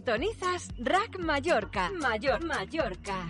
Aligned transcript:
Sintonizas 0.00 0.68
Rack 0.78 1.18
Mallorca. 1.18 1.90
Mayor 1.90 2.42
Mallorca. 2.42 3.26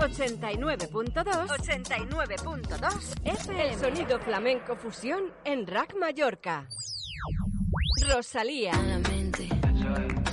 89.2 0.00 1.12
89.2 1.12 3.20
FM. 3.22 3.68
El 3.68 3.78
sonido 3.78 4.18
flamenco 4.20 4.76
fusión 4.76 5.30
en 5.44 5.66
Rack 5.66 5.94
Mallorca. 6.00 6.66
Rosalía. 8.08 8.72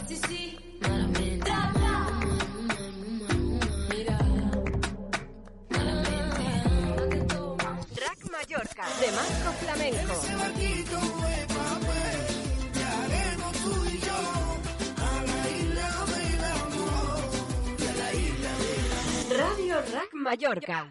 Sí, 0.08 0.16
sí. 0.25 0.58
Rack 8.00 8.20
Mallorca 8.31 8.88
de 9.02 9.11
Marco 9.11 9.52
Flamenco. 9.59 11.23
Radio 19.36 19.78
Rack 19.92 20.14
Mallorca. 20.14 20.89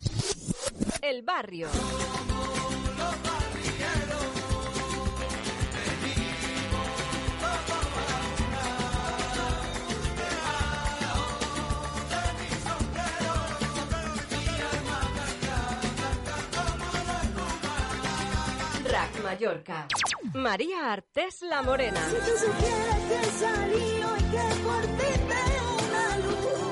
El 1.00 1.22
barrio. 1.22 1.68
Rack 18.84 19.22
Mallorca. 19.22 19.86
María 20.34 20.92
Artés 20.92 21.42
La 21.42 21.62
Morena. 21.62 22.00
Si 22.08 22.16
tú 22.16 22.38
supieras 22.38 22.98
que 23.08 23.24
salí 23.38 24.02
hoy 24.02 24.22
que 24.30 24.62
por 24.64 24.82
ti 24.82 25.12
una 25.88 26.18
luz, 26.18 26.71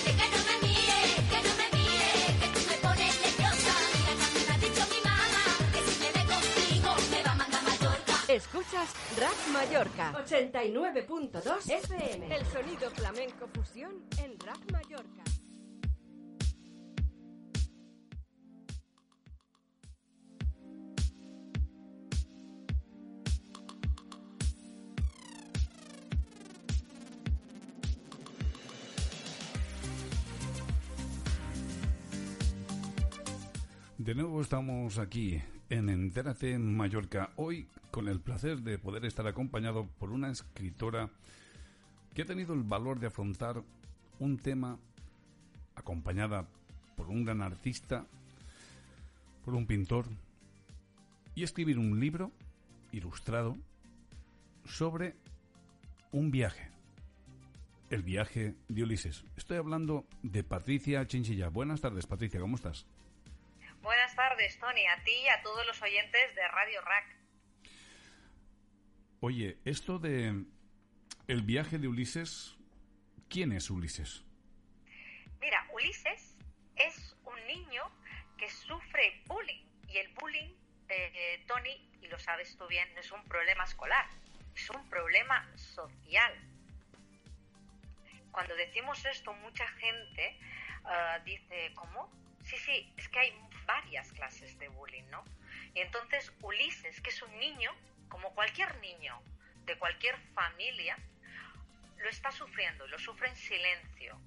Rack 9.21 9.47
Mallorca 9.53 10.13
89.2 10.25 11.69
FM. 11.69 12.35
El 12.35 12.43
sonido 12.47 12.89
flamenco 12.89 13.47
fusión 13.53 14.03
en 14.17 14.35
Rack 14.39 14.71
Mallorca. 14.71 15.23
De 33.99 34.15
nuevo 34.15 34.41
estamos 34.41 34.97
aquí 34.97 35.43
en 35.71 35.87
Entérate 35.87 36.59
Mallorca. 36.59 37.31
Hoy 37.37 37.65
con 37.91 38.09
el 38.09 38.19
placer 38.19 38.61
de 38.61 38.77
poder 38.77 39.05
estar 39.05 39.25
acompañado 39.25 39.87
por 39.87 40.11
una 40.11 40.29
escritora 40.29 41.09
que 42.13 42.23
ha 42.23 42.25
tenido 42.25 42.53
el 42.53 42.63
valor 42.63 42.99
de 42.99 43.07
afrontar 43.07 43.63
un 44.19 44.37
tema 44.37 44.77
acompañada 45.75 46.45
por 46.97 47.07
un 47.07 47.23
gran 47.23 47.41
artista, 47.41 48.05
por 49.45 49.55
un 49.55 49.65
pintor, 49.65 50.07
y 51.35 51.43
escribir 51.43 51.79
un 51.79 52.01
libro 52.01 52.33
ilustrado 52.91 53.57
sobre 54.65 55.15
un 56.11 56.31
viaje. 56.31 56.69
El 57.89 58.03
viaje 58.03 58.55
de 58.67 58.83
Ulises. 58.83 59.23
Estoy 59.37 59.55
hablando 59.55 60.05
de 60.21 60.43
Patricia 60.43 61.07
Chinchilla. 61.07 61.47
Buenas 61.47 61.79
tardes, 61.79 62.07
Patricia, 62.07 62.41
¿cómo 62.41 62.57
estás? 62.57 62.85
Buenas 63.81 64.15
tardes, 64.15 64.59
Tony, 64.59 64.85
a 64.85 65.03
ti 65.03 65.11
y 65.11 65.27
a 65.27 65.41
todos 65.41 65.65
los 65.65 65.81
oyentes 65.81 66.35
de 66.35 66.47
Radio 66.49 66.81
Rack. 66.81 67.15
Oye, 69.21 69.57
esto 69.65 69.97
de 69.97 70.45
el 71.27 71.41
viaje 71.41 71.79
de 71.79 71.87
Ulises, 71.87 72.55
¿quién 73.27 73.51
es 73.51 73.71
Ulises? 73.71 74.23
Mira, 75.39 75.67
Ulises 75.73 76.37
es 76.75 77.15
un 77.25 77.47
niño 77.47 77.81
que 78.37 78.49
sufre 78.51 79.23
bullying 79.25 79.65
y 79.87 79.97
el 79.97 80.13
bullying, 80.13 80.53
eh, 80.89 81.43
Tony, 81.47 81.89
y 82.03 82.07
lo 82.07 82.19
sabes 82.19 82.55
tú 82.57 82.67
bien, 82.67 82.87
no 82.93 82.99
es 82.99 83.11
un 83.11 83.23
problema 83.23 83.63
escolar, 83.63 84.05
es 84.55 84.69
un 84.69 84.87
problema 84.89 85.49
social. 85.55 86.33
Cuando 88.31 88.55
decimos 88.55 89.03
esto, 89.05 89.33
mucha 89.33 89.67
gente 89.69 90.37
ah, 90.85 91.19
dice, 91.25 91.71
¿cómo? 91.73 92.20
Sí, 92.51 92.57
sí, 92.57 92.93
es 92.97 93.07
que 93.09 93.19
hay 93.19 93.33
varias 93.65 94.11
clases 94.11 94.57
de 94.59 94.67
bullying, 94.67 95.09
¿no? 95.09 95.23
Y 95.73 95.79
entonces 95.79 96.31
Ulises, 96.41 96.99
que 97.01 97.09
es 97.09 97.21
un 97.21 97.39
niño, 97.39 97.71
como 98.09 98.33
cualquier 98.35 98.75
niño 98.81 99.21
de 99.65 99.77
cualquier 99.77 100.17
familia, 100.33 100.97
lo 101.97 102.09
está 102.09 102.31
sufriendo, 102.31 102.85
lo 102.87 102.99
sufre 102.99 103.29
en 103.29 103.35
silencio, 103.37 104.19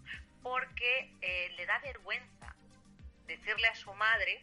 porque 0.43 1.13
eh, 1.21 1.53
le 1.57 1.67
da 1.67 1.79
vergüenza 1.81 2.55
decirle 3.27 3.69
a 3.69 3.75
su 3.75 3.93
madre 3.95 4.41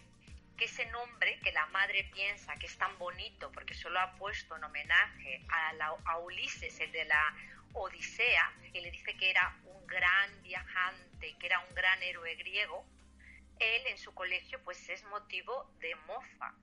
que 0.58 0.66
ese 0.66 0.86
nombre 0.88 1.40
que 1.40 1.52
la 1.52 1.66
madre 1.68 2.03
piensa 2.13 2.56
que 2.58 2.68
es 2.68 2.78
tan 2.78 2.98
bonito, 3.00 3.52
porque 3.52 3.74
se 3.74 3.90
lo 3.90 4.00
ha 4.00 4.12
puesto 4.13 4.56
en 4.58 4.63
homenaje 4.63 5.44
a, 5.50 5.74
la- 5.74 5.96
a 6.06 6.19
Ulises, 6.19 6.80
el 6.80 6.92
de 6.92 7.06
la 7.06 7.36
Odisea, 7.74 8.53
y 8.74 8.81
le 8.81 8.92
dice 8.92 9.16
que 9.18 9.31
era 9.31 9.56
un 9.66 9.88
gran 9.88 10.44
viajante, 10.44 11.36
que 11.40 11.46
era 11.48 11.59
un 11.62 11.74
gran 11.74 12.03
héroe 12.03 12.36
griego, 12.36 12.86
él 13.62 13.88
en 13.88 13.98
su 13.98 14.14
colegio 14.14 14.62
pues 14.64 14.90
es 14.90 15.04
motivo 15.06 15.72
de 15.80 15.96
mofa 16.08 16.54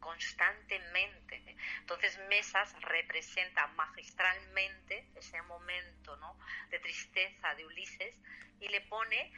constantemente. 0.00 1.56
Entonces 1.78 2.18
Mesas 2.28 2.74
representa 2.82 3.68
magistralmente 3.68 5.08
ese 5.14 5.40
momento 5.42 6.16
¿no? 6.16 6.36
de 6.70 6.80
tristeza 6.80 7.54
de 7.54 7.64
Ulises 7.64 8.18
y 8.60 8.68
le 8.68 8.80
pone 8.82 9.32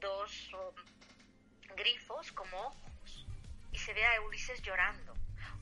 dos 0.00 0.50
um, 0.54 1.74
grifos 1.76 2.32
como 2.32 2.56
ojos 2.58 3.26
y 3.72 3.78
se 3.78 3.94
ve 3.94 4.04
a 4.04 4.20
Ulises 4.22 4.60
llorando, 4.62 5.14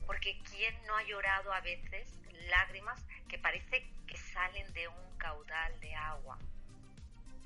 porque 0.05 0.41
¿quién 0.49 0.75
no 0.85 0.95
ha 0.97 1.03
llorado 1.03 1.53
a 1.53 1.61
veces 1.61 2.19
lágrimas 2.49 3.05
que 3.29 3.37
parece 3.37 3.87
que 4.07 4.17
salen 4.17 4.71
de 4.73 4.87
un 4.87 5.17
caudal 5.17 5.79
de 5.79 5.93
agua? 5.95 6.37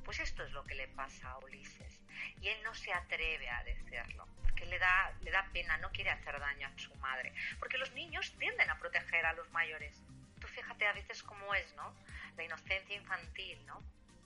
Pues 0.05 0.19
esto 0.19 0.43
es 0.43 0.51
lo 0.51 0.63
que 0.63 0.75
le 0.75 0.87
pasa 0.89 1.31
a 1.31 1.39
Ulises. 1.39 1.99
Y 2.39 2.47
él 2.47 2.57
no 2.63 2.75
se 2.75 2.93
atreve 2.93 3.49
a 3.49 3.63
decirlo, 3.63 4.27
porque 4.43 4.67
le 4.67 4.77
da, 4.77 5.11
le 5.21 5.31
da 5.31 5.49
pena, 5.51 5.77
no 5.79 5.91
quiere 5.91 6.11
hacer 6.11 6.39
daño 6.39 6.67
a 6.67 6.79
su 6.79 6.93
madre. 6.95 7.33
Porque 7.57 7.79
los 7.79 7.91
niños 7.93 8.31
tienden 8.37 8.69
a 8.69 8.77
proteger 8.77 9.25
a 9.25 9.33
los 9.33 9.49
mayores. 9.51 9.99
Tú 10.39 10.47
fíjate 10.47 10.85
a 10.85 10.93
veces 10.93 11.23
cómo 11.23 11.55
es, 11.55 11.73
¿no? 11.73 11.91
La 12.37 12.43
inocencia 12.43 12.95
infantil, 12.95 13.65
¿no? 13.65 13.81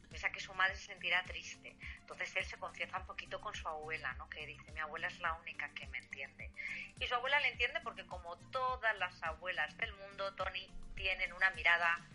Piensa 0.09 0.31
que 0.31 0.41
su 0.41 0.53
madre 0.53 0.75
se 0.75 0.87
sentirá 0.87 1.23
triste. 1.23 1.73
Entonces 2.01 2.35
él 2.35 2.45
se 2.45 2.57
confiesa 2.57 2.97
un 2.97 3.05
poquito 3.05 3.39
con 3.39 3.55
su 3.55 3.67
abuela, 3.67 4.13
¿no? 4.13 4.29
Que 4.29 4.45
dice, 4.45 4.71
mi 4.73 4.81
abuela 4.81 5.07
es 5.07 5.19
la 5.19 5.33
única 5.35 5.69
que 5.75 5.87
me 5.87 5.99
entiende. 5.99 6.51
Y 6.99 7.07
su 7.07 7.15
abuela 7.15 7.39
le 7.39 7.49
entiende 7.49 7.79
porque 7.81 8.05
como 8.05 8.35
todas 8.51 8.97
las 8.97 9.23
abuelas 9.23 9.77
del 9.77 9.93
mundo, 9.93 10.33
Tony, 10.35 10.69
tienen 10.95 11.31
una 11.31 11.51
mirada 11.51 12.05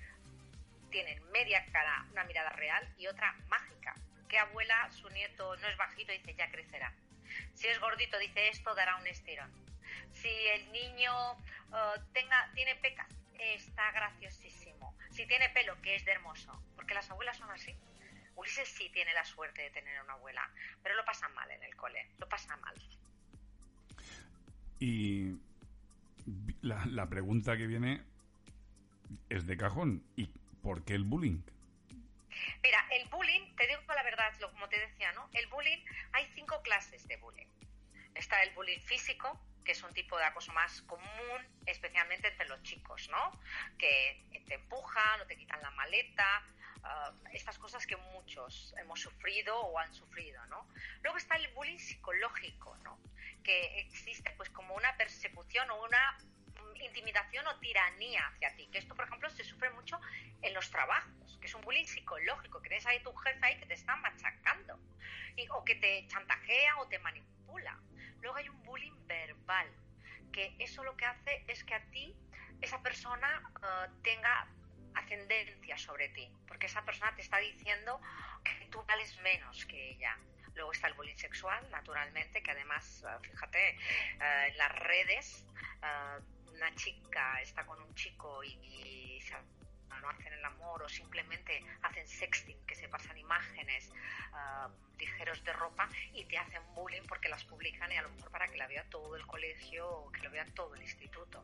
tienen 0.95 1.21
media 1.33 1.67
cara, 1.73 2.07
una 2.13 2.23
mirada 2.23 2.51
real 2.51 2.89
y 2.99 3.09
otra 3.09 3.35
mágica. 3.49 3.97
Que 4.29 4.39
abuela, 4.39 4.89
su 4.93 5.11
nieto 5.11 5.57
no 5.57 5.67
es 5.67 5.77
bajito, 5.77 6.13
dice 6.13 6.37
ya 6.37 6.49
crecerá. 6.53 6.93
Si 7.53 7.67
es 7.67 7.81
gordito, 7.81 8.17
dice 8.21 8.49
esto 8.49 8.73
dará 8.77 8.95
un 8.99 9.07
estirón. 9.09 9.51
Si 10.13 10.29
el 10.29 10.71
niño 10.71 11.13
eh, 11.75 12.01
tenga, 12.13 12.49
tiene 12.55 12.77
pecas, 12.77 13.09
está 13.41 13.91
graciosísimo. 13.91 14.97
Si 15.11 15.27
tiene 15.27 15.49
pelo, 15.49 15.83
que 15.83 15.97
es 15.97 16.05
de 16.05 16.13
hermoso. 16.13 16.63
Porque 16.77 16.95
las 16.95 17.11
abuelas 17.11 17.39
son 17.39 17.51
así. 17.51 17.75
Ulises 18.37 18.69
sí 18.69 18.89
tiene 18.91 19.13
la 19.15 19.25
suerte 19.25 19.63
de 19.63 19.71
tener 19.71 20.01
una 20.01 20.13
abuela, 20.13 20.49
pero 20.81 20.95
lo 20.95 21.05
pasa 21.05 21.29
mal 21.31 21.51
en 21.51 21.63
el 21.65 21.75
cole, 21.75 22.07
lo 22.19 22.29
pasa 22.29 22.57
mal. 22.59 22.75
Y 24.79 25.33
la, 26.63 26.87
la 26.87 27.09
pregunta 27.09 27.57
que 27.57 27.67
viene 27.67 28.01
es 29.29 29.45
de 29.49 29.57
cajón. 29.57 30.05
¿Y 30.17 30.31
por 30.65 30.83
qué 30.83 30.95
el 30.95 31.05
bullying? 31.05 31.43
Mira, 32.63 32.89
el 32.91 33.07
bullying, 33.11 33.55
te 33.55 33.67
digo 33.67 33.83
la 33.95 34.03
verdad, 34.03 34.33
como 34.41 34.67
te 34.71 34.81
decía, 34.81 35.13
¿no? 35.13 35.29
El 35.35 35.47
bullying, 35.49 35.79
hay 36.13 36.27
cinco 36.35 36.63
clases 36.63 37.07
de 37.07 37.19
bullying. 37.19 37.47
Está 38.15 38.43
el 38.43 38.51
bullying 38.55 38.81
físico, 38.81 39.39
que 39.63 39.73
es 39.73 39.83
un 39.83 39.93
tipo 39.93 40.17
de 40.17 40.25
acoso 40.25 40.53
más 40.55 40.81
común, 40.83 41.39
especialmente 41.67 42.29
entre 42.29 42.49
los 42.49 42.63
chicos, 42.63 43.11
¿no? 43.11 43.39
Que 43.79 44.25
te 44.49 44.55
empujan 44.55 45.21
o 45.21 45.27
te 45.27 45.37
quitan 45.37 45.61
la 45.61 45.71
maleta, 45.73 46.43
ah, 46.83 47.13
estas 47.35 47.59
cosas 47.59 47.87
que 47.87 47.97
muchos 47.97 48.75
hemos 48.79 49.01
sufrido 49.01 49.61
o 49.61 49.79
han 49.79 49.93
sufrido, 49.93 50.45
¿no? 50.47 50.67
Luego 51.03 51.19
está 51.19 51.37
el 51.37 51.47
bullying 51.49 51.79
psicológico, 51.79 52.75
¿no? 52.79 52.99
Que 53.43 53.81
existe 53.81 54.31
pues 54.39 54.49
como 54.49 54.75
una 54.75 54.97
persecución 54.97 55.71
o 55.71 55.83
una 55.83 56.17
intimidación 56.85 57.47
o 57.47 57.59
tiranía 57.59 58.27
hacia 58.29 58.55
ti. 58.57 58.69
Que 58.71 58.79
esto, 58.79 58.95
por 58.95 59.07
ejemplo, 59.07 59.31
se 59.31 59.45
sufre 59.45 59.71
mucho 59.71 60.01
en 60.43 60.55
los 60.55 60.71
trabajos, 60.71 61.39
que 61.41 61.47
es 61.47 61.55
un 61.55 61.63
bullying 61.63 61.87
psicológico, 61.87 62.61
que 62.63 62.69
tienes 62.69 62.87
ahí 62.87 63.03
tu 63.03 63.13
jefe 63.15 63.39
ahí 63.43 63.59
que 63.59 63.67
te 63.67 63.75
está 63.75 63.97
machacando, 63.97 64.79
o 65.51 65.65
que 65.65 65.75
te 65.77 66.07
chantajea 66.09 66.79
o 66.79 66.89
te 66.89 66.99
manipula. 66.99 67.79
Luego 68.21 68.37
hay 68.37 68.49
un 68.49 68.63
bullying 68.63 69.07
verbal, 69.07 69.69
que 70.33 70.55
eso 70.59 70.83
lo 70.85 70.97
que 70.97 71.05
hace 71.05 71.45
es 71.49 71.63
que 71.65 71.75
a 71.75 71.83
ti 71.91 72.17
esa 72.61 72.83
persona 72.83 73.43
eh, 73.63 73.91
tenga 74.03 74.49
ascendencia 74.95 75.77
sobre 75.77 76.09
ti, 76.11 76.31
porque 76.47 76.67
esa 76.67 76.85
persona 76.85 77.15
te 77.15 77.23
está 77.23 77.39
diciendo 77.39 78.01
que 78.43 78.67
tú 78.67 78.83
vales 78.87 79.17
menos 79.21 79.67
que 79.67 79.91
ella. 79.91 80.17
Luego 80.55 80.71
está 80.71 80.87
el 80.87 80.95
bullying 80.95 81.17
sexual, 81.17 81.69
naturalmente, 81.71 82.43
que 82.43 82.51
además, 82.53 83.05
eh, 83.07 83.29
fíjate, 83.29 83.71
eh, 83.71 84.49
en 84.49 84.57
las 84.57 84.73
redes 84.73 85.47
una 86.55 86.75
chica 86.75 87.41
está 87.41 87.65
con 87.67 87.81
un 87.83 87.95
chico 87.95 88.43
y, 88.45 89.21
no 90.01 90.11
hacen 90.11 90.35
el 90.35 90.45
amor 90.45 90.83
o 90.83 90.89
simplemente 90.89 91.65
hacen 91.81 92.07
sexting, 92.07 92.59
que 92.67 92.75
se 92.75 92.89
pasan 92.89 93.17
imágenes 93.17 93.91
ah, 94.35 94.69
ligeros 94.99 95.43
de 95.45 95.53
ropa 95.55 95.89
y 96.13 96.25
te 96.27 96.37
hacen 96.37 96.63
bullying 96.75 97.03
porque 97.09 97.31
las 97.31 97.43
publican 97.45 97.91
y 97.91 97.97
a 97.97 98.03
lo 98.03 98.11
mejor 98.11 98.31
para 98.31 98.49
que 98.49 98.59
la 98.59 98.67
vea 98.67 98.85
todo 98.91 99.17
el 99.17 99.27
colegio 99.27 99.89
o 99.89 100.13
que 100.13 100.21
lo 100.21 100.31
vea 100.31 100.45
todo 100.55 100.75
el 100.75 100.83
instituto. 100.83 101.43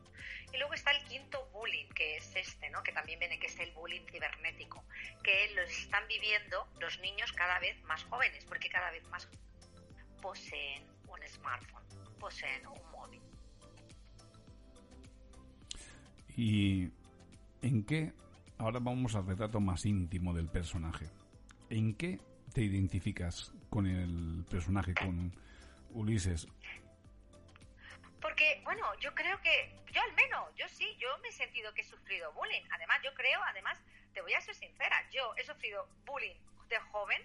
Y 0.53 0.57
luego 0.57 0.75
está 0.75 0.91
el 0.91 1.03
quinto 1.05 1.43
bullying, 1.53 1.89
que 1.89 2.17
es 2.17 2.35
este, 2.35 2.69
¿no? 2.69 2.83
que 2.83 2.91
también 2.91 3.17
viene, 3.17 3.39
que 3.39 3.47
es 3.47 3.59
el 3.59 3.71
bullying 3.71 4.05
cibernético, 4.05 4.83
que 5.23 5.51
lo 5.55 5.63
están 5.63 6.07
viviendo 6.07 6.67
los 6.79 6.99
niños 6.99 7.31
cada 7.33 7.57
vez 7.59 7.81
más 7.83 8.03
jóvenes, 8.03 8.45
porque 8.45 8.69
cada 8.69 8.91
vez 8.91 9.03
más 9.07 9.27
poseen 10.21 10.87
un 11.07 11.27
smartphone, 11.27 11.83
poseen 12.19 12.67
un 12.67 12.91
móvil. 12.91 13.30
¿Y 16.41 16.89
en 17.61 17.85
qué? 17.85 18.13
Ahora 18.57 18.79
vamos 18.79 19.13
al 19.13 19.27
retrato 19.27 19.59
más 19.59 19.85
íntimo 19.85 20.33
del 20.33 20.47
personaje. 20.49 21.05
¿En 21.69 21.93
qué 21.93 22.17
te 22.51 22.63
identificas 22.63 23.53
con 23.69 23.85
el 23.85 24.43
personaje, 24.49 24.95
con 24.95 25.31
Ulises? 25.91 26.47
Porque, 28.19 28.59
bueno, 28.63 28.83
yo 28.99 29.13
creo 29.13 29.39
que, 29.41 29.75
yo 29.93 30.01
al 30.01 30.15
menos, 30.15 30.49
yo 30.55 30.67
sí, 30.67 30.97
yo 30.97 31.15
me 31.19 31.27
he 31.27 31.31
sentido 31.31 31.71
que 31.75 31.81
he 31.81 31.83
sufrido 31.83 32.33
bullying. 32.33 32.63
Además, 32.71 32.97
yo 33.03 33.13
creo, 33.13 33.39
además, 33.43 33.77
te 34.11 34.21
voy 34.21 34.33
a 34.33 34.41
ser 34.41 34.55
sincera, 34.55 34.97
yo 35.11 35.35
he 35.37 35.43
sufrido 35.43 35.87
bullying 36.07 36.33
de 36.69 36.79
joven. 36.91 37.21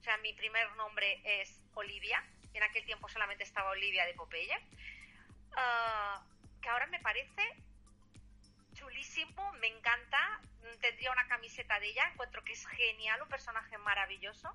O 0.00 0.02
sea, 0.02 0.16
mi 0.18 0.32
primer 0.32 0.74
nombre 0.74 1.22
es 1.24 1.62
Olivia. 1.74 2.20
En 2.52 2.64
aquel 2.64 2.84
tiempo 2.84 3.08
solamente 3.08 3.44
estaba 3.44 3.70
Olivia 3.70 4.04
de 4.06 4.14
Popeye. 4.14 4.58
Ah, 5.56 6.20
que 6.60 6.68
ahora 6.68 6.88
me 6.88 6.98
parece 6.98 7.65
chulísimo, 9.06 9.52
me 9.60 9.68
encanta, 9.68 10.40
tendría 10.80 11.12
una 11.12 11.26
camiseta 11.28 11.78
de 11.80 11.88
ella, 11.88 12.08
encuentro 12.12 12.42
que 12.44 12.52
es 12.52 12.66
genial, 12.66 13.22
un 13.22 13.28
personaje 13.28 13.78
maravilloso, 13.78 14.54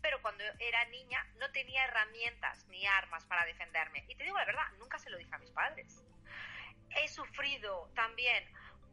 pero 0.00 0.20
cuando 0.22 0.42
era 0.58 0.84
niña 0.86 1.24
no 1.38 1.50
tenía 1.52 1.84
herramientas 1.84 2.66
ni 2.68 2.86
armas 2.86 3.24
para 3.26 3.44
defenderme. 3.44 4.04
Y 4.08 4.16
te 4.16 4.24
digo 4.24 4.36
la 4.36 4.44
verdad, 4.44 4.66
nunca 4.78 4.98
se 4.98 5.10
lo 5.10 5.18
dije 5.18 5.32
a 5.32 5.38
mis 5.38 5.50
padres. 5.50 6.04
He 6.90 7.08
sufrido 7.08 7.90
también 7.94 8.44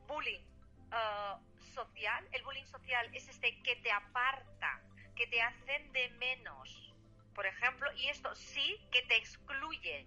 bullying 0.08 0.44
uh, 0.92 1.40
social. 1.74 2.28
El 2.32 2.44
bullying 2.44 2.66
social 2.66 3.10
es 3.14 3.28
este 3.28 3.62
que 3.64 3.78
te 3.78 3.92
aparta, 3.92 4.82
que 5.16 5.28
te 5.28 5.42
hacen 5.42 5.92
de 5.92 6.10
menos, 6.12 6.94
por 7.34 7.46
ejemplo, 7.46 7.92
y 7.96 8.10
esto 8.10 8.36
sí 8.36 8.80
que 8.92 9.02
te 9.04 9.18
excluye 9.18 10.06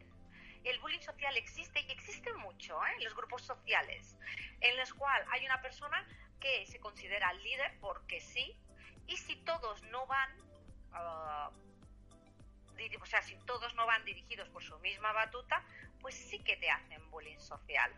el 0.64 0.79
bullying 0.81 1.00
social 1.00 1.37
existe 1.37 1.81
y 1.81 1.91
existe 1.91 2.32
mucho 2.35 2.79
¿eh? 2.85 2.91
en 2.99 3.05
los 3.05 3.14
grupos 3.14 3.43
sociales, 3.43 4.17
en 4.61 4.76
los 4.76 4.93
cuales 4.94 5.26
hay 5.31 5.44
una 5.44 5.61
persona 5.61 6.06
que 6.41 6.67
se 6.67 6.79
considera 6.81 7.32
líder 7.35 7.79
porque 7.81 8.20
sí, 8.20 8.56
y 9.06 9.17
si 9.17 9.37
todos 9.37 9.82
no 9.85 10.06
van, 10.06 10.31
ah, 10.93 11.50
o 13.00 13.06
sea, 13.06 13.23
si 13.23 13.37
todos 13.47 13.75
no 13.75 13.87
van 13.87 14.05
dirigidos 14.05 14.49
por 14.49 14.62
su 14.62 14.79
misma 14.81 15.12
batuta, 15.12 15.64
pues 16.00 16.14
sí 16.14 16.38
que 16.41 16.56
te 16.56 16.70
hacen 16.70 17.11
bullying 17.11 17.38
social. 17.38 17.93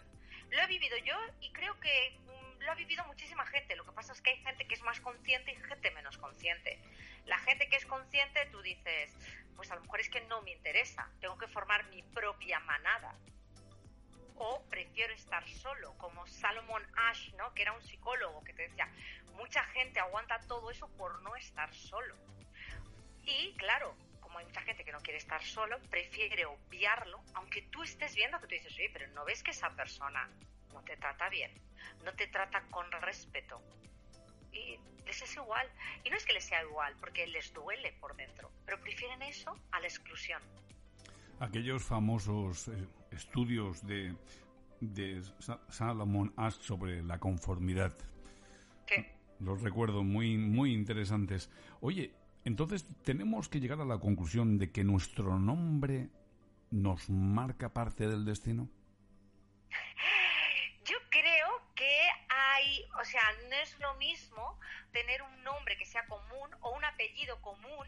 Lo 0.50 0.60
he 0.62 0.67
vivido 0.67 0.96
yo 0.99 1.17
y 1.40 1.52
creo 1.52 1.78
que 1.81 2.19
lo 2.64 2.72
ha 2.72 2.75
vivido 2.75 3.05
muchísima 3.05 3.46
gente. 3.46 3.76
Lo 3.76 3.84
que 3.84 3.93
pasa 3.93 4.12
es 4.12 4.20
que 4.20 4.31
hay 4.31 4.38
gente 4.38 4.66
que 4.66 4.75
es 4.75 4.82
más 4.82 5.00
consciente 5.00 5.52
y 5.52 5.56
gente 5.56 5.90
menos 5.93 6.19
consciente. 6.19 6.78
La 7.26 7.38
gente 7.38 7.69
que 7.69 7.76
es 7.76 7.87
consciente, 7.87 8.46
tú 8.46 8.61
dices, 8.62 9.14
pues 9.56 9.70
a 9.70 9.76
lo 9.76 9.82
mejor 9.82 10.00
es 10.00 10.08
que 10.08 10.20
no 10.22 10.43
me 10.43 10.52
interesa, 10.52 11.08
tengo 11.20 11.38
que 11.38 11.46
formar 11.46 11.84
mi 11.88 12.02
propia 12.02 12.61
manada. 12.61 13.14
O 14.37 14.62
prefiero 14.69 15.12
estar 15.14 15.46
solo, 15.49 15.96
como 15.96 16.26
Salomon 16.26 16.82
Ash, 16.96 17.32
¿no? 17.34 17.55
que 17.55 17.62
era 17.62 17.72
un 17.72 17.82
psicólogo 17.82 18.43
que 18.43 18.52
te 18.52 18.62
decía, 18.62 18.88
mucha 19.34 19.62
gente 19.67 20.00
aguanta 20.00 20.40
todo 20.49 20.70
eso 20.70 20.88
por 20.96 21.22
no 21.22 21.37
estar 21.37 21.72
solo. 21.72 22.17
Y 23.22 23.55
claro, 23.56 23.96
como 24.20 24.38
hay 24.38 24.44
mucha 24.46 24.62
gente 24.62 24.84
que 24.84 24.93
no 24.93 25.00
quiere 25.00 25.19
estar 25.19 25.43
solo, 25.43 25.78
prefiere 25.88 26.46
obviarlo, 26.46 27.22
aunque 27.34 27.62
tú 27.62 27.84
estés 27.84 28.14
viendo 28.17 28.40
que 28.40 28.49
tú 28.49 28.55
dices, 28.55 28.75
oye, 28.75 28.90
pero 28.93 29.06
no 29.08 29.25
ves 29.25 29.43
que 29.43 29.52
esa 29.52 29.70
persona 29.70 30.28
no 30.75 30.82
te 30.82 30.97
trata 30.99 31.31
bien, 31.31 31.50
no 32.05 32.13
te 32.13 32.27
trata 32.27 32.63
con 32.70 32.91
respeto, 33.01 33.63
y 34.53 34.79
les 35.06 35.22
es 35.22 35.37
igual. 35.37 35.67
Y 36.05 36.10
no 36.10 36.17
es 36.17 36.25
que 36.25 36.32
les 36.32 36.44
sea 36.44 36.63
igual, 36.63 36.94
porque 37.01 37.27
les 37.27 37.53
duele 37.53 37.93
por 38.01 38.17
dentro, 38.17 38.51
pero 38.65 38.81
prefieren 38.81 39.22
eso 39.22 39.58
a 39.70 39.81
la 39.81 39.87
exclusión. 39.87 40.43
Aquellos 41.41 41.82
famosos 41.82 42.69
eh, 42.69 42.87
estudios 43.10 43.87
de, 43.87 44.15
de 44.81 45.22
Salomon 45.69 46.32
Ash 46.37 46.60
sobre 46.60 47.03
la 47.03 47.19
conformidad. 47.19 47.96
Los 49.41 49.63
recuerdo 49.63 50.05
muy, 50.05 50.39
muy 50.39 50.72
interesantes. 50.72 51.51
Oye, 51.81 52.15
entonces 52.44 52.87
tenemos 53.03 53.48
que 53.48 53.58
llegar 53.58 53.81
a 53.81 53.84
la 53.84 53.98
conclusión 53.98 54.58
de 54.58 54.70
que 54.70 54.84
nuestro 54.84 55.39
nombre 55.39 56.08
nos 56.70 57.10
marca 57.10 57.75
parte 57.75 58.08
del 58.08 58.25
destino. 58.25 58.69
o 63.01 63.05
sea, 63.05 63.23
no 63.49 63.56
es 63.56 63.79
lo 63.81 63.94
mismo 63.94 64.59
tener 64.93 65.23
un 65.23 65.44
nombre 65.44 65.77
que 65.77 65.87
sea 65.87 66.06
común 66.06 66.51
o 66.61 66.71
un 66.71 66.85
apellido 66.85 67.41
común, 67.43 67.87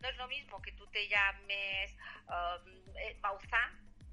no 0.00 0.08
es 0.08 0.16
lo 0.16 0.28
mismo 0.28 0.60
que 0.62 0.72
tú 0.72 0.86
te 0.88 1.08
llames 1.08 1.96
um, 2.28 2.96
eh, 2.96 3.16
Bauzán 3.20 3.70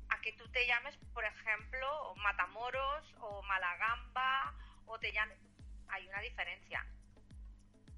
a 0.10 0.22
que 0.22 0.34
tú 0.34 0.48
te 0.50 0.66
llames, 0.68 0.96
por 1.14 1.26
ejemplo, 1.26 2.16
Matamoros 2.18 3.14
o 3.20 3.42
Malagamba 3.44 4.54
o 4.86 5.00
te 5.00 5.12
llames... 5.12 5.38
Hay 5.88 6.08
una 6.08 6.20
diferencia 6.22 6.86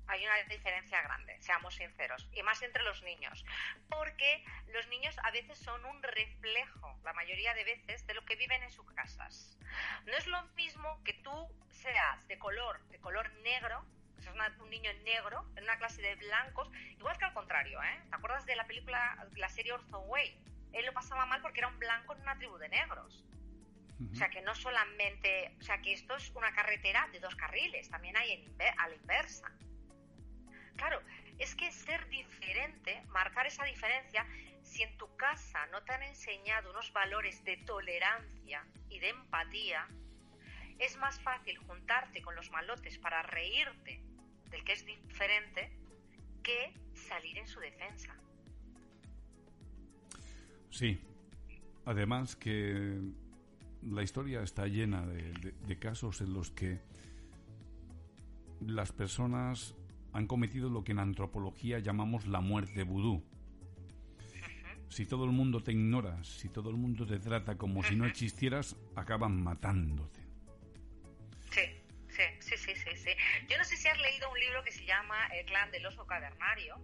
hay 0.08 0.26
una 0.26 0.36
diferencia 0.44 1.02
grande, 1.02 1.38
seamos 1.42 1.76
sinceros, 1.76 2.28
y 2.34 2.44
más 2.44 2.62
entre 2.62 2.84
los 2.84 3.02
niños, 3.04 3.46
porque 3.90 4.44
los 4.74 4.88
niños 4.88 5.16
a 5.24 5.32
veces 5.32 5.58
son 5.58 5.84
un 5.86 6.02
reflejo, 6.02 7.00
la 7.04 7.14
mayoría 7.14 7.54
de 7.54 7.64
veces, 7.64 8.06
de 8.08 8.14
lo 8.14 8.26
que 8.26 8.36
viven 8.36 8.64
en 8.64 8.72
sus 8.72 8.90
casas. 8.94 9.58
No 10.06 10.14
es 10.14 10.28
lo 10.28 10.42
mismo 10.56 11.02
que 11.04 11.14
tú 11.14 11.50
seas 11.70 12.28
de 12.28 12.38
color, 12.38 12.82
de 12.90 13.00
color 13.00 13.32
negro, 13.42 13.86
seas 14.20 14.60
un 14.60 14.70
niño 14.70 14.92
negro, 15.04 15.46
en 15.56 15.64
una 15.64 15.78
clase 15.78 16.02
de 16.02 16.16
blancos, 16.16 16.70
igual 16.98 17.18
que 17.18 17.26
al 17.26 17.34
contrario, 17.34 17.82
¿eh? 17.84 18.02
¿Te 18.10 18.16
acuerdas 18.16 18.46
de 18.46 18.56
la 18.56 18.66
película, 18.66 19.28
la 19.36 19.50
serie 19.50 19.74
Orson 19.74 20.04
Way? 20.08 20.40
Él 20.74 20.86
lo 20.86 20.94
pasaba 20.94 21.26
mal 21.26 21.42
porque 21.42 21.60
era 21.60 21.68
un 21.68 21.80
blanco 21.80 22.14
en 22.14 22.22
una 22.22 22.38
tribu 22.38 22.58
de 22.58 22.70
negros. 22.70 23.26
O 24.12 24.16
sea 24.16 24.30
que 24.30 24.42
no 24.42 24.54
solamente, 24.54 25.56
o 25.60 25.64
sea 25.64 25.82
que 25.82 25.94
esto 25.94 26.16
es 26.16 26.30
una 26.32 26.54
carretera 26.54 27.08
de 27.12 27.20
dos 27.20 27.36
carriles, 27.36 27.90
también 27.90 28.16
hay 28.16 28.32
en, 28.32 28.62
a 28.78 28.88
la 28.88 28.96
inversa. 28.96 29.52
Claro, 30.77 31.01
es 31.38 31.55
que 31.55 31.72
ser 31.72 32.07
diferente, 32.10 33.03
marcar 33.10 33.46
esa 33.46 33.65
diferencia, 33.65 34.25
si 34.63 34.84
en 34.84 34.98
tu 34.98 35.13
casa 35.15 35.65
no 35.67 35.84
te 35.84 35.93
han 35.93 36.03
enseñado 36.03 36.72
unos 36.72 36.91
valores 36.93 37.43
de 37.43 37.57
tolerancia 37.57 38.65
y 38.89 39.00
de 39.00 39.10
empatía, 39.10 39.88
es 40.79 40.98
más 40.98 41.19
fácil 41.19 41.57
juntarte 41.57 42.22
con 42.22 42.36
los 42.36 42.51
malotes 42.51 42.98
para 42.98 43.24
reírte 43.24 44.00
del 44.50 44.63
que 44.63 44.74
es 44.74 44.86
diferente 44.86 45.72
que 46.43 46.74
salir 46.93 47.38
en 47.38 47.48
su 47.48 47.60
defensa. 47.60 48.15
Sí. 50.69 51.01
Además 51.86 52.36
que 52.36 53.00
la 53.81 54.03
historia 54.03 54.41
está 54.41 54.67
llena 54.67 55.05
de, 55.05 55.79
casos 55.79 56.22
en 56.22 56.34
los 56.34 56.51
que 56.51 56.81
las 58.60 58.91
personas 58.91 59.74
han 60.14 60.28
cometido 60.28 60.70
lo 60.70 60.84
que 60.84 60.92
en 60.92 61.00
antropología 61.00 61.80
llamamos 61.80 62.28
la 62.28 62.42
muerte 62.42 62.84
vudú. 62.84 63.24
Si 64.90 65.06
todo 65.06 65.26
el 65.26 65.32
mundo 65.32 65.62
te 65.62 65.74
ignora, 65.74 66.24
si 66.24 66.50
todo 66.50 66.70
el 66.70 66.78
mundo 66.78 67.06
te 67.06 67.20
trata 67.20 67.58
como 67.58 67.84
si 67.84 67.96
no 67.96 68.06
existieras, 68.06 68.76
acaban 68.96 69.42
matándote. 69.44 70.22
Sí, 71.52 71.62
sí, 72.40 72.58
sí, 72.58 72.74
sí, 72.76 72.96
sí. 72.96 73.10
Yo 73.50 73.58
no 73.58 73.64
sé 73.66 73.76
si 73.76 73.88
has 73.88 74.00
leído 74.00 74.32
un 74.32 74.40
libro 74.40 74.64
que 74.64 74.72
se 74.72 74.86
llama 74.86 75.28
El 75.28 75.46
clan 75.46 75.72
del 75.72 75.86
oso 75.86 76.08
cavernario. 76.08 76.80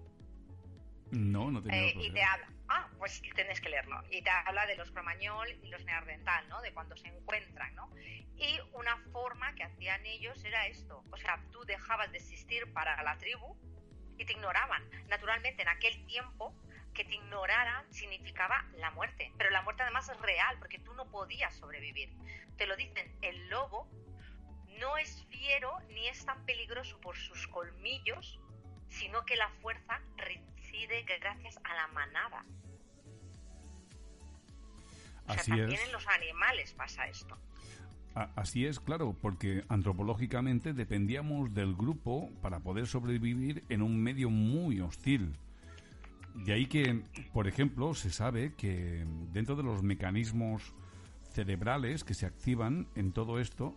No, 1.14 1.52
no 1.52 1.62
tengo 1.62 1.76
eh, 1.76 1.94
Y 1.96 2.12
te 2.12 2.24
habla, 2.24 2.48
ah, 2.70 2.90
pues 2.98 3.22
tienes 3.36 3.62
que 3.62 3.70
leerlo. 3.70 4.02
Y 4.10 4.22
te 4.24 4.30
habla 4.30 4.66
de 4.66 4.76
los 4.76 4.92
cromañol 4.92 5.48
y 5.62 5.68
los 5.70 5.84
neandertal, 5.86 6.48
¿no? 6.50 6.62
De 6.62 6.74
cuando 6.74 6.98
se 6.98 7.08
encuentran, 7.08 7.74
¿no? 7.76 7.92
Y 8.36 8.60
una 8.74 8.98
forma 9.12 9.54
que 9.54 9.64
hacían 9.64 10.04
ellos 10.06 10.44
era 10.44 10.66
esto. 10.68 11.04
O 11.12 11.18
sea, 11.18 11.40
tú 11.52 11.64
dejabas 11.66 12.12
de 12.12 12.18
existir 12.18 12.72
para 12.74 13.02
la 13.04 13.18
tribu 13.18 13.56
y 14.18 14.26
te 14.26 14.34
ignoraban. 14.34 14.84
Naturalmente, 15.08 15.62
en 15.62 15.70
aquel 15.70 16.04
tiempo, 16.08 16.56
que 16.94 17.06
te 17.06 17.16
ignoraran 17.16 17.92
significaba 17.94 18.66
la 18.78 18.92
muerte. 18.92 19.32
Pero 19.38 19.50
la 19.50 19.62
muerte 19.62 19.84
además 19.84 20.10
es 20.10 20.20
real, 20.20 20.58
porque 20.60 20.80
tú 20.80 20.94
no 20.94 21.10
podías 21.12 21.56
sobrevivir. 21.56 22.12
Te 22.58 22.66
lo 22.66 22.76
dicen, 22.76 23.16
el 23.22 23.50
lobo 23.50 23.88
no 24.80 24.98
es 24.98 25.26
fiero 25.30 25.80
ni 25.90 26.08
es 26.08 26.26
tan 26.26 26.44
peligroso 26.46 27.00
por 27.02 27.18
sus 27.18 27.48
colmillos, 27.48 28.40
sino 28.88 29.26
que 29.26 29.36
la 29.36 29.50
fuerza 29.62 30.02
reside 30.88 31.20
gracias 31.20 31.60
a 31.64 31.76
la 31.76 31.88
manada. 31.88 32.46
Así 35.28 35.52
también 35.52 35.80
en 35.80 35.92
los 35.92 36.08
animales 36.08 36.74
pasa 36.74 37.08
esto. 37.08 37.38
Así 38.14 38.66
es, 38.66 38.80
claro, 38.80 39.18
porque 39.20 39.64
antropológicamente 39.70 40.74
dependíamos 40.74 41.54
del 41.54 41.76
grupo 41.76 42.30
para 42.42 42.60
poder 42.60 42.86
sobrevivir 42.86 43.64
en 43.70 43.82
un 43.82 44.02
medio 44.02 44.30
muy 44.30 44.82
hostil. 44.82 45.36
De 46.36 46.54
ahí 46.54 46.68
que, 46.68 47.04
por 47.32 47.48
ejemplo, 47.48 47.96
se 47.96 48.12
sabe 48.12 48.54
que 48.54 49.06
dentro 49.32 49.56
de 49.56 49.64
los 49.64 49.82
mecanismos 49.82 50.76
cerebrales 51.32 52.04
que 52.04 52.14
se 52.14 52.28
activan 52.28 52.88
en 52.96 53.14
todo 53.14 53.40
esto, 53.40 53.76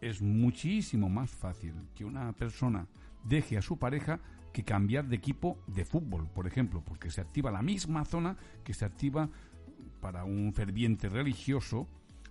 es 0.00 0.22
muchísimo 0.22 1.08
más 1.08 1.30
fácil 1.30 1.74
que 1.96 2.04
una 2.04 2.32
persona 2.32 2.86
deje 3.24 3.56
a 3.56 3.62
su 3.62 3.78
pareja 3.78 4.20
que 4.54 4.64
cambiar 4.64 5.04
de 5.06 5.16
equipo 5.16 5.58
de 5.66 5.84
fútbol, 5.84 6.30
por 6.30 6.46
ejemplo, 6.46 6.82
porque 6.82 7.10
se 7.10 7.20
activa 7.20 7.50
la 7.50 7.60
misma 7.60 8.06
zona 8.06 8.38
que 8.64 8.72
se 8.72 8.86
activa 8.86 9.28
para 10.00 10.24
un 10.24 10.54
ferviente 10.54 11.08
religioso 11.08 11.88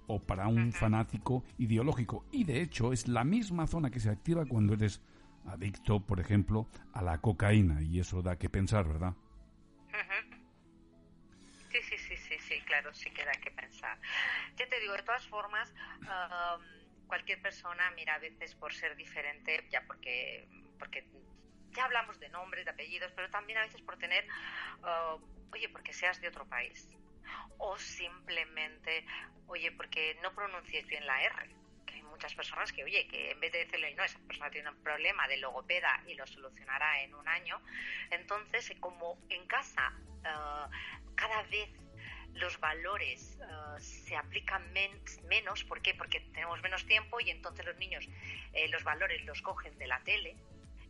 o 0.07 0.19
para 0.19 0.47
un 0.47 0.71
fanático 0.71 1.43
ideológico. 1.57 2.25
Y 2.31 2.45
de 2.45 2.61
hecho 2.61 2.93
es 2.93 3.07
la 3.07 3.23
misma 3.23 3.67
zona 3.67 3.91
que 3.91 3.99
se 3.99 4.09
activa 4.09 4.45
cuando 4.45 4.73
eres 4.73 5.01
adicto, 5.45 5.99
por 5.99 6.19
ejemplo, 6.19 6.67
a 6.93 7.01
la 7.01 7.19
cocaína. 7.19 7.81
Y 7.81 7.99
eso 7.99 8.21
da 8.21 8.37
que 8.37 8.49
pensar, 8.49 8.87
¿verdad? 8.87 9.13
Sí, 11.71 11.79
sí, 11.89 11.97
sí, 11.97 12.15
sí, 12.15 12.35
sí, 12.39 12.55
claro, 12.65 12.93
sí 12.93 13.09
que 13.09 13.25
da 13.25 13.33
que 13.33 13.51
pensar. 13.51 13.99
Ya 14.57 14.69
te 14.69 14.79
digo, 14.79 14.93
de 14.93 15.03
todas 15.03 15.27
formas, 15.27 15.73
cualquier 17.07 17.41
persona, 17.41 17.91
mira, 17.95 18.15
a 18.15 18.19
veces 18.19 18.55
por 18.55 18.73
ser 18.73 18.95
diferente, 18.95 19.67
ya 19.71 19.83
porque, 19.87 20.47
porque 20.79 21.05
ya 21.73 21.85
hablamos 21.85 22.19
de 22.19 22.29
nombres, 22.29 22.65
de 22.65 22.71
apellidos, 22.71 23.11
pero 23.15 23.29
también 23.29 23.59
a 23.59 23.61
veces 23.63 23.81
por 23.81 23.97
tener, 23.97 24.25
oye, 25.51 25.69
porque 25.69 25.93
seas 25.93 26.19
de 26.21 26.27
otro 26.27 26.45
país 26.45 26.87
o 27.57 27.77
simplemente, 27.77 29.05
oye, 29.47 29.71
porque 29.71 30.17
no 30.21 30.33
pronuncies 30.33 30.85
bien 30.87 31.05
la 31.05 31.21
R. 31.23 31.49
Que 31.85 31.95
hay 31.95 32.03
muchas 32.03 32.33
personas 32.33 32.71
que, 32.71 32.83
oye, 32.83 33.07
que 33.07 33.31
en 33.31 33.39
vez 33.39 33.51
de 33.51 33.59
decirle, 33.59 33.93
no, 33.95 34.03
esa 34.03 34.19
persona 34.19 34.49
tiene 34.49 34.69
un 34.69 34.83
problema 34.83 35.27
de 35.27 35.37
logopeda 35.37 36.03
y 36.07 36.15
lo 36.15 36.25
solucionará 36.27 37.01
en 37.01 37.13
un 37.15 37.27
año. 37.27 37.61
Entonces, 38.11 38.69
eh, 38.69 38.77
como 38.79 39.17
en 39.29 39.45
casa 39.47 39.93
eh, 40.25 40.67
cada 41.15 41.43
vez 41.43 41.69
los 42.33 42.59
valores 42.59 43.37
eh, 43.39 43.79
se 43.79 44.15
aplican 44.15 44.73
menos, 44.73 45.63
¿por 45.63 45.81
qué? 45.81 45.93
Porque 45.93 46.19
tenemos 46.33 46.61
menos 46.61 46.85
tiempo 46.85 47.19
y 47.19 47.29
entonces 47.29 47.65
los 47.65 47.77
niños 47.77 48.07
los 48.69 48.83
valores 48.83 49.23
los 49.25 49.41
cogen 49.41 49.77
de 49.77 49.87
la 49.87 49.99
tele 50.03 50.35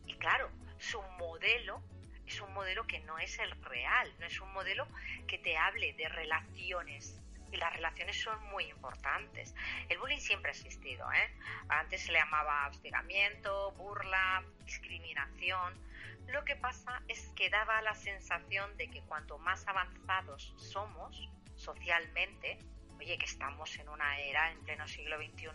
y 0.06 0.14
claro, 0.14 0.50
su 0.78 1.00
modelo 1.18 1.82
es 2.26 2.40
un 2.40 2.52
modelo 2.54 2.86
que 2.86 3.00
no 3.00 3.18
es 3.18 3.38
el 3.38 3.50
real, 3.62 4.12
no 4.18 4.26
es 4.26 4.40
un 4.40 4.52
modelo 4.52 4.86
que 5.26 5.38
te 5.38 5.56
hable 5.56 5.92
de 5.94 6.08
relaciones. 6.08 7.20
Y 7.52 7.56
las 7.56 7.72
relaciones 7.72 8.20
son 8.20 8.42
muy 8.48 8.64
importantes. 8.64 9.54
El 9.88 9.98
bullying 9.98 10.18
siempre 10.18 10.50
ha 10.50 10.54
existido. 10.54 11.10
¿eh? 11.12 11.34
Antes 11.68 12.02
se 12.02 12.12
le 12.12 12.18
llamaba 12.18 12.66
hostigamiento, 12.68 13.72
burla, 13.72 14.42
discriminación. 14.64 15.78
Lo 16.28 16.44
que 16.44 16.56
pasa 16.56 17.02
es 17.06 17.28
que 17.36 17.50
daba 17.50 17.80
la 17.82 17.94
sensación 17.94 18.76
de 18.76 18.88
que 18.88 19.02
cuanto 19.02 19.38
más 19.38 19.68
avanzados 19.68 20.54
somos 20.56 21.28
socialmente, 21.54 22.58
oye, 23.04 23.18
que 23.18 23.26
estamos 23.26 23.76
en 23.78 23.88
una 23.88 24.18
era 24.18 24.50
en 24.50 24.58
pleno 24.64 24.88
siglo 24.88 25.16
XXI, 25.18 25.48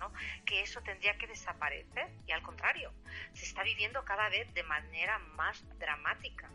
que 0.46 0.62
eso 0.62 0.82
tendría 0.82 1.18
que 1.18 1.28
desaparecer 1.28 2.10
y 2.28 2.32
al 2.32 2.44
contrario, 2.44 2.94
se 3.34 3.46
está 3.46 3.64
viviendo 3.64 4.06
cada 4.06 4.30
vez 4.30 4.54
de 4.54 4.64
manera 4.64 5.18
más 5.20 5.66
dramática. 5.80 6.50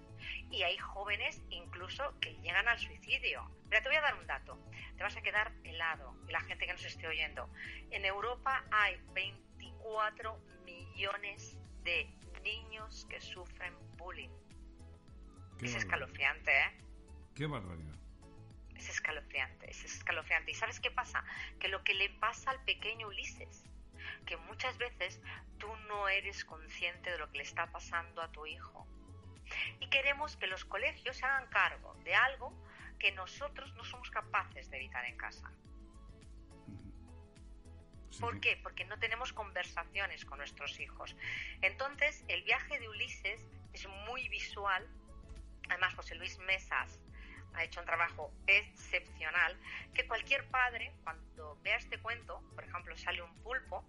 Y 0.51 0.63
hay 0.63 0.79
jóvenes 0.79 1.43
incluso 1.51 2.19
que 2.21 2.35
llegan 2.37 2.69
al 2.69 2.79
suicidio. 2.79 3.51
Mira, 3.65 3.83
te 3.83 3.89
voy 3.89 3.97
a 3.97 4.01
dar 4.01 4.15
un 4.15 4.27
dato. 4.27 4.59
Te 4.97 5.03
vas 5.03 5.17
a 5.17 5.21
quedar 5.21 5.53
helado. 5.65 6.17
Y 6.29 6.33
la 6.33 6.41
gente 6.41 6.65
que 6.67 6.73
nos 6.73 6.85
esté 6.85 7.07
oyendo. 7.09 7.51
En 7.91 8.05
Europa 8.05 8.65
hay 8.71 8.99
24 9.13 10.39
millones 10.65 11.59
de 11.83 12.09
niños 12.43 13.07
que 13.11 13.21
sufren 13.21 13.75
bullying. 13.97 14.31
es 15.61 15.75
escalofriante, 15.75 16.53
¿eh? 16.53 16.71
Qué 17.35 17.47
barbaridad. 17.47 18.04
Es 18.77 18.89
escalofriante, 18.89 19.71
es 19.71 19.85
escalofriante. 19.85 20.51
¿Y 20.51 20.55
sabes 20.55 20.81
qué 20.81 20.91
pasa? 20.91 21.25
Que 21.61 21.69
lo 21.69 21.85
que 21.85 21.95
le 21.95 22.11
pasa 22.11 22.51
al 22.51 22.63
pequeño 22.65 23.09
Ulises, 23.09 23.65
que 24.27 24.37
muchas 24.37 24.77
veces 24.79 25.21
tú 25.59 25.69
no 25.89 26.09
eres 26.09 26.45
consciente 26.45 27.11
de 27.11 27.19
lo 27.19 27.31
que 27.31 27.39
le 27.39 27.45
está 27.45 27.71
pasando 27.71 28.23
a 28.23 28.31
tu 28.33 28.47
hijo. 28.47 28.87
Y 29.81 29.89
queremos 29.89 30.37
que 30.37 30.47
los 30.47 30.65
colegios 30.65 31.17
se 31.17 31.25
hagan 31.25 31.49
cargo 31.49 31.95
de 32.05 32.15
algo 32.15 32.53
que 32.99 33.13
nosotros 33.13 33.73
no 33.75 33.85
somos 33.85 34.11
capaces 34.11 34.71
de 34.71 34.79
evitar 34.79 35.05
en 35.05 35.17
casa. 35.17 35.53
¿Por 38.21 38.41
qué? 38.41 38.59
Porque 38.63 38.85
no 38.85 38.99
tenemos 38.99 39.33
conversaciones 39.33 40.25
con 40.25 40.39
nuestros 40.39 40.79
hijos. 40.79 41.17
Entonces, 41.63 42.25
el 42.29 42.43
viaje 42.45 42.79
de 42.79 42.89
Ulises 42.89 43.45
es 43.73 43.89
muy 44.07 44.29
visual. 44.29 44.89
Además, 45.69 45.95
José 45.95 46.15
Luis 46.15 46.39
Mesas 46.39 47.01
ha 47.55 47.65
hecho 47.65 47.81
un 47.81 47.87
trabajo 47.87 48.33
excepcional, 48.47 49.57
que 49.95 50.07
cualquier 50.07 50.45
padre, 50.49 50.93
cuando 51.05 51.59
vea 51.63 51.77
este 51.77 51.99
cuento, 51.99 52.43
por 52.55 52.65
ejemplo, 52.65 52.97
sale 52.97 53.23
un 53.23 53.35
pulpo 53.43 53.85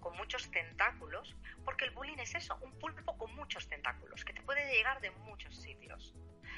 con 0.00 0.16
muchos 0.16 0.50
tentáculos, 0.50 1.36
porque 1.64 1.84
el 1.84 1.90
bullying 1.90 2.18
es 2.18 2.34
eso, 2.34 2.56
un 2.62 2.78
pulpo 2.78 3.16
con 3.18 3.34
muchos 3.34 3.68
tentáculos, 3.68 4.24
que 4.24 4.32
te 4.32 4.42
puede 4.42 4.72
llegar 4.72 5.00
de 5.00 5.10
muchos 5.10 5.56
sitios. 5.56 6.14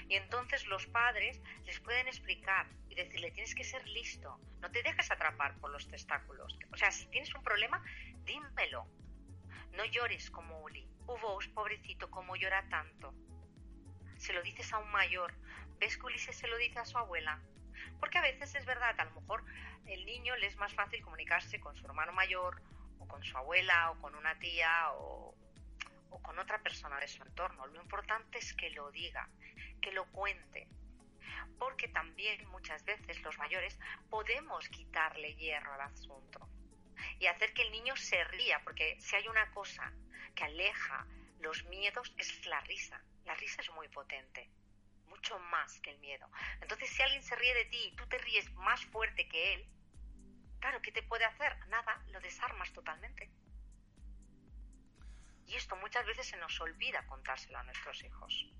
Y 0.08 0.16
entonces 0.16 0.66
los 0.66 0.86
padres 0.86 1.40
les 1.64 1.78
pueden 1.80 2.08
explicar 2.08 2.66
y 2.88 2.94
decirle, 2.94 3.30
tienes 3.30 3.54
que 3.54 3.64
ser 3.64 3.86
listo, 3.88 4.40
no 4.60 4.70
te 4.70 4.82
dejes 4.82 5.10
atrapar 5.10 5.56
por 5.58 5.70
los 5.70 5.88
tentáculos. 5.88 6.58
O 6.72 6.76
sea, 6.76 6.90
si 6.90 7.06
tienes 7.06 7.34
un 7.34 7.42
problema, 7.42 7.82
dímelo. 8.24 8.86
No 9.72 9.84
llores 9.84 10.30
como 10.30 10.60
Uli. 10.62 10.88
Hubo, 11.06 11.38
pobrecito, 11.54 12.10
como 12.10 12.36
llora 12.36 12.68
tanto. 12.68 13.14
Se 14.16 14.32
lo 14.32 14.42
dices 14.42 14.72
a 14.72 14.78
un 14.78 14.90
mayor, 14.90 15.32
¿Ves 15.80 15.96
que 15.96 16.04
Ulises 16.04 16.36
se 16.36 16.46
lo 16.46 16.58
dice 16.58 16.78
a 16.78 16.84
su 16.84 16.98
abuela? 16.98 17.40
Porque 17.98 18.18
a 18.18 18.20
veces 18.20 18.54
es 18.54 18.66
verdad, 18.66 18.94
a 19.00 19.04
lo 19.06 19.12
mejor 19.12 19.42
el 19.86 20.04
niño 20.04 20.36
le 20.36 20.46
es 20.46 20.56
más 20.56 20.74
fácil 20.74 21.02
comunicarse 21.02 21.58
con 21.58 21.74
su 21.74 21.86
hermano 21.86 22.12
mayor, 22.12 22.60
o 22.98 23.08
con 23.08 23.24
su 23.24 23.34
abuela, 23.38 23.90
o 23.90 23.98
con 23.98 24.14
una 24.14 24.38
tía, 24.38 24.92
o, 24.92 25.34
o 26.10 26.22
con 26.22 26.38
otra 26.38 26.62
persona 26.62 27.00
de 27.00 27.08
su 27.08 27.22
entorno. 27.22 27.66
Lo 27.68 27.80
importante 27.80 28.38
es 28.38 28.52
que 28.52 28.68
lo 28.72 28.90
diga, 28.90 29.26
que 29.80 29.90
lo 29.92 30.04
cuente. 30.12 30.68
Porque 31.58 31.88
también 31.88 32.46
muchas 32.50 32.84
veces 32.84 33.22
los 33.22 33.38
mayores 33.38 33.78
podemos 34.10 34.68
quitarle 34.68 35.34
hierro 35.36 35.72
al 35.72 35.80
asunto 35.80 36.46
y 37.18 37.24
hacer 37.24 37.54
que 37.54 37.62
el 37.62 37.72
niño 37.72 37.96
se 37.96 38.22
ría, 38.24 38.60
porque 38.64 39.00
si 39.00 39.16
hay 39.16 39.26
una 39.28 39.50
cosa 39.52 39.90
que 40.34 40.44
aleja 40.44 41.06
los 41.38 41.64
miedos 41.64 42.14
es 42.18 42.44
la 42.44 42.60
risa. 42.60 43.02
La 43.24 43.34
risa 43.34 43.62
es 43.62 43.70
muy 43.72 43.88
potente 43.88 44.50
mucho 45.20 45.38
más 45.50 45.78
que 45.80 45.90
el 45.90 45.98
miedo. 46.00 46.26
Entonces, 46.62 46.88
si 46.88 47.02
alguien 47.02 47.22
se 47.22 47.36
ríe 47.36 47.54
de 47.54 47.64
ti 47.66 47.78
y 47.92 47.96
tú 47.96 48.06
te 48.08 48.18
ríes 48.18 48.50
más 48.54 48.84
fuerte 48.86 49.28
que 49.28 49.54
él, 49.54 49.66
claro, 50.60 50.80
¿qué 50.82 50.92
te 50.92 51.02
puede 51.02 51.24
hacer? 51.24 51.52
Nada, 51.68 52.02
lo 52.10 52.20
desarmas 52.20 52.72
totalmente. 52.72 53.30
Y 55.46 55.54
esto 55.54 55.76
muchas 55.76 56.06
veces 56.06 56.26
se 56.26 56.38
nos 56.38 56.58
olvida 56.60 57.06
contárselo 57.06 57.58
a 57.58 57.64
nuestros 57.64 58.02
hijos. 58.04 58.50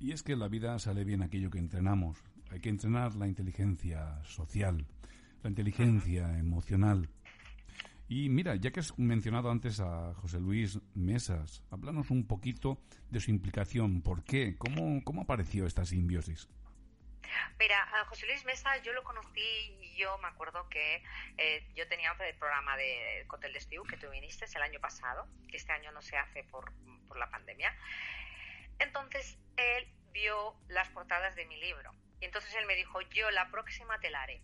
Y 0.00 0.12
es 0.12 0.22
que 0.22 0.32
en 0.32 0.40
la 0.40 0.48
vida 0.48 0.78
sale 0.78 1.04
bien 1.04 1.22
aquello 1.22 1.50
que 1.50 1.58
entrenamos. 1.58 2.18
Hay 2.50 2.60
que 2.60 2.68
entrenar 2.68 3.14
la 3.14 3.28
inteligencia 3.28 4.22
social, 4.24 4.86
la 5.42 5.50
inteligencia 5.50 6.36
emocional. 6.38 7.08
Y 8.08 8.28
mira, 8.28 8.54
ya 8.56 8.70
que 8.70 8.80
has 8.80 8.98
mencionado 8.98 9.50
antes 9.50 9.80
a 9.80 10.12
José 10.14 10.38
Luis 10.38 10.78
Mesas, 10.94 11.62
háblanos 11.70 12.10
un 12.10 12.26
poquito 12.26 12.78
de 13.10 13.20
su 13.20 13.30
implicación. 13.30 14.02
¿Por 14.02 14.24
qué? 14.24 14.56
¿Cómo, 14.58 15.02
cómo 15.04 15.22
apareció 15.22 15.66
esta 15.66 15.86
simbiosis? 15.86 16.48
Mira, 17.58 17.82
a 17.94 18.04
José 18.04 18.26
Luis 18.26 18.44
Mesas 18.44 18.82
yo 18.82 18.92
lo 18.92 19.02
conocí 19.02 19.40
y 19.80 19.96
yo 19.96 20.18
me 20.18 20.28
acuerdo 20.28 20.68
que 20.68 21.02
eh, 21.38 21.66
yo 21.74 21.88
tenía 21.88 22.14
el 22.20 22.36
programa 22.36 22.76
de 22.76 23.26
Hotel 23.30 23.52
de 23.52 23.58
Estiu 23.58 23.84
que 23.84 23.96
tú 23.96 24.10
viniste 24.10 24.44
el 24.54 24.62
año 24.62 24.80
pasado, 24.80 25.26
que 25.48 25.56
este 25.56 25.72
año 25.72 25.90
no 25.92 26.02
se 26.02 26.18
hace 26.18 26.44
por, 26.44 26.72
por 27.08 27.18
la 27.18 27.30
pandemia. 27.30 27.74
Entonces 28.78 29.38
él 29.56 29.88
vio 30.12 30.54
las 30.68 30.90
portadas 30.90 31.34
de 31.36 31.46
mi 31.46 31.58
libro 31.58 31.92
y 32.20 32.26
entonces 32.26 32.54
él 32.54 32.66
me 32.66 32.76
dijo, 32.76 33.00
yo 33.00 33.30
la 33.30 33.50
próxima 33.50 33.98
te 34.00 34.10
la 34.10 34.22
haré 34.22 34.42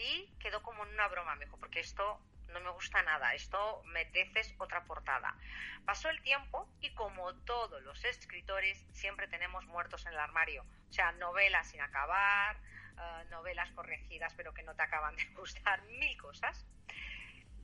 y 0.00 0.26
quedó 0.38 0.62
como 0.62 0.84
en 0.84 0.94
una 0.94 1.08
broma, 1.08 1.34
me 1.36 1.44
dijo, 1.44 1.58
porque 1.58 1.80
esto 1.80 2.20
no 2.48 2.60
me 2.60 2.70
gusta 2.70 3.02
nada, 3.02 3.34
esto 3.34 3.82
mereces 3.86 4.54
otra 4.58 4.84
portada. 4.84 5.36
Pasó 5.84 6.08
el 6.08 6.20
tiempo 6.22 6.68
y 6.80 6.90
como 6.94 7.34
todos 7.44 7.82
los 7.82 8.04
escritores, 8.04 8.84
siempre 8.92 9.28
tenemos 9.28 9.66
muertos 9.66 10.06
en 10.06 10.12
el 10.12 10.18
armario, 10.18 10.64
o 10.88 10.92
sea, 10.92 11.12
novelas 11.12 11.68
sin 11.68 11.80
acabar, 11.80 12.56
eh, 12.56 13.24
novelas 13.30 13.70
corregidas 13.72 14.34
pero 14.34 14.52
que 14.52 14.62
no 14.62 14.74
te 14.74 14.82
acaban 14.82 15.16
de 15.16 15.24
gustar, 15.34 15.82
mil 15.82 16.16
cosas. 16.20 16.66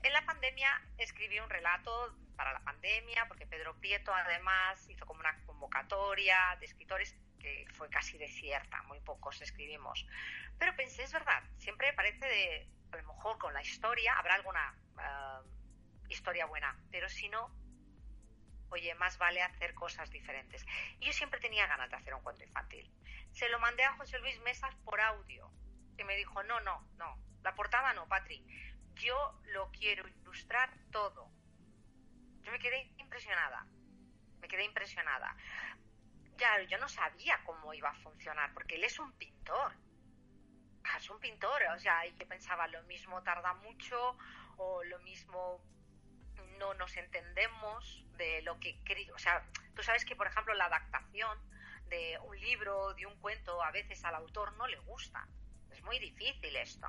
En 0.03 0.13
la 0.13 0.25
pandemia 0.25 0.71
escribí 0.99 1.41
un 1.41 1.51
relato 1.51 2.15
para 2.37 2.53
la 2.53 2.61
pandemia, 2.61 3.27
porque 3.27 3.47
Pedro 3.47 3.75
Prieto 3.79 4.15
además 4.15 4.89
hizo 4.89 5.05
como 5.07 5.21
una 5.21 5.35
convocatoria 5.47 6.57
de 6.61 6.67
escritores 6.67 7.17
que 7.39 7.67
fue 7.73 7.89
casi 7.89 8.19
desierta, 8.19 8.83
muy 8.85 9.01
pocos 9.01 9.41
escribimos. 9.41 10.07
Pero 10.59 10.75
pensé, 10.77 11.03
es 11.03 11.13
verdad, 11.13 11.43
siempre 11.59 11.93
parece 11.93 12.27
de, 12.27 12.69
a 12.93 12.97
lo 12.97 13.15
mejor 13.15 13.39
con 13.39 13.53
la 13.53 13.63
historia 13.63 14.19
habrá 14.19 14.35
alguna 14.35 14.75
eh, 14.99 15.49
historia 16.09 16.47
buena, 16.47 16.79
pero 16.91 17.09
si 17.09 17.29
no, 17.29 17.51
oye, 18.71 18.95
más 18.95 19.19
vale 19.19 19.43
hacer 19.43 19.75
cosas 19.75 20.11
diferentes. 20.11 20.65
Y 21.01 21.07
yo 21.07 21.13
siempre 21.13 21.41
tenía 21.41 21.67
ganas 21.67 21.91
de 21.91 21.97
hacer 21.97 22.15
un 22.15 22.23
cuento 22.23 22.45
infantil. 22.45 22.91
Se 23.33 23.49
lo 23.49 23.59
mandé 23.59 23.85
a 23.85 23.93
José 23.93 24.19
Luis 24.19 24.39
Mesas 24.41 24.75
por 24.85 25.01
audio 25.01 25.51
y 25.99 26.05
me 26.05 26.17
dijo, 26.17 26.43
no, 26.43 26.61
no, 26.61 26.89
no, 26.97 27.19
la 27.43 27.55
portada 27.55 27.93
no, 27.93 28.09
Patri, 28.09 28.45
yo 28.95 29.41
lo 29.53 29.71
quiero 29.71 30.07
ilustrar 30.09 30.71
todo. 30.91 31.31
Yo 32.43 32.53
me 32.53 32.59
quedé 32.59 32.93
impresionada, 32.99 33.67
me 34.41 34.49
quedé 34.49 34.65
impresionada. 34.65 35.37
Ya, 36.37 36.61
yo 36.63 36.79
no 36.79 36.89
sabía 36.89 37.41
cómo 37.45 37.73
iba 37.73 37.91
a 37.91 37.95
funcionar, 37.95 38.53
porque 38.53 38.77
él 38.77 38.85
es 38.85 38.99
un 38.99 39.13
pintor. 39.13 39.73
Ah, 40.85 40.99
es 40.99 41.11
un 41.11 41.19
pintor, 41.19 41.63
o 41.75 41.79
sea, 41.79 42.05
yo 42.07 42.29
pensaba, 42.29 42.67
lo 42.69 42.83
mismo 42.85 43.23
tarda 43.23 43.55
mucho, 43.55 44.17
o 44.57 44.85
lo 44.85 44.99
mismo 45.01 45.61
no 46.59 46.75
nos 46.75 46.97
entendemos 46.97 48.05
de 48.17 48.43
lo 48.43 48.59
que... 48.61 48.79
O 49.15 49.19
sea, 49.19 49.45
tú 49.75 49.83
sabes 49.83 50.05
que, 50.05 50.17
por 50.17 50.27
ejemplo, 50.27 50.55
la 50.55 50.67
adaptación 50.67 51.39
de 51.89 52.19
un 52.25 52.39
libro, 52.39 52.95
de 52.95 53.07
un 53.07 53.19
cuento, 53.21 53.63
a 53.63 53.71
veces 53.71 54.05
al 54.05 54.15
autor 54.15 54.53
no 54.55 54.67
le 54.67 54.79
gusta. 54.79 55.27
Es 55.71 55.83
muy 55.83 55.99
difícil 55.99 56.55
esto. 56.57 56.89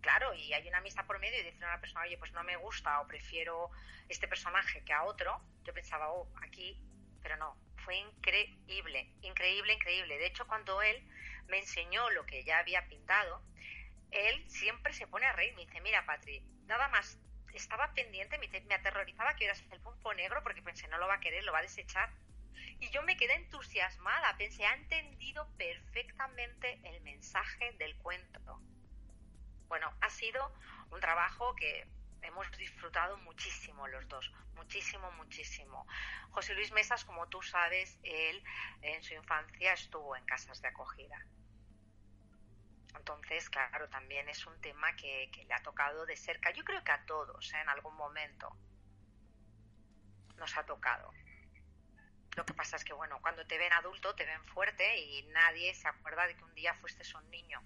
Claro, 0.00 0.34
y 0.34 0.52
hay 0.52 0.66
una 0.68 0.78
amistad 0.78 1.06
por 1.06 1.18
medio 1.18 1.40
y 1.40 1.44
decir 1.44 1.64
a 1.64 1.68
una 1.68 1.80
persona, 1.80 2.02
oye, 2.02 2.18
pues 2.18 2.32
no 2.32 2.42
me 2.44 2.56
gusta 2.56 3.00
o 3.00 3.06
prefiero 3.06 3.70
este 4.08 4.28
personaje 4.28 4.84
que 4.84 4.92
a 4.92 5.04
otro. 5.04 5.40
Yo 5.64 5.74
pensaba, 5.74 6.12
oh, 6.12 6.30
aquí, 6.42 6.80
pero 7.22 7.36
no, 7.36 7.56
fue 7.84 7.96
increíble, 7.96 9.12
increíble, 9.22 9.74
increíble. 9.74 10.18
De 10.18 10.26
hecho, 10.26 10.46
cuando 10.46 10.82
él 10.82 11.02
me 11.48 11.58
enseñó 11.58 12.10
lo 12.10 12.26
que 12.26 12.44
ya 12.44 12.58
había 12.58 12.86
pintado, 12.88 13.42
él 14.10 14.44
siempre 14.48 14.92
se 14.92 15.06
pone 15.06 15.26
a 15.26 15.32
reír. 15.32 15.54
Me 15.54 15.66
dice, 15.66 15.80
mira, 15.80 16.04
Patri, 16.06 16.40
nada 16.66 16.88
más 16.88 17.18
estaba 17.54 17.92
pendiente, 17.94 18.38
me, 18.38 18.48
me 18.48 18.74
aterrorizaba 18.74 19.34
que 19.34 19.44
eras 19.44 19.62
el 19.70 19.80
pulpo 19.80 20.12
negro 20.14 20.42
porque 20.42 20.62
pensé, 20.62 20.88
no 20.88 20.98
lo 20.98 21.06
va 21.06 21.14
a 21.14 21.20
querer, 21.20 21.44
lo 21.44 21.52
va 21.52 21.60
a 21.60 21.62
desechar. 21.62 22.10
Y 22.80 22.90
yo 22.90 23.02
me 23.02 23.16
quedé 23.16 23.34
entusiasmada, 23.34 24.36
pensé, 24.36 24.66
ha 24.66 24.74
entendido 24.74 25.48
perfectamente 25.56 26.80
el 26.84 27.00
mensaje 27.02 27.72
del 27.78 27.96
cuento. 27.98 28.40
Bueno, 29.68 29.92
ha 30.00 30.10
sido 30.10 30.52
un 30.90 31.00
trabajo 31.00 31.54
que 31.56 31.86
hemos 32.22 32.50
disfrutado 32.58 33.16
muchísimo 33.18 33.86
los 33.88 34.06
dos, 34.08 34.32
muchísimo, 34.54 35.10
muchísimo. 35.12 35.86
José 36.30 36.54
Luis 36.54 36.72
Mesas, 36.72 37.04
como 37.04 37.28
tú 37.28 37.42
sabes, 37.42 37.98
él 38.02 38.42
en 38.82 39.02
su 39.02 39.14
infancia 39.14 39.72
estuvo 39.72 40.16
en 40.16 40.24
casas 40.24 40.60
de 40.60 40.68
acogida. 40.68 41.24
Entonces, 42.96 43.48
claro, 43.50 43.88
también 43.88 44.28
es 44.28 44.46
un 44.46 44.60
tema 44.60 44.94
que, 44.96 45.30
le 45.46 45.54
ha 45.54 45.62
tocado 45.62 46.06
de 46.06 46.16
cerca. 46.16 46.50
Yo 46.50 46.64
creo 46.64 46.82
que 46.82 46.92
a 46.92 47.04
todos, 47.04 47.52
¿eh? 47.52 47.60
en 47.60 47.68
algún 47.68 47.94
momento, 47.94 48.56
nos 50.36 50.56
ha 50.56 50.64
tocado. 50.64 51.12
Lo 52.36 52.44
que 52.44 52.54
pasa 52.54 52.76
es 52.76 52.84
que, 52.84 52.92
bueno, 52.92 53.18
cuando 53.20 53.46
te 53.46 53.58
ven 53.58 53.72
adulto, 53.72 54.14
te 54.14 54.26
ven 54.26 54.44
fuerte 54.46 54.98
y 54.98 55.22
nadie 55.28 55.74
se 55.74 55.88
acuerda 55.88 56.26
de 56.26 56.36
que 56.36 56.44
un 56.44 56.54
día 56.54 56.74
fuiste 56.74 57.02
un 57.16 57.30
niño. 57.30 57.62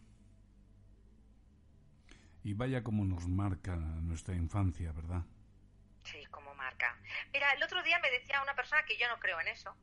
Y 2.43 2.55
vaya 2.55 2.83
como 2.83 3.05
nos 3.05 3.29
marca 3.29 3.77
nuestra 3.77 4.35
infancia, 4.35 4.93
¿verdad? 4.93 5.23
Sí, 6.05 6.25
como 6.27 6.55
marca. 6.55 6.99
Mira, 7.33 7.53
el 7.53 7.63
otro 7.63 7.83
día 7.83 7.99
me 7.99 8.11
decía 8.11 8.43
una 8.43 8.55
persona 8.55 8.85
que 8.85 8.97
yo 8.97 9.09
no 9.09 9.19
creo 9.19 9.41
en 9.41 9.49
eso, 9.49 9.77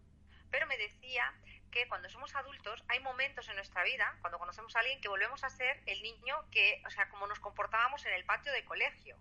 pero 0.50 0.66
me 0.66 0.78
decía 0.78 1.34
que 1.72 1.88
cuando 1.88 2.10
somos 2.10 2.34
adultos 2.36 2.84
hay 2.88 3.00
momentos 3.02 3.48
en 3.50 3.56
nuestra 3.56 3.84
vida, 3.84 4.18
cuando 4.22 4.40
conocemos 4.40 4.76
a 4.76 4.80
alguien, 4.80 5.00
que 5.02 5.10
volvemos 5.10 5.44
a 5.44 5.50
ser 5.50 5.82
el 5.86 6.02
niño 6.02 6.50
que, 6.52 6.82
o 6.86 6.90
sea, 6.90 7.10
como 7.10 7.28
nos 7.28 7.40
comportábamos 7.40 8.06
en 8.06 8.14
el 8.14 8.26
patio 8.26 8.52
de 8.52 8.66
colegio. 8.66 9.18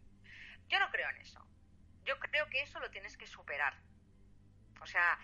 Yo 0.68 0.78
no 0.80 0.90
creo 0.90 1.08
en 1.10 1.18
eso. 1.18 1.44
Yo 2.04 2.18
creo 2.18 2.48
que 2.48 2.62
eso 2.62 2.80
lo 2.80 2.90
tienes 2.90 3.16
que 3.16 3.26
superar. 3.26 3.76
O 4.80 4.86
sea, 4.86 5.18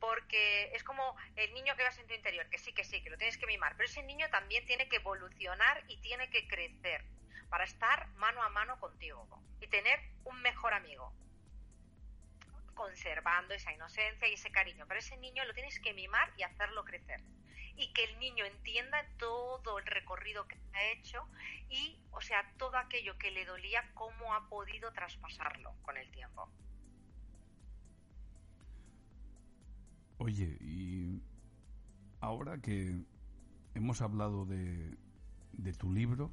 porque 0.00 0.70
es 0.74 0.82
como 0.84 1.16
el 1.36 1.54
niño 1.54 1.76
que 1.76 1.84
vas 1.84 1.98
en 1.98 2.06
tu 2.06 2.14
interior, 2.14 2.48
que 2.50 2.58
sí, 2.58 2.72
que 2.72 2.84
sí, 2.84 3.02
que 3.02 3.10
lo 3.10 3.16
tienes 3.16 3.38
que 3.38 3.46
mimar, 3.46 3.76
pero 3.76 3.88
ese 3.88 4.02
niño 4.02 4.28
también 4.30 4.66
tiene 4.66 4.88
que 4.88 4.96
evolucionar 4.96 5.84
y 5.88 5.96
tiene 5.98 6.28
que 6.30 6.46
crecer 6.46 7.04
para 7.54 7.66
estar 7.66 8.08
mano 8.16 8.42
a 8.42 8.48
mano 8.48 8.80
contigo 8.80 9.28
y 9.60 9.68
tener 9.68 9.96
un 10.24 10.42
mejor 10.42 10.74
amigo, 10.74 11.12
conservando 12.74 13.54
esa 13.54 13.72
inocencia 13.72 14.26
y 14.26 14.32
ese 14.32 14.50
cariño. 14.50 14.86
Pero 14.88 14.98
ese 14.98 15.16
niño 15.18 15.44
lo 15.44 15.54
tienes 15.54 15.78
que 15.78 15.94
mimar 15.94 16.32
y 16.36 16.42
hacerlo 16.42 16.84
crecer. 16.84 17.20
Y 17.76 17.92
que 17.92 18.02
el 18.06 18.18
niño 18.18 18.44
entienda 18.44 19.06
todo 19.18 19.78
el 19.78 19.86
recorrido 19.86 20.48
que 20.48 20.58
ha 20.72 20.84
hecho 20.94 21.28
y, 21.68 21.96
o 22.10 22.20
sea, 22.20 22.42
todo 22.58 22.76
aquello 22.76 23.16
que 23.18 23.30
le 23.30 23.44
dolía, 23.44 23.88
cómo 23.94 24.34
ha 24.34 24.48
podido 24.48 24.92
traspasarlo 24.92 25.76
con 25.82 25.96
el 25.96 26.10
tiempo. 26.10 26.50
Oye, 30.18 30.58
y 30.60 31.22
ahora 32.20 32.58
que 32.58 32.98
hemos 33.76 34.02
hablado 34.02 34.44
de, 34.44 34.98
de 35.52 35.72
tu 35.72 35.92
libro, 35.92 36.32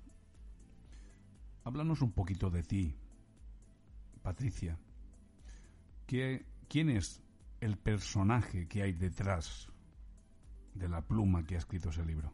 Háblanos 1.63 2.02
un 2.02 2.12
poquito 2.12 2.50
de 2.50 2.63
ti, 2.63 2.95
Patricia. 4.24 4.78
¿Qué, 6.08 6.45
¿Quién 6.67 6.89
es 6.89 7.21
el 7.60 7.78
personaje 7.78 8.67
que 8.67 8.82
hay 8.82 8.93
detrás 8.93 9.67
de 10.74 10.89
la 10.89 11.02
pluma 11.02 11.43
que 11.43 11.56
ha 11.56 11.60
escrito 11.60 11.89
ese 11.89 12.04
libro? 12.04 12.34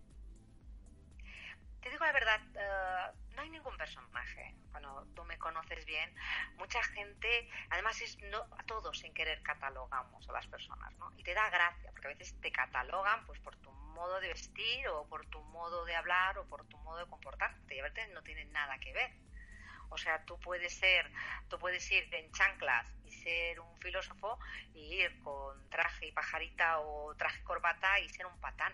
Conoces 5.48 5.86
bien, 5.86 6.14
mucha 6.58 6.84
gente, 6.84 7.50
además 7.70 8.02
es 8.02 8.18
no 8.24 8.40
a 8.58 8.64
todos 8.64 9.00
sin 9.00 9.14
querer 9.14 9.42
catalogamos 9.44 10.28
a 10.28 10.34
las 10.34 10.46
personas, 10.48 10.94
¿no? 10.98 11.14
Y 11.18 11.24
te 11.24 11.34
da 11.34 11.50
gracia, 11.50 11.90
porque 11.92 12.08
a 12.08 12.10
veces 12.10 12.36
te 12.42 12.52
catalogan 12.52 13.26
pues 13.26 13.40
por 13.40 13.56
tu 13.58 13.72
modo 13.72 14.20
de 14.20 14.28
vestir 14.28 14.88
o 14.90 15.08
por 15.08 15.26
tu 15.28 15.42
modo 15.46 15.86
de 15.86 15.96
hablar 15.96 16.38
o 16.38 16.46
por 16.48 16.68
tu 16.68 16.78
modo 16.80 17.00
de 17.00 17.10
comportarte 17.10 17.76
y 17.76 17.80
a 17.80 17.84
veces 17.84 18.10
no 18.14 18.22
tiene 18.24 18.44
nada 18.46 18.78
que 18.80 18.92
ver. 18.92 19.12
O 19.90 19.98
sea, 19.98 20.26
tú 20.26 20.38
puedes 20.42 20.78
ser, 20.78 21.10
tú 21.48 21.58
puedes 21.58 21.90
ir 21.92 22.14
en 22.14 22.30
chanclas 22.34 22.94
y 23.06 23.12
ser 23.14 23.62
un 23.62 23.78
filósofo 23.78 24.38
y 24.74 24.96
ir 24.96 25.18
con 25.24 25.70
traje 25.70 26.08
y 26.08 26.12
pajarita 26.12 26.80
o 26.80 27.16
traje 27.16 27.42
corbata 27.44 28.02
y 28.02 28.10
ser 28.10 28.26
un 28.26 28.38
patán, 28.42 28.74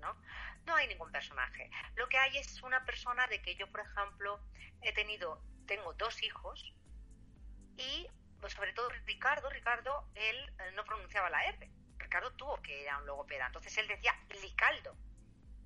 ¿no? 0.00 0.16
No 0.64 0.74
hay 0.74 0.88
ningún 0.88 1.12
personaje. 1.12 1.70
Lo 1.96 2.08
que 2.08 2.16
hay 2.16 2.38
es 2.38 2.62
una 2.62 2.82
persona 2.86 3.26
de 3.26 3.42
que 3.42 3.56
yo, 3.56 3.70
por 3.70 3.80
ejemplo, 3.80 4.40
he 4.82 4.92
tenido, 4.92 5.42
tengo 5.74 5.94
dos 5.94 6.22
hijos 6.22 6.74
y 7.78 8.06
pues, 8.40 8.52
sobre 8.52 8.74
todo 8.74 8.90
Ricardo, 9.06 9.48
Ricardo, 9.48 10.06
él 10.14 10.36
eh, 10.36 10.72
no 10.74 10.84
pronunciaba 10.84 11.30
la 11.30 11.44
R 11.44 11.70
Ricardo 11.96 12.30
tuvo 12.32 12.60
que 12.60 12.82
ir 12.82 12.90
a 12.90 12.98
un 12.98 13.06
logopeda. 13.06 13.46
Entonces 13.46 13.74
él 13.78 13.88
decía 13.88 14.14
Licaldo. 14.42 14.94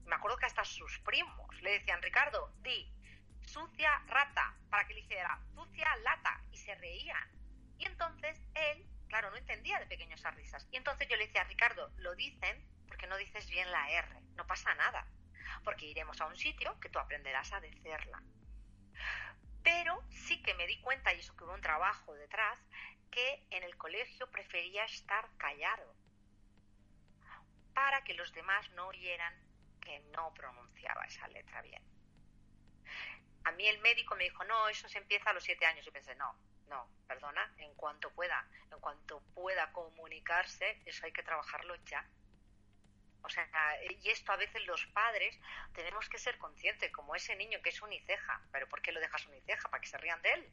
Me 0.05 0.14
acuerdo 0.14 0.37
que 0.37 0.47
hasta 0.47 0.64
sus 0.64 1.01
primos 1.01 1.61
le 1.61 1.73
decían, 1.73 2.01
Ricardo, 2.01 2.53
di 2.62 2.88
sucia 3.40 3.90
rata, 4.07 4.55
para 4.71 4.87
que 4.87 4.95
le 4.95 5.01
hiciera 5.01 5.40
sucia 5.57 5.97
lata, 6.05 6.40
y 6.53 6.57
se 6.57 6.73
reían. 6.77 7.29
Y 7.79 7.87
entonces 7.87 8.38
él, 8.55 8.87
claro, 9.09 9.31
no 9.31 9.37
entendía 9.37 9.81
de 9.81 9.87
pequeños 9.87 10.21
esas 10.21 10.37
risas. 10.37 10.69
Y 10.71 10.77
entonces 10.77 11.09
yo 11.09 11.16
le 11.16 11.27
decía, 11.27 11.42
Ricardo, 11.42 11.90
lo 11.97 12.14
dicen 12.14 12.64
porque 12.87 13.09
no 13.09 13.16
dices 13.16 13.51
bien 13.51 13.69
la 13.73 13.90
R, 13.90 14.21
no 14.37 14.47
pasa 14.47 14.73
nada, 14.77 15.05
porque 15.64 15.87
iremos 15.87 16.21
a 16.21 16.27
un 16.27 16.37
sitio 16.37 16.79
que 16.79 16.90
tú 16.90 17.01
aprenderás 17.01 17.53
a 17.53 17.61
decirla. 17.61 18.23
Pero 19.66 20.00
sí 20.11 20.40
que 20.42 20.55
me 20.55 20.64
di 20.68 20.81
cuenta, 20.81 21.12
y 21.12 21.18
eso 21.18 21.35
que 21.35 21.42
hubo 21.42 21.52
un 21.52 21.61
trabajo 21.61 22.14
detrás, 22.14 22.57
que 23.11 23.44
en 23.50 23.64
el 23.64 23.76
colegio 23.76 24.31
prefería 24.31 24.85
estar 24.85 25.29
callado 25.38 25.92
para 27.74 28.05
que 28.05 28.14
los 28.14 28.33
demás 28.33 28.70
no 28.74 28.87
oyeran 28.87 29.35
que 29.81 29.98
no 30.14 30.33
pronunciaba 30.35 31.05
esa 31.07 31.26
letra 31.26 31.62
bien. 31.62 31.83
A 33.42 33.50
mí 33.50 33.66
el 33.66 33.81
médico 33.81 34.14
me 34.14 34.22
dijo, 34.22 34.44
no, 34.44 34.68
eso 34.68 34.88
se 34.88 34.98
empieza 34.98 35.31
a 35.31 35.33
los 35.33 35.42
siete 35.42 35.66
años. 35.66 35.85
Y 35.85 35.90
pensé, 35.90 36.14
no, 36.14 36.38
no, 36.68 36.88
perdona, 37.09 37.52
en 37.59 37.74
cuanto 37.74 38.12
pueda, 38.12 38.48
en 38.70 38.79
cuanto 38.79 39.20
pueda 39.35 39.72
comunicarse, 39.72 40.81
eso 40.85 41.07
hay 41.07 41.12
que 41.12 41.24
trabajarlo 41.24 41.74
ya. 41.87 42.09
O 43.27 43.29
sea, 43.29 43.45
y 43.91 44.09
esto 44.09 44.31
a 44.31 44.37
veces 44.37 44.65
los 44.67 44.87
padres 44.87 45.37
tenemos 45.75 46.09
que 46.09 46.17
ser 46.17 46.39
conscientes, 46.39 46.93
como 46.93 47.17
ese 47.17 47.35
niño 47.35 47.61
que 47.61 47.71
es 47.71 47.83
uniceja. 47.83 48.41
¿Pero 48.53 48.69
por 48.69 48.81
qué 48.81 48.93
lo 48.93 49.01
dejas 49.01 49.27
uniceja? 49.27 49.69
¿Para 49.69 49.81
que 49.81 49.89
se 49.89 49.99
rían 49.99 50.23
de 50.23 50.33
él? 50.33 50.53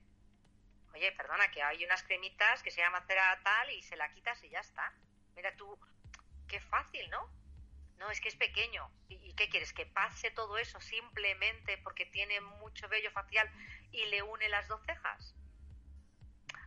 Oye, 0.94 1.12
perdona, 1.12 1.52
que 1.52 1.62
hay 1.62 1.86
unas 1.86 2.02
cremitas 2.02 2.64
que 2.64 2.72
se 2.72 2.82
llama 2.82 3.06
cera 3.06 3.40
tal 3.44 3.70
y 3.70 3.84
se 3.84 3.96
la 3.96 4.12
quitas 4.12 4.44
y 4.44 4.50
ya 4.50 4.60
está. 4.60 4.92
Mira 5.36 5.56
tú, 5.56 5.80
qué 6.48 6.60
fácil, 6.60 7.08
¿no? 7.12 7.30
No, 7.98 8.10
es 8.10 8.20
que 8.20 8.30
es 8.30 8.36
pequeño. 8.36 8.92
¿Y, 9.08 9.34
qué 9.36 9.50
quieres? 9.50 9.72
¿Que 9.72 9.86
pase 9.86 10.32
todo 10.32 10.58
eso 10.58 10.82
simplemente 10.82 11.78
porque 11.78 12.08
tiene 12.08 12.42
mucho 12.42 12.88
vello 12.90 13.12
facial 13.12 13.50
y 13.92 14.06
le 14.08 14.24
une 14.24 14.50
las 14.50 14.68
dos 14.68 14.82
cejas? 14.86 15.36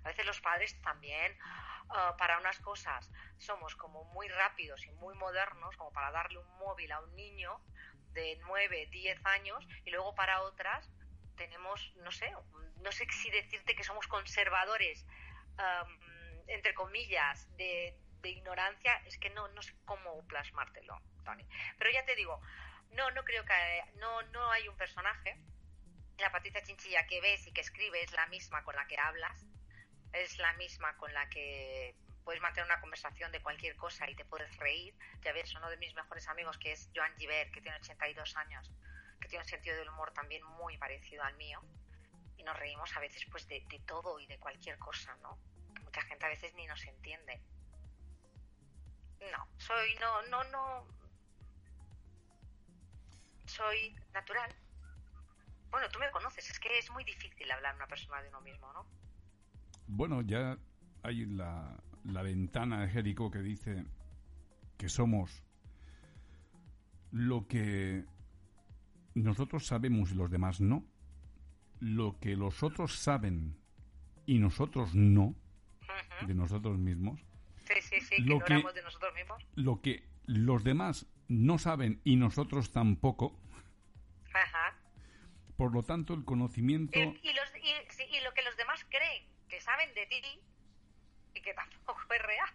A 0.04 0.08
veces 0.08 0.24
los 0.24 0.40
padres 0.40 0.80
también, 0.82 1.36
ah, 1.90 2.16
para 2.18 2.38
unas 2.38 2.58
cosas, 2.60 3.10
somos 3.38 3.74
como 3.76 4.04
muy 4.04 4.28
rápidos 4.28 4.84
y 4.86 4.90
muy 4.92 5.14
modernos, 5.14 5.76
como 5.76 5.92
para 5.92 6.10
darle 6.10 6.38
un 6.38 6.58
móvil 6.58 6.92
a 6.92 7.00
un 7.00 7.14
niño 7.14 7.60
de 8.12 8.38
9, 8.40 8.88
10 8.90 9.26
años, 9.26 9.66
y 9.84 9.90
luego 9.90 10.14
para 10.14 10.42
otras 10.42 10.90
tenemos, 11.36 11.92
no 11.96 12.10
sé, 12.10 12.32
no 12.80 12.92
sé 12.92 13.06
si 13.10 13.30
decirte 13.30 13.76
que 13.76 13.84
somos 13.84 14.06
conservadores, 14.06 15.06
entre 16.46 16.74
comillas, 16.74 17.46
de, 17.56 17.98
de 18.22 18.30
ignorancia, 18.30 19.02
es 19.06 19.18
que 19.18 19.30
no, 19.30 19.48
no 19.48 19.62
sé 19.62 19.74
cómo 19.84 20.26
plasmártelo. 20.26 21.00
Pero 21.78 21.90
ya 21.90 22.04
te 22.04 22.14
digo, 22.14 22.40
no, 22.92 23.10
no 23.10 23.24
creo 23.24 23.44
que 23.44 23.84
no, 23.96 24.22
no 24.22 24.50
hay 24.50 24.68
un 24.68 24.76
personaje. 24.76 25.38
La 26.18 26.30
Patricia 26.30 26.62
Chinchilla 26.62 27.06
que 27.06 27.20
ves 27.20 27.46
y 27.46 27.52
que 27.52 27.60
escribe 27.60 28.02
es 28.02 28.12
la 28.12 28.26
misma 28.26 28.62
con 28.64 28.74
la 28.74 28.86
que 28.86 28.98
hablas, 28.98 29.44
es 30.16 30.38
la 30.38 30.52
misma 30.54 30.96
con 30.96 31.12
la 31.12 31.28
que 31.28 31.94
puedes 32.24 32.42
mantener 32.42 32.66
una 32.66 32.80
conversación 32.80 33.30
de 33.30 33.40
cualquier 33.40 33.76
cosa 33.76 34.08
y 34.10 34.14
te 34.14 34.24
puedes 34.24 34.54
reír. 34.56 34.94
Ya 35.22 35.32
ves, 35.32 35.54
uno 35.54 35.70
de 35.70 35.76
mis 35.76 35.94
mejores 35.94 36.26
amigos, 36.28 36.58
que 36.58 36.72
es 36.72 36.90
Joan 36.94 37.14
Giver, 37.16 37.50
que 37.52 37.60
tiene 37.60 37.76
82 37.78 38.36
años, 38.36 38.72
que 39.20 39.28
tiene 39.28 39.44
un 39.44 39.48
sentido 39.48 39.76
del 39.76 39.88
humor 39.88 40.12
también 40.12 40.44
muy 40.44 40.76
parecido 40.78 41.22
al 41.22 41.36
mío. 41.36 41.62
Y 42.36 42.42
nos 42.42 42.58
reímos 42.58 42.94
a 42.96 43.00
veces 43.00 43.24
pues 43.30 43.46
de, 43.46 43.64
todo 43.86 44.18
y 44.18 44.26
de 44.26 44.38
cualquier 44.38 44.78
cosa, 44.78 45.16
¿no? 45.22 45.38
mucha 45.82 46.02
gente 46.02 46.26
a 46.26 46.28
veces 46.28 46.52
ni 46.54 46.66
nos 46.66 46.84
entiende. 46.84 47.40
No, 49.32 49.48
soy, 49.58 49.94
no, 49.96 50.22
no, 50.22 50.44
no, 50.44 50.86
soy 53.46 53.94
natural. 54.12 54.54
Bueno, 55.70 55.88
tú 55.90 55.98
me 55.98 56.10
conoces, 56.10 56.50
es 56.50 56.58
que 56.58 56.78
es 56.78 56.90
muy 56.90 57.04
difícil 57.04 57.50
hablar 57.50 57.74
una 57.76 57.86
persona 57.86 58.20
de 58.22 58.28
uno 58.28 58.40
mismo, 58.40 58.72
¿no? 58.72 58.86
Bueno, 59.86 60.22
ya 60.22 60.58
hay 61.02 61.26
la, 61.26 61.76
la 62.04 62.22
ventana 62.22 62.82
de 62.82 62.88
Jerico 62.88 63.30
que 63.30 63.40
dice 63.40 63.84
que 64.76 64.88
somos 64.88 65.42
lo 67.10 67.46
que 67.46 68.04
nosotros 69.14 69.66
sabemos 69.66 70.12
y 70.12 70.14
los 70.14 70.30
demás 70.30 70.60
no, 70.60 70.84
lo 71.80 72.18
que 72.20 72.36
los 72.36 72.62
otros 72.62 72.98
saben 72.98 73.56
y 74.26 74.38
nosotros 74.38 74.94
no, 74.94 75.34
de 76.26 76.34
nosotros 76.34 76.78
mismos. 76.78 77.20
Sí, 77.64 77.80
sí, 77.80 78.00
sí, 78.00 78.22
lo 78.22 78.40
que, 78.40 78.54
de 78.54 78.82
nosotros 78.82 79.14
mismos. 79.14 79.46
Lo 79.54 79.80
que 79.80 80.04
los 80.26 80.64
demás 80.64 81.06
no 81.28 81.58
saben 81.58 82.00
y 82.04 82.16
nosotros 82.16 82.72
tampoco. 82.72 83.38
Ajá. 84.32 84.76
Por 85.56 85.72
lo 85.72 85.82
tanto, 85.82 86.14
el 86.14 86.24
conocimiento... 86.24 86.98
Y, 86.98 87.02
y, 87.02 88.20
lo 88.22 88.34
que 88.34 88.42
los 88.42 88.56
demás 88.56 88.84
creen 88.90 89.24
que 89.24 89.25
saben 89.66 89.92
de 89.94 90.06
ti 90.06 90.22
y 91.34 91.40
que 91.42 91.52
tampoco 91.52 92.00
es 92.14 92.22
real. 92.22 92.54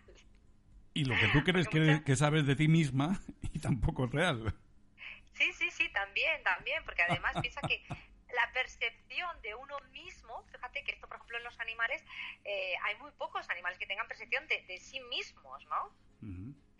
Y 0.93 1.05
lo 1.05 1.15
que 1.19 1.27
tú 1.27 1.43
crees 1.43 1.67
que, 1.67 2.03
que 2.03 2.15
sabes 2.15 2.45
de 2.47 2.55
ti 2.55 2.67
misma 2.67 3.19
y 3.53 3.59
tampoco 3.59 4.05
es 4.05 4.11
real. 4.11 4.55
Sí, 5.33 5.51
sí, 5.53 5.69
sí, 5.71 5.89
también, 5.91 6.41
también, 6.43 6.83
porque 6.85 7.03
además 7.03 7.35
piensa 7.41 7.61
que 7.61 7.83
la 8.33 8.51
percepción 8.53 9.41
de 9.41 9.55
uno 9.55 9.77
mismo, 9.91 10.43
fíjate 10.51 10.83
que 10.83 10.93
esto, 10.93 11.07
por 11.07 11.17
ejemplo, 11.17 11.37
en 11.37 11.43
los 11.43 11.59
animales, 11.59 12.03
eh, 12.45 12.73
hay 12.83 12.95
muy 12.97 13.11
pocos 13.11 13.49
animales 13.49 13.77
que 13.77 13.85
tengan 13.85 14.07
percepción 14.07 14.47
de, 14.47 14.63
de 14.67 14.79
sí 14.79 14.99
mismos, 15.01 15.65
¿no? 15.65 15.93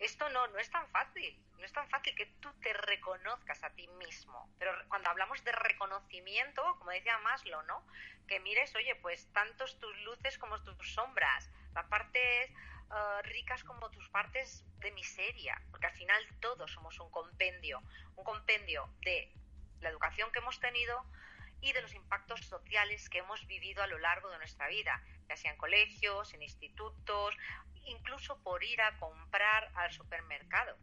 Esto 0.02 0.28
no, 0.30 0.48
no 0.48 0.58
es 0.58 0.68
tan 0.68 0.86
fácil, 0.88 1.40
no 1.58 1.64
es 1.64 1.72
tan 1.72 1.88
fácil 1.88 2.12
que 2.16 2.26
tú 2.40 2.52
te 2.60 2.72
reconozcas 2.72 3.62
a 3.62 3.70
ti 3.70 3.86
mismo. 4.04 4.52
Pero 4.58 4.72
cuando 4.88 5.08
hablamos 5.10 5.44
de 5.44 5.52
reconocimiento, 5.52 6.60
como 6.78 6.90
decía 6.90 7.18
Maslow, 7.18 7.62
¿no? 7.62 7.86
Que 8.26 8.40
mires, 8.40 8.74
oye, 8.74 8.96
pues 8.96 9.32
tantos 9.32 9.78
tus 9.78 9.96
luces 10.00 10.38
como 10.38 10.60
tus 10.64 10.92
sombras, 10.92 11.48
las 11.72 11.86
partes 11.86 12.50
uh, 12.90 13.22
ricas 13.22 13.62
como 13.62 13.90
tus 13.90 14.08
partes 14.08 14.64
de 14.80 14.90
miseria, 14.90 15.62
porque 15.70 15.86
al 15.86 15.94
final 15.94 16.26
todos 16.40 16.72
somos 16.72 16.98
un 16.98 17.10
compendio, 17.12 17.80
un 18.16 18.24
compendio 18.24 18.92
de 19.02 19.32
la 19.82 19.88
educación 19.88 20.32
que 20.32 20.40
hemos 20.40 20.58
tenido, 20.58 21.06
y 21.62 21.72
de 21.72 21.80
los 21.80 21.94
impactos 21.94 22.40
sociales 22.40 23.08
que 23.08 23.18
hemos 23.18 23.46
vivido 23.46 23.82
a 23.82 23.86
lo 23.86 23.98
largo 23.98 24.30
de 24.30 24.38
nuestra 24.38 24.68
vida, 24.68 25.02
ya 25.28 25.36
sea 25.36 25.52
en 25.52 25.56
colegios, 25.56 26.34
en 26.34 26.42
institutos, 26.42 27.34
incluso 27.86 28.38
por 28.42 28.62
ir 28.62 28.80
a 28.82 28.98
comprar 28.98 29.70
al 29.74 29.92
supermercado. 29.92 30.76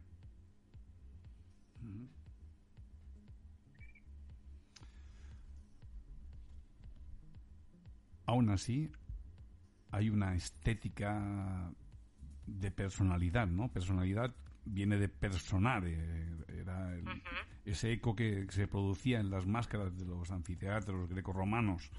Aún 8.26 8.48
así, 8.50 8.90
hay 9.90 10.08
una 10.08 10.34
estética 10.34 11.72
de 12.46 12.70
personalidad, 12.70 13.48
¿no? 13.48 13.68
Personalidad 13.72 14.34
viene 14.70 14.96
de 14.98 15.08
personar, 15.08 15.84
eh, 15.86 16.28
era 16.48 16.96
ese 17.64 17.92
eco 17.92 18.14
que 18.14 18.46
se 18.50 18.66
producía 18.66 19.20
en 19.20 19.30
las 19.30 19.46
máscaras 19.46 19.96
de 19.96 20.04
los 20.04 20.30
anfiteatros 20.30 21.08
grecorromanos. 21.08 21.90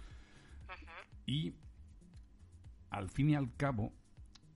Y 1.26 1.54
al 2.90 3.10
fin 3.10 3.32
y 3.32 3.36
al 3.36 3.56
cabo 3.56 3.94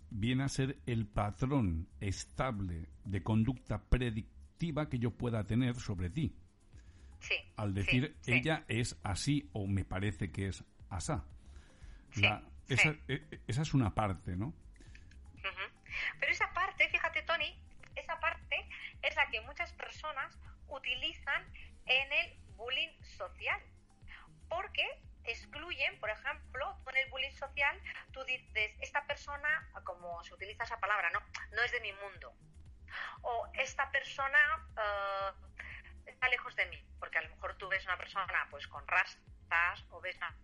viene 0.10 0.44
a 0.44 0.50
ser 0.50 0.80
el 0.86 1.08
patrón 1.08 1.90
estable 2.00 2.90
de 3.04 3.22
conducta 3.22 3.84
predictiva 3.84 4.90
que 4.90 5.00
yo 5.00 5.12
pueda 5.12 5.44
tener 5.44 5.76
sobre 5.76 6.10
ti. 6.10 6.36
al 7.58 7.74
decir 7.74 8.16
ella 8.26 8.66
es 8.68 8.98
así 9.04 9.50
o 9.54 9.68
me 9.68 9.84
parece 9.84 10.32
que 10.32 10.48
es 10.48 10.64
asá. 10.90 11.26
esa, 12.68 12.90
e, 13.08 13.14
e, 13.32 13.42
esa, 13.48 13.62
es 13.62 13.74
una 13.74 13.94
parte, 13.94 14.36
¿no? 14.36 14.54
Pero 16.20 16.32
esa 16.32 16.52
parte, 16.54 16.88
fíjate, 16.90 17.22
Tony, 17.24 17.58
esa 17.96 18.20
parte 18.20 18.56
es 19.06 19.16
la 19.16 19.30
que 19.30 19.42
muchas 19.42 19.72
personas 19.74 20.38
utilizan 20.68 21.46
en 21.86 22.12
el 22.12 22.38
bullying 22.56 23.02
social. 23.04 23.62
Porque 24.50 24.86
excluyen, 25.24 26.00
por 26.00 26.10
ejemplo, 26.10 26.78
con 26.84 26.96
el 26.96 27.10
bullying 27.10 27.32
social, 27.32 27.80
tú 28.12 28.24
dices, 28.26 28.72
esta 28.80 29.06
persona, 29.06 29.70
como 29.84 30.24
se 30.24 30.34
utiliza 30.34 30.64
esa 30.64 30.80
palabra, 30.80 31.10
no, 31.12 31.20
no 31.52 31.62
es 31.64 31.72
de 31.72 31.82
mi 31.82 31.94
mundo. 31.94 32.34
O 33.22 33.50
esta 33.56 33.92
persona 33.92 34.40
eh, 34.78 35.32
está 36.06 36.30
lejos 36.30 36.56
de 36.56 36.66
mí, 36.68 36.84
porque 37.00 37.18
a 37.18 37.22
lo 37.22 37.30
mejor 37.30 37.58
tú 37.58 37.68
ves 37.68 37.86
una 37.86 37.98
persona 37.98 38.48
pues 38.50 38.68
con 38.68 38.88
rastas 38.88 39.86
o 39.90 40.02
ves 40.02 40.16
una... 40.18 40.36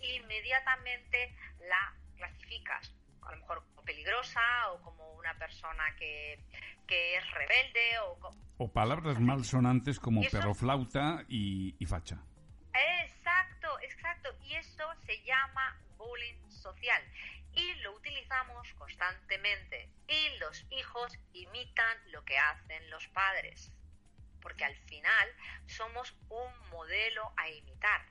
Inmediatamente 0.00 1.34
la 1.60 1.94
clasificas, 2.16 2.94
a 3.22 3.32
lo 3.32 3.38
mejor 3.38 3.64
como 3.68 3.82
peligrosa 3.82 4.70
o 4.72 4.82
como 4.82 5.01
una 5.32 5.38
persona 5.38 5.84
que, 5.96 6.38
que 6.86 7.16
es 7.16 7.30
rebelde 7.30 7.98
o... 8.00 8.18
O 8.58 8.72
palabras 8.72 9.18
malsonantes 9.18 9.98
como 9.98 10.22
perroflauta 10.30 11.24
y, 11.28 11.74
y 11.78 11.86
facha. 11.86 12.18
Exacto, 13.02 13.68
exacto. 13.80 14.28
Y 14.44 14.54
eso 14.54 14.84
se 15.06 15.22
llama 15.24 15.76
bullying 15.96 16.48
social. 16.48 17.02
Y 17.54 17.74
lo 17.76 17.96
utilizamos 17.96 18.72
constantemente. 18.74 19.88
y 20.08 20.38
los 20.38 20.66
hijos 20.70 21.12
imitan 21.32 21.96
lo 22.12 22.24
que 22.24 22.38
hacen 22.38 22.90
los 22.90 23.06
padres, 23.08 23.72
porque 24.40 24.64
al 24.64 24.76
final 24.76 25.28
somos 25.66 26.14
un 26.28 26.68
modelo 26.70 27.32
a 27.36 27.48
imitar. 27.48 28.02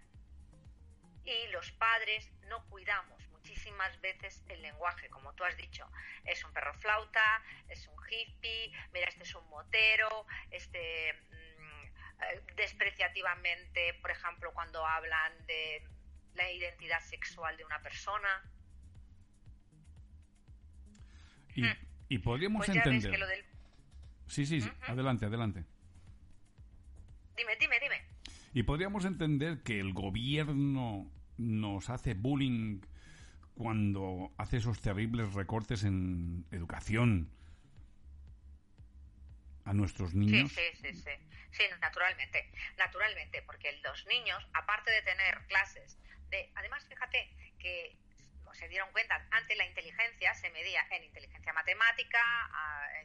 Y 1.23 1.47
los 1.51 1.71
padres 1.73 2.31
no 2.49 2.65
cuidamos 2.65 3.20
muchísimas 3.61 4.01
veces 4.01 4.43
el 4.49 4.61
lenguaje, 4.61 5.09
como 5.09 5.33
tú 5.33 5.43
has 5.43 5.55
dicho. 5.57 5.85
Es 6.25 6.43
un 6.43 6.51
perro 6.53 6.73
flauta, 6.75 7.41
es 7.69 7.87
un 7.87 7.95
hippie, 8.09 8.71
mira, 8.93 9.07
este 9.07 9.23
es 9.23 9.35
un 9.35 9.47
motero, 9.49 10.25
este 10.49 11.13
mm, 11.13 12.23
eh, 12.23 12.41
despreciativamente, 12.55 13.93
por 14.01 14.11
ejemplo, 14.11 14.51
cuando 14.53 14.85
hablan 14.85 15.33
de 15.45 15.83
la 16.33 16.51
identidad 16.51 17.01
sexual 17.01 17.55
de 17.57 17.65
una 17.65 17.79
persona. 17.81 18.43
Y, 21.55 21.63
Mm. 21.63 21.75
y 22.09 22.17
podríamos 22.19 22.65
Pues 22.65 22.75
entender. 22.77 23.11
que 23.11 23.17
lo 23.17 23.27
del... 23.27 23.45
Sí, 24.27 24.45
sí, 24.45 24.61
sí. 24.61 24.69
adelante, 24.87 25.25
adelante. 25.25 25.65
Dime, 27.35 27.55
dime, 27.59 27.79
dime. 27.79 28.01
Y 28.53 28.63
podríamos 28.63 29.05
entender 29.05 29.61
que 29.63 29.79
el 29.79 29.93
gobierno 29.93 31.11
nos 31.37 31.89
hace 31.89 32.13
bullying 32.13 32.81
cuando 33.61 34.33
hace 34.37 34.57
esos 34.57 34.81
terribles 34.81 35.33
recortes 35.33 35.83
en 35.83 36.45
educación 36.51 37.29
a 39.65 39.73
nuestros 39.73 40.11
Sí, 40.11 40.17
niños. 40.17 40.51
sí, 40.51 40.61
sí, 40.81 40.93
sí. 40.93 41.11
Sí, 41.51 41.63
naturalmente. 41.79 42.49
Naturalmente, 42.77 43.43
porque 43.43 43.79
los 43.83 44.05
niños, 44.07 44.43
aparte 44.53 44.89
de 44.91 45.01
tener 45.03 45.45
clases 45.47 45.97
de... 46.29 46.49
Además, 46.55 46.85
fíjate 46.87 47.29
que 47.59 47.95
se 48.53 48.67
dieron 48.67 48.91
cuenta, 48.91 49.25
antes 49.31 49.55
la 49.57 49.65
inteligencia 49.65 50.33
se 50.33 50.49
medía 50.49 50.85
en 50.91 51.03
inteligencia 51.03 51.53
matemática, 51.53 52.19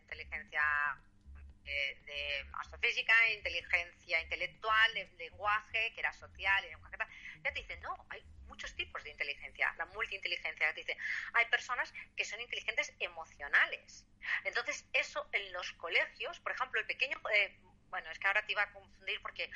inteligencia 0.00 0.62
eh, 1.66 2.00
de 2.06 2.46
astrofísica, 2.60 3.12
inteligencia 3.32 4.22
intelectual, 4.22 4.94
de 4.94 5.08
lenguaje, 5.18 5.92
que 5.94 6.00
era 6.00 6.12
social, 6.12 6.64
y 6.64 6.68
lenguaje 6.68 6.96
tal. 6.96 7.08
Ya 7.44 7.52
te 7.52 7.60
dicen, 7.60 7.80
no, 7.80 7.94
hay 8.08 8.22
muchos 8.46 8.74
tipos 8.74 9.02
de 9.04 9.10
inteligencia, 9.10 9.74
la 9.76 9.86
multiinteligencia, 9.86 10.72
te 10.74 10.80
dice, 10.80 10.96
hay 11.34 11.46
personas 11.46 11.92
que 12.16 12.24
son 12.24 12.40
inteligentes 12.40 12.92
emocionales. 12.98 14.06
Entonces, 14.44 14.84
eso 14.92 15.28
en 15.32 15.52
los 15.52 15.72
colegios, 15.74 16.40
por 16.40 16.52
ejemplo, 16.52 16.80
el 16.80 16.86
pequeño, 16.86 17.20
eh, 17.34 17.58
bueno, 17.88 18.10
es 18.10 18.18
que 18.18 18.26
ahora 18.26 18.44
te 18.44 18.52
iba 18.52 18.62
a 18.62 18.72
confundir 18.72 19.20
porque 19.22 19.50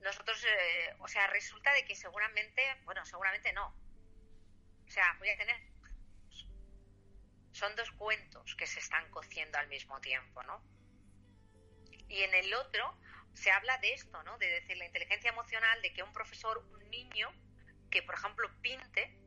nosotros, 0.00 0.44
eh, 0.44 0.94
o 0.98 1.08
sea, 1.08 1.26
resulta 1.28 1.72
de 1.72 1.84
que 1.84 1.94
seguramente, 1.94 2.62
bueno, 2.84 3.04
seguramente 3.04 3.52
no. 3.52 3.74
O 4.86 4.90
sea, 4.90 5.14
voy 5.18 5.30
a 5.30 5.36
tener... 5.36 5.56
Son 7.52 7.74
dos 7.74 7.90
cuentos 7.92 8.54
que 8.54 8.66
se 8.66 8.80
están 8.80 9.10
cociendo 9.10 9.58
al 9.58 9.68
mismo 9.68 9.98
tiempo, 10.00 10.42
¿no? 10.42 10.62
Y 12.08 12.22
en 12.22 12.34
el 12.34 12.52
otro 12.54 12.98
se 13.32 13.50
habla 13.50 13.78
de 13.78 13.94
esto, 13.94 14.22
¿no? 14.24 14.36
De 14.38 14.46
decir 14.46 14.76
la 14.76 14.84
inteligencia 14.84 15.30
emocional, 15.30 15.80
de 15.82 15.92
que 15.92 16.02
un 16.02 16.12
profesor, 16.12 16.58
un 16.58 16.90
niño, 16.90 17.32
que 17.90 18.02
por 18.02 18.14
ejemplo 18.14 18.50
pinte, 18.60 19.18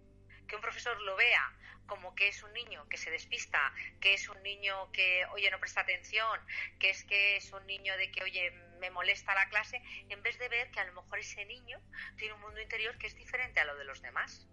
que 0.48 0.56
un 0.56 0.62
profesor 0.62 1.00
lo 1.02 1.16
vea 1.16 1.56
como 1.90 2.14
que 2.14 2.28
es 2.28 2.44
un 2.44 2.54
niño 2.54 2.88
que 2.88 2.98
se 2.98 3.10
despista, 3.10 3.74
que 4.00 4.14
es 4.14 4.30
un 4.30 4.42
niño 4.44 4.92
que, 4.92 5.26
oye, 5.34 5.50
no 5.50 5.60
presta 5.60 5.82
atención, 5.82 6.40
que 6.80 6.92
es 6.92 7.04
que 7.04 7.38
es 7.38 7.52
un 7.52 7.66
niño 7.66 7.98
de 7.98 8.12
que, 8.12 8.24
oye, 8.24 8.52
me 8.80 8.92
molesta 8.92 9.34
la 9.34 9.50
clase, 9.50 9.82
en 10.08 10.22
vez 10.22 10.38
de 10.38 10.48
ver 10.50 10.70
que 10.72 10.80
a 10.80 10.86
lo 10.86 10.94
mejor 10.94 11.18
ese 11.18 11.44
niño 11.46 11.82
tiene 12.16 12.36
un 12.36 12.42
mundo 12.42 12.62
interior 12.62 12.98
que 13.00 13.08
es 13.08 13.16
diferente 13.16 13.60
a 13.60 13.66
lo 13.66 13.76
de 13.76 13.86
los 13.86 14.02
demás. 14.02 14.48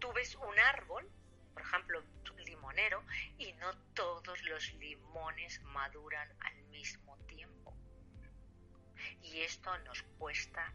Tú 0.00 0.12
ves 0.12 0.34
un 0.34 0.58
árbol, 0.58 1.08
por 1.54 1.62
ejemplo, 1.62 2.02
limonero, 2.44 3.04
y 3.38 3.52
no 3.54 3.72
todos 3.94 4.42
los 4.42 4.72
limones 4.74 5.60
maduran 5.62 6.28
al 6.40 6.62
mismo 6.64 7.16
tiempo. 7.26 7.76
Y 9.22 9.42
esto 9.42 9.78
nos 9.78 10.02
cuesta 10.18 10.74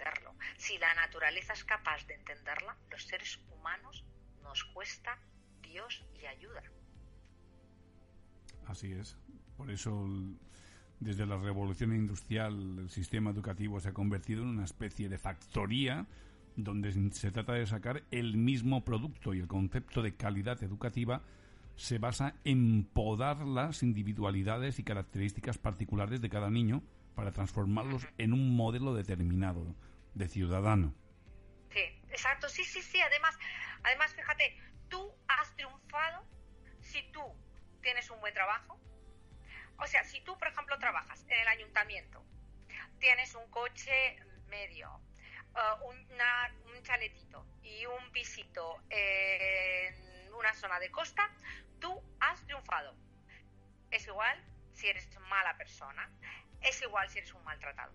entenderlo. 0.00 0.34
Si 0.56 0.78
la 0.78 0.94
naturaleza 0.94 1.52
es 1.52 1.64
capaz 1.64 2.06
de 2.06 2.14
entenderla, 2.14 2.76
los 2.90 3.04
seres 3.04 3.38
humanos 3.50 4.04
nos 4.42 4.64
cuesta 4.64 5.18
Dios 5.62 6.04
y 6.20 6.26
ayuda. 6.26 6.62
Así 8.66 8.92
es. 8.92 9.16
Por 9.56 9.70
eso, 9.70 10.08
desde 11.00 11.26
la 11.26 11.36
revolución 11.36 11.94
industrial, 11.94 12.78
el 12.78 12.90
sistema 12.90 13.30
educativo 13.30 13.80
se 13.80 13.88
ha 13.88 13.92
convertido 13.92 14.42
en 14.42 14.48
una 14.48 14.64
especie 14.64 15.08
de 15.08 15.18
factoría 15.18 16.06
donde 16.56 16.92
se 17.12 17.30
trata 17.30 17.52
de 17.54 17.66
sacar 17.66 18.02
el 18.10 18.36
mismo 18.36 18.84
producto 18.84 19.34
y 19.34 19.40
el 19.40 19.46
concepto 19.46 20.02
de 20.02 20.14
calidad 20.14 20.62
educativa 20.62 21.22
se 21.76 21.98
basa 21.98 22.34
en 22.44 22.84
podar 22.84 23.46
las 23.46 23.82
individualidades 23.82 24.78
y 24.78 24.82
características 24.82 25.58
particulares 25.58 26.20
de 26.20 26.28
cada 26.28 26.50
niño 26.50 26.82
para 27.14 27.32
transformarlos 27.32 28.06
en 28.18 28.32
un 28.32 28.54
modelo 28.54 28.94
determinado 28.94 29.74
de 30.14 30.28
ciudadano. 30.28 30.94
Sí, 31.70 31.80
exacto, 32.08 32.48
sí, 32.48 32.64
sí, 32.64 32.82
sí. 32.82 33.00
Además, 33.00 33.38
además, 33.84 34.14
fíjate, 34.14 34.56
tú 34.88 35.14
has 35.28 35.54
triunfado 35.56 36.26
si 36.80 37.02
tú 37.12 37.22
tienes 37.82 38.10
un 38.10 38.20
buen 38.20 38.34
trabajo. 38.34 38.80
O 39.78 39.86
sea, 39.86 40.04
si 40.04 40.20
tú, 40.22 40.36
por 40.36 40.48
ejemplo, 40.48 40.78
trabajas 40.78 41.24
en 41.28 41.38
el 41.40 41.48
ayuntamiento, 41.48 42.24
tienes 42.98 43.34
un 43.34 43.48
coche 43.50 44.16
medio, 44.48 45.00
una- 45.82 46.54
un 46.66 46.82
chaletito 46.82 47.46
y 47.62 47.86
un 47.86 48.10
pisito 48.12 48.82
en 48.90 50.32
una 50.34 50.52
zona 50.54 50.78
de 50.78 50.90
costa, 50.90 51.22
tú 51.80 52.02
has 52.20 52.44
triunfado. 52.46 52.94
Es 53.90 54.06
igual 54.06 54.44
si 54.72 54.88
eres 54.88 55.08
mala 55.28 55.56
persona, 55.56 56.10
es 56.60 56.80
igual 56.82 57.08
si 57.08 57.18
eres 57.18 57.32
un 57.34 57.42
maltratado. 57.44 57.92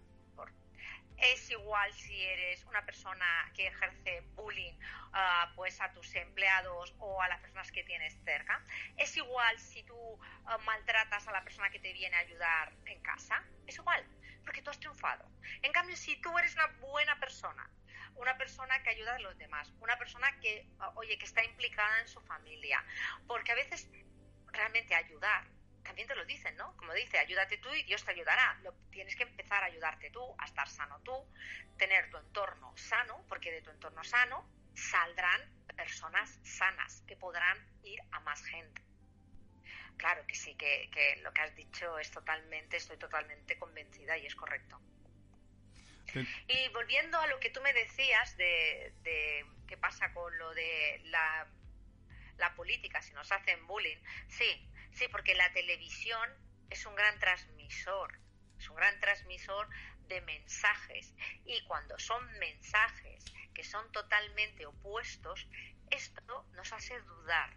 Es 1.18 1.50
igual 1.50 1.94
si 1.94 2.22
eres 2.22 2.64
una 2.66 2.86
persona 2.86 3.26
que 3.54 3.68
ejerce 3.68 4.22
bullying 4.36 4.74
ah, 5.14 5.52
pues 5.56 5.80
a 5.82 5.92
tus 5.94 6.14
empleados 6.16 6.94
o 7.00 7.22
a 7.22 7.28
las 7.28 7.40
personas 7.40 7.72
que 7.72 7.84
tienes 7.84 8.18
cerca. 8.24 8.64
Es 8.98 9.16
igual 9.18 9.58
si 9.60 9.84
tú 9.84 10.20
ah, 10.46 10.58
maltratas 10.60 11.28
a 11.28 11.32
la 11.32 11.44
persona 11.44 11.70
que 11.70 11.80
te 11.80 11.94
viene 11.94 12.16
a 12.16 12.20
ayudar 12.20 12.74
en 12.86 13.02
casa. 13.02 13.44
Es 13.66 13.76
igual, 13.76 14.06
porque 14.44 14.62
tú 14.62 14.70
has 14.70 14.80
triunfado. 14.80 15.30
En 15.62 15.72
cambio, 15.72 15.96
si 15.96 16.20
tú 16.22 16.38
eres 16.38 16.54
una 16.56 16.68
buena 16.80 17.20
persona, 17.20 17.70
una 18.16 18.38
persona 18.38 18.82
que 18.84 18.90
ayuda 18.90 19.16
a 19.16 19.20
los 19.20 19.38
demás, 19.38 19.74
una 19.80 19.98
persona 19.98 20.40
que, 20.40 20.68
ah, 20.80 20.92
oye, 20.96 21.18
que 21.18 21.26
está 21.26 21.44
implicada 21.44 22.02
en 22.02 22.08
su 22.08 22.22
familia, 22.22 22.84
porque 23.28 23.52
a 23.52 23.56
veces 23.56 23.90
realmente 24.52 24.96
ayudar 24.96 25.55
también 25.96 26.10
te 26.10 26.16
lo 26.16 26.26
dicen, 26.26 26.58
¿no? 26.58 26.76
Como 26.76 26.94
dice, 26.94 27.18
ayúdate 27.20 27.58
tú 27.60 27.74
y 27.74 27.84
Dios 27.84 28.04
te 28.04 28.12
ayudará. 28.12 28.60
Lo, 28.64 28.74
tienes 28.92 29.16
que 29.16 29.24
empezar 29.24 29.64
a 29.64 29.68
ayudarte 29.68 30.10
tú, 30.10 30.36
a 30.40 30.44
estar 30.44 30.68
sano 30.68 31.00
tú, 31.04 31.26
tener 31.78 32.10
tu 32.10 32.18
entorno 32.18 32.76
sano, 32.76 33.24
porque 33.30 33.50
de 33.50 33.62
tu 33.62 33.72
entorno 33.72 34.04
sano 34.04 34.46
saldrán 34.74 35.42
personas 35.78 36.38
sanas 36.44 37.02
que 37.08 37.16
podrán 37.16 37.66
ir 37.84 38.02
a 38.12 38.20
más 38.20 38.44
gente. 38.44 38.82
Claro 39.96 40.28
que 40.28 40.36
sí, 40.36 40.56
que, 40.56 40.90
que 40.92 41.16
lo 41.22 41.32
que 41.32 41.40
has 41.40 41.56
dicho 41.56 41.98
es 41.98 42.12
totalmente, 42.12 42.76
estoy 42.76 42.98
totalmente 42.98 43.58
convencida 43.58 44.18
y 44.18 44.26
es 44.26 44.36
correcto. 44.36 44.82
Y 46.48 46.68
volviendo 46.74 47.18
a 47.22 47.28
lo 47.28 47.40
que 47.40 47.52
tú 47.52 47.62
me 47.62 47.72
decías 47.72 48.36
de, 48.36 48.94
de 49.04 49.46
qué 49.66 49.78
pasa 49.78 50.12
con 50.14 50.38
lo 50.38 50.54
de 50.54 51.00
la, 51.06 51.48
la 52.38 52.54
política, 52.54 53.02
si 53.02 53.14
nos 53.14 53.32
hacen 53.32 53.66
bullying, 53.66 53.98
sí, 54.28 54.70
sí, 54.96 55.08
porque 55.10 55.36
la 55.36 55.52
televisión 55.52 56.30
es 56.70 56.86
un 56.86 56.96
gran 56.96 57.20
transmisor, 57.20 58.20
es 58.58 58.70
un 58.70 58.76
gran 58.76 59.00
transmisor 59.00 59.70
de 60.08 60.22
mensajes. 60.22 61.14
Y 61.46 61.64
cuando 61.66 61.98
son 62.00 62.26
mensajes 62.40 63.24
que 63.54 63.64
son 63.64 63.92
totalmente 63.92 64.66
opuestos, 64.66 65.48
esto 65.92 66.46
nos 66.54 66.72
hace 66.74 67.00
dudar. 67.02 67.54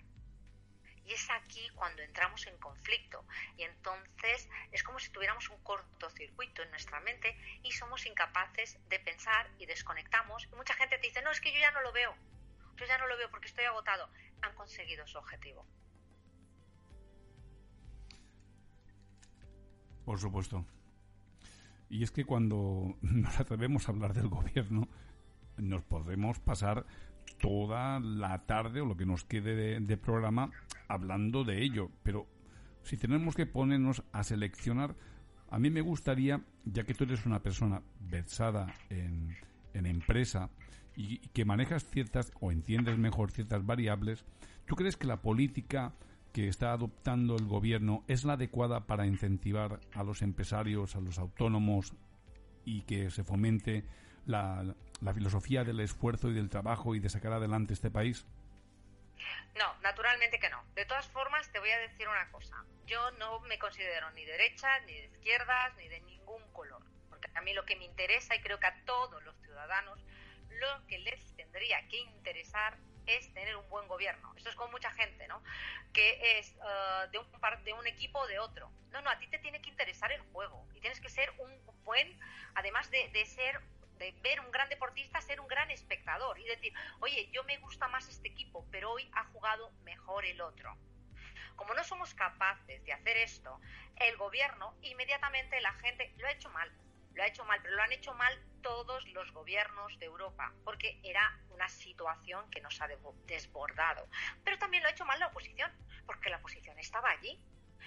Y 1.04 1.12
es 1.14 1.30
aquí 1.30 1.70
cuando 1.74 2.02
entramos 2.02 2.46
en 2.46 2.58
conflicto. 2.58 3.24
Y 3.56 3.62
entonces 3.62 4.48
es 4.72 4.82
como 4.82 4.98
si 4.98 5.10
tuviéramos 5.10 5.48
un 5.48 5.62
cortocircuito 5.62 6.62
en 6.62 6.70
nuestra 6.70 7.00
mente 7.00 7.34
y 7.62 7.72
somos 7.72 8.04
incapaces 8.04 8.78
de 8.88 9.00
pensar 9.00 9.50
y 9.58 9.64
desconectamos. 9.64 10.44
Y 10.44 10.54
mucha 10.54 10.74
gente 10.74 10.98
te 10.98 11.06
dice, 11.06 11.22
no, 11.22 11.30
es 11.30 11.40
que 11.40 11.52
yo 11.52 11.60
ya 11.60 11.70
no 11.70 11.80
lo 11.80 11.92
veo. 11.92 12.14
Yo 12.76 12.84
ya 12.84 12.98
no 12.98 13.06
lo 13.06 13.16
veo 13.16 13.30
porque 13.30 13.48
estoy 13.48 13.64
agotado. 13.64 14.10
Han 14.42 14.54
conseguido 14.54 15.06
su 15.06 15.16
objetivo. 15.16 15.66
Por 20.08 20.18
supuesto. 20.18 20.64
Y 21.90 22.02
es 22.02 22.10
que 22.10 22.24
cuando 22.24 22.96
nos 23.02 23.38
atrevemos 23.38 23.86
a 23.86 23.92
hablar 23.92 24.14
del 24.14 24.28
gobierno, 24.28 24.88
nos 25.58 25.82
podemos 25.82 26.38
pasar 26.38 26.86
toda 27.38 28.00
la 28.00 28.46
tarde 28.46 28.80
o 28.80 28.86
lo 28.86 28.96
que 28.96 29.04
nos 29.04 29.24
quede 29.24 29.80
de, 29.80 29.96
programa 29.98 30.50
hablando 30.88 31.44
de 31.44 31.62
ello. 31.62 31.90
Pero 32.04 32.26
si 32.84 32.96
tenemos 32.96 33.36
que 33.36 33.44
ponernos 33.44 34.02
a 34.12 34.24
seleccionar, 34.24 34.96
a 35.50 35.58
mí 35.58 35.68
me 35.68 35.82
gustaría, 35.82 36.40
ya 36.64 36.84
que 36.84 36.94
tú 36.94 37.04
eres 37.04 37.26
una 37.26 37.42
persona 37.42 37.82
versada 38.00 38.72
en, 38.88 39.36
en 39.74 39.84
empresa 39.84 40.48
y, 40.96 41.16
y 41.22 41.28
que 41.34 41.44
manejas 41.44 41.84
ciertas 41.84 42.32
o 42.40 42.50
entiendes 42.50 42.96
mejor 42.96 43.30
ciertas 43.30 43.66
variables, 43.66 44.24
¿tú 44.64 44.74
crees 44.74 44.96
que 44.96 45.06
la 45.06 45.20
política 45.20 45.92
que 46.38 46.46
está 46.46 46.70
adoptando 46.70 47.34
el 47.34 47.46
gobierno 47.46 48.04
es 48.06 48.22
la 48.22 48.34
adecuada 48.34 48.86
para 48.86 49.06
incentivar 49.06 49.80
a 49.92 50.04
los 50.04 50.22
empresarios, 50.22 50.94
a 50.94 51.00
los 51.00 51.18
autónomos 51.18 51.94
y 52.64 52.82
que 52.82 53.10
se 53.10 53.24
fomente 53.24 53.82
la, 54.24 54.64
la 55.00 55.14
filosofía 55.14 55.64
del 55.64 55.80
esfuerzo 55.80 56.28
y 56.28 56.34
del 56.34 56.48
trabajo 56.48 56.94
y 56.94 57.00
de 57.00 57.08
sacar 57.08 57.32
adelante 57.32 57.74
este 57.74 57.90
país? 57.90 58.24
No, 59.58 59.74
naturalmente 59.82 60.38
que 60.38 60.48
no. 60.48 60.62
De 60.76 60.84
todas 60.84 61.08
formas, 61.08 61.50
te 61.50 61.58
voy 61.58 61.70
a 61.70 61.78
decir 61.80 62.06
una 62.06 62.30
cosa. 62.30 62.54
Yo 62.86 63.10
no 63.18 63.40
me 63.40 63.58
considero 63.58 64.08
ni 64.12 64.24
derecha, 64.24 64.68
ni 64.86 64.92
de 64.92 65.06
izquierdas, 65.06 65.74
ni 65.76 65.88
de 65.88 66.00
ningún 66.02 66.42
color. 66.52 66.84
Porque 67.10 67.28
a 67.34 67.40
mí 67.40 67.52
lo 67.52 67.64
que 67.64 67.74
me 67.74 67.84
interesa, 67.84 68.36
y 68.36 68.40
creo 68.42 68.60
que 68.60 68.66
a 68.68 68.84
todos 68.84 69.24
los 69.24 69.34
ciudadanos, 69.40 69.98
lo 70.50 70.86
que 70.86 71.00
les 71.00 71.34
tendría 71.34 71.84
que 71.88 71.98
interesar 71.98 72.78
es 73.08 73.32
tener 73.32 73.56
un 73.56 73.68
buen 73.68 73.88
gobierno. 73.88 74.32
Esto 74.36 74.50
es 74.50 74.56
como 74.56 74.72
mucha 74.72 74.90
gente, 74.92 75.26
¿no? 75.28 75.42
Que 75.98 76.38
es 76.38 76.54
uh, 76.58 77.10
de, 77.10 77.18
un 77.18 77.26
de 77.64 77.72
un 77.72 77.86
equipo 77.88 78.20
o 78.20 78.26
de 78.28 78.38
otro. 78.38 78.70
No, 78.92 79.00
no, 79.02 79.10
a 79.10 79.18
ti 79.18 79.26
te 79.26 79.40
tiene 79.40 79.60
que 79.60 79.68
interesar 79.68 80.12
el 80.12 80.20
juego 80.32 80.64
y 80.72 80.80
tienes 80.80 81.00
que 81.00 81.08
ser 81.08 81.28
un 81.38 81.50
buen, 81.82 82.08
además 82.54 82.88
de, 82.92 83.08
de 83.08 83.26
ser 83.26 83.60
de 83.98 84.12
ver 84.22 84.38
un 84.38 84.52
gran 84.52 84.68
deportista, 84.68 85.20
ser 85.20 85.40
un 85.40 85.48
gran 85.48 85.72
espectador 85.72 86.38
y 86.38 86.44
decir, 86.44 86.72
oye, 87.00 87.28
yo 87.32 87.42
me 87.42 87.58
gusta 87.58 87.88
más 87.88 88.08
este 88.08 88.28
equipo, 88.28 88.64
pero 88.70 88.92
hoy 88.92 89.10
ha 89.12 89.24
jugado 89.24 89.72
mejor 89.82 90.24
el 90.24 90.40
otro. 90.40 90.78
Como 91.56 91.74
no 91.74 91.82
somos 91.82 92.14
capaces 92.14 92.84
de 92.84 92.92
hacer 92.92 93.16
esto, 93.16 93.60
el 93.96 94.16
gobierno 94.18 94.76
inmediatamente 94.82 95.60
la 95.60 95.72
gente 95.74 96.14
lo 96.18 96.28
ha 96.28 96.30
hecho 96.30 96.48
mal, 96.50 96.70
lo 97.14 97.24
ha 97.24 97.26
hecho 97.26 97.44
mal, 97.44 97.60
pero 97.60 97.74
lo 97.74 97.82
han 97.82 97.90
hecho 97.90 98.14
mal 98.14 98.40
todos 98.62 99.06
los 99.08 99.32
gobiernos 99.32 99.98
de 99.98 100.06
Europa, 100.06 100.52
porque 100.64 101.00
era 101.02 101.40
una 101.50 101.68
situación 101.68 102.50
que 102.50 102.60
nos 102.60 102.80
ha 102.80 102.88
desbordado. 103.26 104.08
Pero 104.44 104.58
también 104.58 104.82
lo 104.82 104.88
ha 104.88 104.92
hecho 104.92 105.04
mal 105.04 105.18
la 105.18 105.28
oposición, 105.28 105.70
porque 106.06 106.30
la 106.30 106.38
oposición 106.38 106.78
estaba 106.78 107.10
allí 107.10 107.40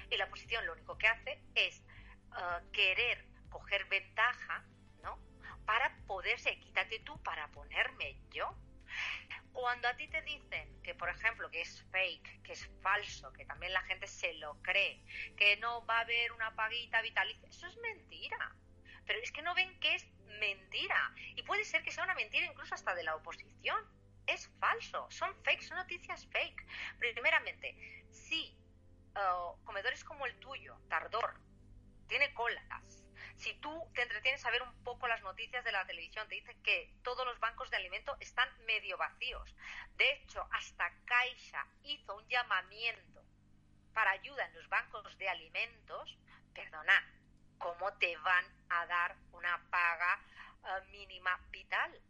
y 0.10 0.18
la 0.18 0.26
oposición 0.26 0.66
lo 0.66 0.74
único 0.74 0.98
que 0.98 1.08
hace 1.08 1.42
es 1.56 1.84
uh, 2.32 2.72
querer 2.72 3.26
coger 3.50 3.86
ventaja 3.86 4.66
para 5.66 5.96
poderse, 6.08 6.60
quítate 6.60 7.00
tú 7.00 7.22
para 7.24 7.48
ponerme 7.52 8.18
yo. 8.32 8.56
Cuando 9.54 9.88
a 9.88 9.96
ti 9.96 10.08
te 10.08 10.22
dicen 10.22 10.82
que, 10.82 10.96
por 10.96 11.10
ejemplo, 11.10 11.50
que 11.50 11.62
es 11.62 11.84
fake, 11.92 12.44
que 12.44 12.54
es 12.54 12.70
falso, 12.82 13.32
que 13.34 13.46
también 13.46 13.74
la 13.74 13.82
gente 13.84 14.08
se 14.08 14.34
lo 14.36 14.62
cree, 14.62 15.04
que 15.38 15.58
no 15.58 15.86
va 15.86 16.00
a 16.00 16.02
haber 16.02 16.32
una 16.32 16.56
paguita 16.56 17.02
vitalicia, 17.02 17.48
eso 17.48 17.68
es 17.68 17.78
mentira. 17.78 18.56
Pero 19.06 19.20
es 19.20 19.32
que 19.32 19.42
no 19.42 19.54
ven 19.56 19.80
que 19.80 19.96
es 19.96 20.08
mentira. 20.40 21.14
Y 21.36 21.44
puede 21.44 21.66
ser 21.66 21.84
que 21.84 21.92
sea 21.92 22.04
una 22.04 22.16
mentira 22.16 22.46
incluso 22.46 22.74
hasta 22.74 22.96
de 22.96 23.04
la 23.04 23.16
oposición. 23.16 23.84
Es 24.28 24.48
falso, 24.60 25.10
son 25.10 25.36
fake, 25.44 25.62
son 25.62 25.78
noticias 25.78 26.26
fake. 26.28 26.66
Primeramente, 27.00 27.76
si 28.12 28.56
uh, 29.16 29.64
comedores 29.66 30.04
como 30.04 30.26
el 30.26 30.36
tuyo, 30.40 30.78
Tardor, 30.90 31.36
tiene 32.08 32.34
colas, 32.34 33.02
si 33.42 33.56
tú 33.56 33.90
te 33.96 34.04
entretienes 34.04 34.46
a 34.46 34.52
ver 34.52 34.62
un 34.62 34.84
poco 34.84 35.08
las 35.08 35.24
noticias 35.24 35.64
de 35.64 35.72
la 35.72 35.84
televisión, 35.88 36.28
te 36.28 36.36
dicen 36.36 36.62
que 36.62 36.94
todos 37.04 37.26
los 37.26 37.40
bancos 37.40 37.72
de 37.72 37.78
alimento 37.78 38.16
están 38.20 38.48
medio 38.66 38.98
vacíos. 38.98 39.56
De 39.98 40.12
hecho, 40.12 40.48
hasta 40.52 40.94
Caixa 41.06 41.66
hizo 41.84 42.16
un 42.16 42.28
llamamiento 42.28 43.24
para 43.94 44.12
ayuda 44.12 44.46
en 44.46 44.54
los 44.54 44.70
bancos 44.70 45.18
de 45.18 45.28
alimentos. 45.28 46.20
Perdona, 46.54 47.04
¿cómo 47.62 47.94
te 47.94 48.18
van 48.18 48.46
a 48.70 48.86
dar 48.88 49.16
una 49.32 49.62
paga 49.70 50.20
eh, 50.66 50.82
mínima 50.92 51.40
vital? 51.52 52.02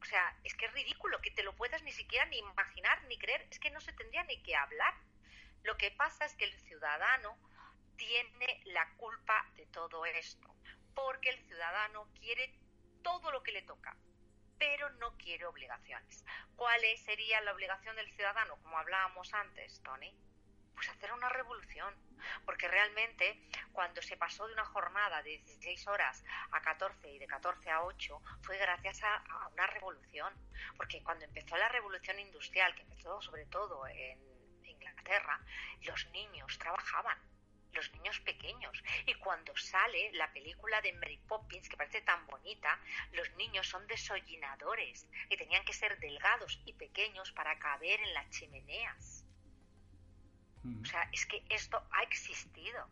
O 0.00 0.04
sea, 0.04 0.34
es 0.44 0.54
que 0.54 0.66
es 0.66 0.72
ridículo 0.72 1.20
que 1.20 1.30
te 1.30 1.42
lo 1.42 1.54
puedas 1.54 1.82
ni 1.82 1.92
siquiera 1.92 2.24
ni 2.26 2.38
imaginar 2.38 3.02
ni 3.04 3.18
creer. 3.18 3.46
Es 3.50 3.58
que 3.58 3.70
no 3.70 3.80
se 3.80 3.92
tendría 3.92 4.22
ni 4.24 4.42
que 4.42 4.56
hablar. 4.56 4.94
Lo 5.62 5.76
que 5.76 5.90
pasa 5.90 6.24
es 6.24 6.34
que 6.36 6.46
el 6.46 6.54
ciudadano 6.54 7.36
tiene 7.96 8.62
la 8.64 8.88
culpa 8.96 9.46
de 9.56 9.66
todo 9.66 10.06
esto, 10.06 10.54
porque 10.94 11.28
el 11.28 11.38
ciudadano 11.46 12.08
quiere 12.14 12.54
todo 13.02 13.30
lo 13.30 13.42
que 13.42 13.52
le 13.52 13.62
toca, 13.62 13.94
pero 14.58 14.88
no 14.90 15.18
quiere 15.18 15.44
obligaciones. 15.44 16.24
¿Cuál 16.56 16.80
sería 16.96 17.42
la 17.42 17.52
obligación 17.52 17.96
del 17.96 18.10
ciudadano, 18.14 18.56
como 18.62 18.78
hablábamos 18.78 19.34
antes, 19.34 19.82
Tony? 19.82 20.16
Pues 20.80 20.96
hacer 20.96 21.12
una 21.12 21.28
revolución, 21.28 21.94
porque 22.46 22.66
realmente 22.66 23.38
cuando 23.70 24.00
se 24.00 24.16
pasó 24.16 24.46
de 24.46 24.54
una 24.54 24.64
jornada 24.64 25.22
de 25.22 25.36
16 25.36 25.86
horas 25.88 26.24
a 26.52 26.62
14 26.62 27.06
y 27.06 27.18
de 27.18 27.26
14 27.26 27.70
a 27.70 27.82
8 27.82 28.22
fue 28.40 28.56
gracias 28.56 29.02
a, 29.02 29.16
a 29.16 29.48
una 29.48 29.66
revolución, 29.66 30.32
porque 30.78 31.02
cuando 31.02 31.26
empezó 31.26 31.58
la 31.58 31.68
revolución 31.68 32.18
industrial, 32.18 32.74
que 32.74 32.80
empezó 32.80 33.20
sobre 33.20 33.44
todo 33.44 33.86
en 33.88 34.18
Inglaterra, 34.64 35.38
los 35.82 36.06
niños 36.12 36.58
trabajaban 36.58 37.18
los 37.72 37.92
niños 37.92 38.18
pequeños. 38.20 38.82
Y 39.06 39.14
cuando 39.14 39.54
sale 39.56 40.10
la 40.14 40.32
película 40.32 40.80
de 40.80 40.92
Mary 40.94 41.18
Poppins, 41.28 41.68
que 41.68 41.76
parece 41.76 42.00
tan 42.00 42.26
bonita, 42.26 42.80
los 43.12 43.30
niños 43.34 43.68
son 43.68 43.86
desollinadores 43.86 45.06
y 45.28 45.36
tenían 45.36 45.64
que 45.64 45.74
ser 45.74 45.98
delgados 46.00 46.60
y 46.64 46.72
pequeños 46.72 47.32
para 47.32 47.58
caber 47.58 48.00
en 48.00 48.14
las 48.14 48.30
chimeneas. 48.30 49.09
Mm. 50.62 50.82
O 50.82 50.84
sea, 50.84 51.08
es 51.12 51.26
que 51.26 51.44
esto 51.48 51.82
ha 51.92 52.02
existido. 52.02 52.88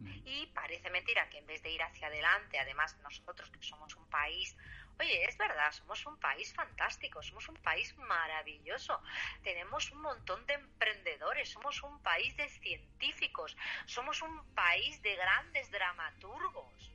Mm. 0.00 0.12
Y 0.24 0.46
parece 0.48 0.90
mentira 0.90 1.28
que 1.30 1.38
en 1.38 1.46
vez 1.46 1.62
de 1.62 1.70
ir 1.70 1.82
hacia 1.82 2.08
adelante, 2.08 2.58
además 2.58 2.96
nosotros 3.02 3.50
que 3.50 3.62
somos 3.62 3.94
un 3.96 4.06
país 4.08 4.56
Oye, 5.00 5.24
es 5.24 5.36
verdad, 5.36 5.72
somos 5.72 6.06
un 6.06 6.16
país 6.18 6.54
fantástico, 6.54 7.20
somos 7.22 7.48
un 7.48 7.56
país 7.56 7.96
maravilloso, 7.98 9.02
tenemos 9.42 9.90
un 9.90 10.02
montón 10.02 10.46
de 10.46 10.54
emprendedores, 10.54 11.50
somos 11.50 11.82
un 11.82 12.00
país 12.00 12.36
de 12.36 12.48
científicos, 12.48 13.56
somos 13.86 14.22
un 14.22 14.54
país 14.54 15.02
de 15.02 15.16
grandes 15.16 15.68
dramaturgos, 15.72 16.92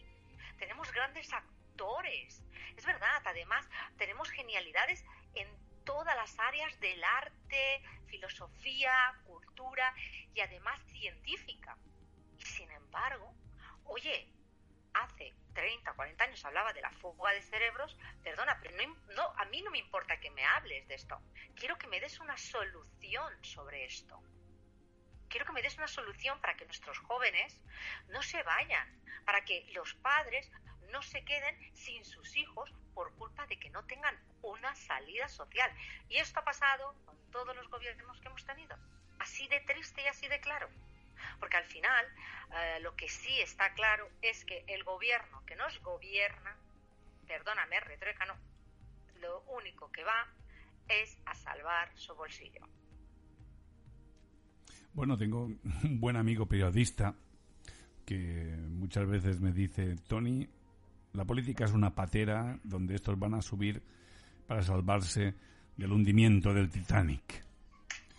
tenemos 0.58 0.92
grandes 0.94 1.32
actores. 1.34 2.42
Es 2.78 2.86
verdad, 2.86 3.22
además 3.26 3.68
tenemos 3.98 4.30
genialidades 4.30 5.04
en 5.36 5.48
todas 5.90 6.16
las 6.16 6.38
áreas 6.38 6.80
del 6.80 7.04
arte, 7.04 7.82
filosofía, 8.06 8.94
cultura 9.26 9.92
y 10.36 10.40
además 10.40 10.80
científica. 10.86 11.76
Y 12.38 12.46
sin 12.46 12.70
embargo, 12.70 13.34
oye, 13.86 14.32
hace 14.94 15.34
30 15.56 15.90
o 15.90 15.96
40 15.96 16.24
años 16.26 16.46
hablaba 16.46 16.74
de 16.74 16.82
la 16.82 16.92
fuga 16.92 17.32
de 17.32 17.42
cerebros, 17.42 17.98
perdona, 18.24 18.60
pero 18.62 18.78
no, 19.16 19.34
a 19.36 19.46
mí 19.46 19.64
no 19.64 19.72
me 19.72 19.80
importa 19.80 20.20
que 20.20 20.30
me 20.30 20.46
hables 20.46 20.88
de 20.88 20.94
esto. 20.94 21.20
Quiero 21.56 21.80
que 21.80 21.88
me 21.88 22.00
des 22.00 22.20
una 22.20 22.38
solución 22.38 23.44
sobre 23.44 23.86
esto. 23.86 24.22
Quiero 25.28 25.48
que 25.48 25.54
me 25.54 25.64
des 25.64 25.76
una 25.78 25.88
solución 25.88 26.40
para 26.40 26.56
que 26.56 26.66
nuestros 26.66 27.00
jóvenes 27.00 27.60
no 28.10 28.22
se 28.22 28.44
vayan, 28.44 29.02
para 29.26 29.44
que 29.44 29.66
los 29.74 29.96
padres 29.96 30.52
no 30.92 31.02
se 31.02 31.24
queden 31.24 31.56
sin 31.76 32.04
sus 32.06 32.36
hijos 32.36 32.74
por 32.94 33.14
culpa 33.14 33.46
de 33.48 33.58
que 33.58 33.70
no 33.70 33.84
tengan 33.86 34.16
una 34.42 34.76
salida 34.76 35.28
social. 35.28 35.72
Y 36.10 36.18
esto 36.18 36.40
ha 36.40 36.44
pasado 36.44 36.96
con 37.06 37.18
todos 37.32 37.56
los 37.56 37.70
gobiernos 37.70 38.20
que 38.20 38.28
hemos 38.28 38.46
tenido. 38.46 38.78
Así 39.20 39.48
de 39.48 39.60
triste 39.62 40.02
y 40.02 40.08
así 40.08 40.28
de 40.28 40.40
claro. 40.40 40.70
Porque 41.40 41.58
al 41.58 41.66
final 41.66 42.06
eh, 42.54 42.80
lo 42.82 42.96
que 42.96 43.10
sí 43.10 43.40
está 43.42 43.74
claro 43.74 44.10
es 44.22 44.46
que 44.46 44.64
el 44.68 44.84
gobierno 44.84 45.46
que 45.46 45.56
nos 45.56 45.82
gobierna, 45.82 46.58
perdóname, 47.28 47.80
retruécano, 47.82 48.36
lo 49.22 49.42
único 49.42 49.92
que 49.92 50.04
va 50.04 50.28
es 50.88 51.18
a 51.26 51.36
salvar 51.36 51.92
su 51.96 52.16
bolsillo. 52.16 52.68
Bueno, 54.94 55.18
tengo 55.18 55.44
un 55.46 56.00
buen 56.00 56.16
amigo 56.16 56.48
periodista 56.48 57.16
que 58.06 58.56
muchas 58.58 59.08
veces 59.08 59.40
me 59.40 59.52
dice, 59.52 59.96
Tony, 60.08 60.50
la 61.20 61.26
política 61.26 61.66
es 61.66 61.72
una 61.72 61.94
patera 61.94 62.58
donde 62.64 62.96
estos 62.96 63.20
van 63.20 63.34
a 63.34 63.42
subir 63.42 63.84
para 64.48 64.62
salvarse 64.64 65.34
del 65.76 65.92
hundimiento 65.92 66.54
del 66.54 66.70
Titanic. 66.70 67.44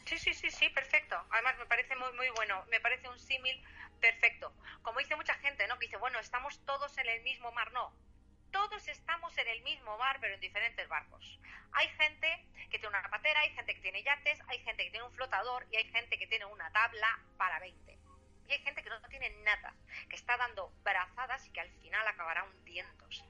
Sí, 0.05 0.19
sí, 0.19 0.35
sí, 0.35 0.51
sí, 0.51 0.69
perfecto. 0.69 1.17
Además 1.31 1.57
me 1.59 1.65
parece 1.65 1.97
muy, 1.97 2.13
muy 2.13 2.29
bueno. 2.37 2.63
Me 2.71 2.79
parece 2.79 3.09
un 3.09 3.19
símil 3.19 3.59
perfecto. 4.03 4.53
Como 4.83 4.99
dice 4.99 5.17
mucha 5.17 5.33
gente, 5.37 5.67
¿no? 5.67 5.79
Que 5.79 5.87
dice, 5.87 5.97
bueno, 5.97 6.19
estamos 6.19 6.61
todos 6.67 6.99
en 6.99 7.09
el 7.09 7.23
mismo 7.23 7.51
mar. 7.53 7.73
No, 7.73 7.91
todos 8.51 8.87
estamos 8.87 9.33
en 9.39 9.49
el 9.49 9.63
mismo 9.63 9.97
mar, 9.97 10.19
pero 10.21 10.35
en 10.35 10.41
diferentes 10.41 10.87
barcos. 10.87 11.41
Hay 11.73 11.89
gente 11.97 12.45
que 12.69 12.79
tiene 12.79 12.89
una 12.89 13.09
patera, 13.09 13.41
hay 13.41 13.55
gente 13.55 13.77
que 13.77 13.81
tiene 13.81 14.03
yates, 14.03 14.43
hay 14.49 14.59
gente 14.59 14.85
que 14.85 14.91
tiene 14.91 15.07
un 15.07 15.13
flotador 15.13 15.67
y 15.73 15.77
hay 15.77 15.85
gente 15.85 16.19
que 16.19 16.27
tiene 16.27 16.45
una 16.45 16.71
tabla 16.71 17.19
para 17.39 17.61
20. 17.61 18.00
Hay 18.55 18.63
gente 18.63 18.83
que 18.83 18.91
no 18.91 19.01
tiene 19.03 19.31
nada, 19.45 19.75
que 20.09 20.17
está 20.17 20.37
dando 20.37 20.73
brazadas 20.83 21.47
y 21.47 21.51
que 21.51 21.61
al 21.61 21.71
final 21.81 22.07
acabará 22.07 22.45
hundiéndose. 22.45 23.25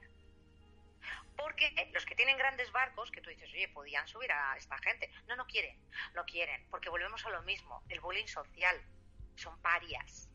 Porque 1.35 1.89
los 1.93 2.05
que 2.05 2.15
tienen 2.15 2.37
grandes 2.37 2.71
barcos, 2.71 3.11
que 3.11 3.21
tú 3.21 3.29
dices, 3.29 3.49
oye, 3.51 3.67
podían 3.69 4.07
subir 4.07 4.31
a 4.31 4.55
esta 4.57 4.77
gente. 4.79 5.11
No, 5.27 5.35
no 5.35 5.47
quieren, 5.47 5.77
no 6.13 6.25
quieren, 6.25 6.67
porque 6.69 6.89
volvemos 6.89 7.25
a 7.25 7.29
lo 7.29 7.41
mismo, 7.43 7.83
el 7.89 7.99
bullying 7.99 8.27
social. 8.27 8.79
Son 9.35 9.59
parias 9.61 10.31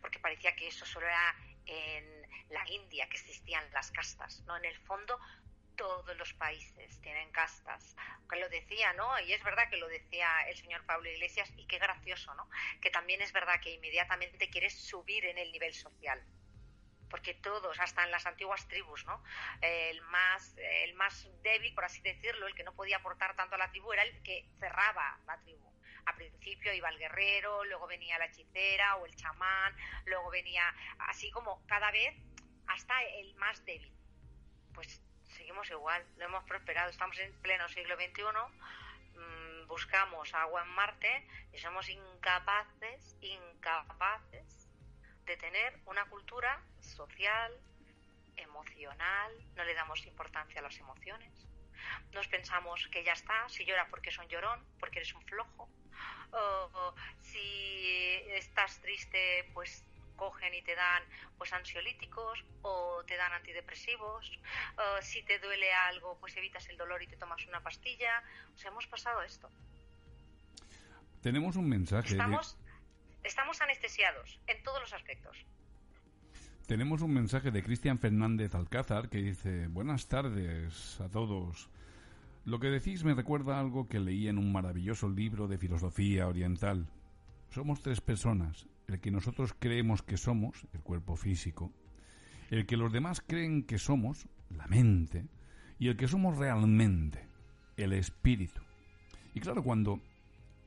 porque 0.00 0.18
parecía 0.18 0.54
que 0.54 0.68
eso 0.68 0.84
solo 0.84 1.06
era 1.06 1.34
en 1.66 2.26
la 2.50 2.68
India 2.70 3.08
que 3.08 3.16
existían 3.16 3.64
las 3.72 3.90
castas. 3.90 4.40
No, 4.46 4.56
en 4.56 4.64
el 4.64 4.78
fondo 4.80 5.18
todos 5.76 6.16
los 6.16 6.32
países 6.34 7.00
tienen 7.00 7.30
castas. 7.32 7.96
Lo 8.30 8.48
decía, 8.48 8.92
¿no? 8.94 9.18
Y 9.20 9.32
es 9.32 9.42
verdad 9.44 9.68
que 9.70 9.76
lo 9.76 9.88
decía 9.88 10.28
el 10.48 10.56
señor 10.56 10.84
Pablo 10.86 11.08
Iglesias 11.08 11.52
y 11.56 11.66
qué 11.66 11.78
gracioso, 11.78 12.34
¿no? 12.34 12.48
Que 12.80 12.90
también 12.90 13.22
es 13.22 13.32
verdad 13.32 13.60
que 13.60 13.72
inmediatamente 13.72 14.50
quieres 14.50 14.78
subir 14.78 15.24
en 15.26 15.38
el 15.38 15.52
nivel 15.52 15.72
social. 15.74 16.22
Porque 17.08 17.34
todos, 17.34 17.78
hasta 17.78 18.02
en 18.04 18.10
las 18.10 18.26
antiguas 18.26 18.66
tribus, 18.66 19.04
¿no? 19.06 19.22
El 19.60 20.00
más, 20.02 20.56
el 20.58 20.94
más 20.94 21.28
débil, 21.42 21.72
por 21.74 21.84
así 21.84 22.02
decirlo, 22.02 22.46
el 22.46 22.54
que 22.54 22.64
no 22.64 22.74
podía 22.74 22.96
aportar 22.96 23.36
tanto 23.36 23.54
a 23.54 23.58
la 23.58 23.70
tribu, 23.70 23.92
era 23.92 24.02
el 24.02 24.22
que 24.22 24.48
cerraba 24.58 25.20
la 25.26 25.38
tribu. 25.40 25.72
A 26.06 26.14
principio 26.16 26.72
iba 26.72 26.88
el 26.88 26.98
guerrero, 26.98 27.64
luego 27.64 27.86
venía 27.86 28.18
la 28.18 28.26
hechicera 28.26 28.96
o 28.96 29.06
el 29.06 29.14
chamán, 29.14 29.76
luego 30.04 30.30
venía 30.30 30.74
así 30.98 31.30
como 31.30 31.64
cada 31.66 31.90
vez 31.90 32.14
hasta 32.66 33.02
el 33.02 33.34
más 33.36 33.64
débil. 33.64 33.92
Pues 34.74 35.00
seguimos 35.46 35.70
igual, 35.70 36.04
no 36.16 36.24
hemos 36.24 36.42
prosperado, 36.42 36.90
estamos 36.90 37.16
en 37.20 37.32
pleno 37.34 37.68
siglo 37.68 37.94
XXI, 37.94 38.24
mmm, 39.14 39.68
buscamos 39.68 40.34
agua 40.34 40.62
en 40.62 40.68
Marte 40.70 41.24
y 41.52 41.58
somos 41.58 41.88
incapaces, 41.88 43.16
incapaces 43.20 44.68
de 45.24 45.36
tener 45.36 45.78
una 45.86 46.04
cultura 46.06 46.60
social, 46.80 47.56
emocional, 48.34 49.30
no 49.54 49.62
le 49.62 49.74
damos 49.74 50.04
importancia 50.04 50.58
a 50.58 50.64
las 50.64 50.76
emociones. 50.80 51.32
Nos 52.10 52.26
pensamos 52.26 52.88
que 52.88 53.04
ya 53.04 53.12
está, 53.12 53.48
si 53.48 53.64
llora 53.64 53.86
porque 53.88 54.10
es 54.10 54.18
un 54.18 54.26
llorón, 54.26 54.66
porque 54.80 54.98
eres 54.98 55.14
un 55.14 55.24
flojo, 55.26 55.70
o 56.32 56.94
si 57.20 58.20
estás 58.30 58.80
triste, 58.80 59.48
pues 59.54 59.86
cogen 60.16 60.52
y 60.54 60.62
te 60.62 60.74
dan 60.74 61.02
pues 61.38 61.52
ansiolíticos 61.52 62.44
o 62.62 63.02
te 63.06 63.16
dan 63.16 63.32
antidepresivos. 63.32 64.30
Uh, 64.76 65.02
si 65.02 65.22
te 65.22 65.38
duele 65.38 65.72
algo, 65.72 66.18
pues 66.18 66.36
evitas 66.36 66.68
el 66.68 66.76
dolor 66.76 67.02
y 67.02 67.06
te 67.06 67.16
tomas 67.16 67.46
una 67.46 67.62
pastilla. 67.62 68.22
O 68.54 68.58
sea, 68.58 68.70
hemos 68.70 68.86
pasado 68.86 69.22
esto. 69.22 69.50
Tenemos 71.22 71.56
un 71.56 71.68
mensaje. 71.68 72.10
Estamos, 72.10 72.58
de... 72.58 73.28
estamos 73.28 73.60
anestesiados 73.60 74.40
en 74.46 74.62
todos 74.62 74.80
los 74.80 74.92
aspectos. 74.92 75.36
Tenemos 76.66 77.00
un 77.00 77.14
mensaje 77.14 77.52
de 77.52 77.62
Cristian 77.62 78.00
Fernández 78.00 78.54
Alcázar 78.56 79.08
que 79.08 79.18
dice, 79.18 79.68
buenas 79.68 80.08
tardes 80.08 81.00
a 81.00 81.08
todos. 81.08 81.68
Lo 82.44 82.58
que 82.58 82.68
decís 82.68 83.04
me 83.04 83.14
recuerda 83.14 83.56
a 83.56 83.60
algo 83.60 83.88
que 83.88 84.00
leí 84.00 84.28
en 84.28 84.38
un 84.38 84.50
maravilloso 84.52 85.08
libro 85.08 85.46
de 85.46 85.58
filosofía 85.58 86.26
oriental. 86.26 86.88
Somos 87.50 87.82
tres 87.82 88.00
personas, 88.00 88.66
el 88.88 89.00
que 89.00 89.10
nosotros 89.10 89.54
creemos 89.58 90.02
que 90.02 90.16
somos, 90.16 90.66
el 90.72 90.80
cuerpo 90.80 91.16
físico, 91.16 91.72
el 92.50 92.66
que 92.66 92.76
los 92.76 92.92
demás 92.92 93.20
creen 93.20 93.64
que 93.64 93.78
somos, 93.78 94.28
la 94.50 94.66
mente, 94.66 95.26
y 95.78 95.88
el 95.88 95.96
que 95.96 96.08
somos 96.08 96.38
realmente, 96.38 97.26
el 97.76 97.92
espíritu. 97.92 98.60
Y 99.34 99.40
claro, 99.40 99.62
cuando 99.62 100.00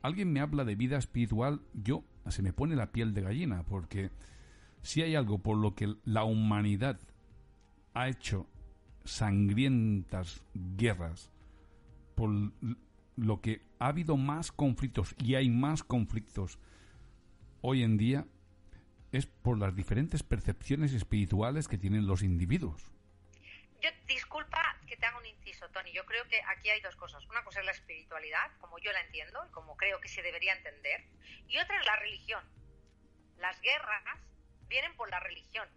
alguien 0.02 0.32
me 0.32 0.40
habla 0.40 0.64
de 0.64 0.76
vida 0.76 0.98
espiritual, 0.98 1.62
yo 1.74 2.04
se 2.28 2.42
me 2.42 2.52
pone 2.52 2.76
la 2.76 2.92
piel 2.92 3.14
de 3.14 3.22
gallina, 3.22 3.64
porque 3.64 4.10
si 4.82 5.02
hay 5.02 5.14
algo 5.14 5.38
por 5.38 5.56
lo 5.56 5.74
que 5.74 5.94
la 6.04 6.24
humanidad 6.24 7.00
ha 7.94 8.08
hecho 8.08 8.46
sangrientas 9.04 10.44
guerras, 10.54 11.30
por 12.14 12.30
lo 13.16 13.40
que 13.40 13.62
ha 13.78 13.88
habido 13.88 14.16
más 14.16 14.52
conflictos 14.52 15.14
y 15.18 15.34
hay 15.34 15.48
más 15.48 15.82
conflictos 15.82 16.58
hoy 17.62 17.82
en 17.82 17.96
día 17.96 18.24
es 19.12 19.26
por 19.26 19.58
las 19.58 19.74
diferentes 19.74 20.22
percepciones 20.22 20.92
espirituales 20.92 21.68
que 21.68 21.78
tienen 21.78 22.06
los 22.06 22.22
individuos. 22.22 22.90
Yo 23.80 23.90
disculpa 24.06 24.76
que 24.86 24.96
te 24.96 25.06
haga 25.06 25.18
un 25.18 25.26
inciso, 25.26 25.68
Tony. 25.70 25.92
Yo 25.92 26.04
creo 26.04 26.26
que 26.28 26.40
aquí 26.42 26.68
hay 26.68 26.80
dos 26.80 26.96
cosas. 26.96 27.24
Una 27.26 27.42
cosa 27.42 27.60
es 27.60 27.66
la 27.66 27.72
espiritualidad, 27.72 28.50
como 28.60 28.78
yo 28.78 28.92
la 28.92 29.00
entiendo 29.00 29.44
y 29.48 29.52
como 29.52 29.76
creo 29.76 30.00
que 30.00 30.08
se 30.08 30.22
debería 30.22 30.54
entender, 30.54 31.04
y 31.48 31.58
otra 31.58 31.78
es 31.78 31.86
la 31.86 31.96
religión. 31.96 32.44
Las 33.38 33.60
guerras 33.62 34.04
vienen 34.68 34.94
por 34.96 35.10
la 35.10 35.18
religión. 35.20 35.68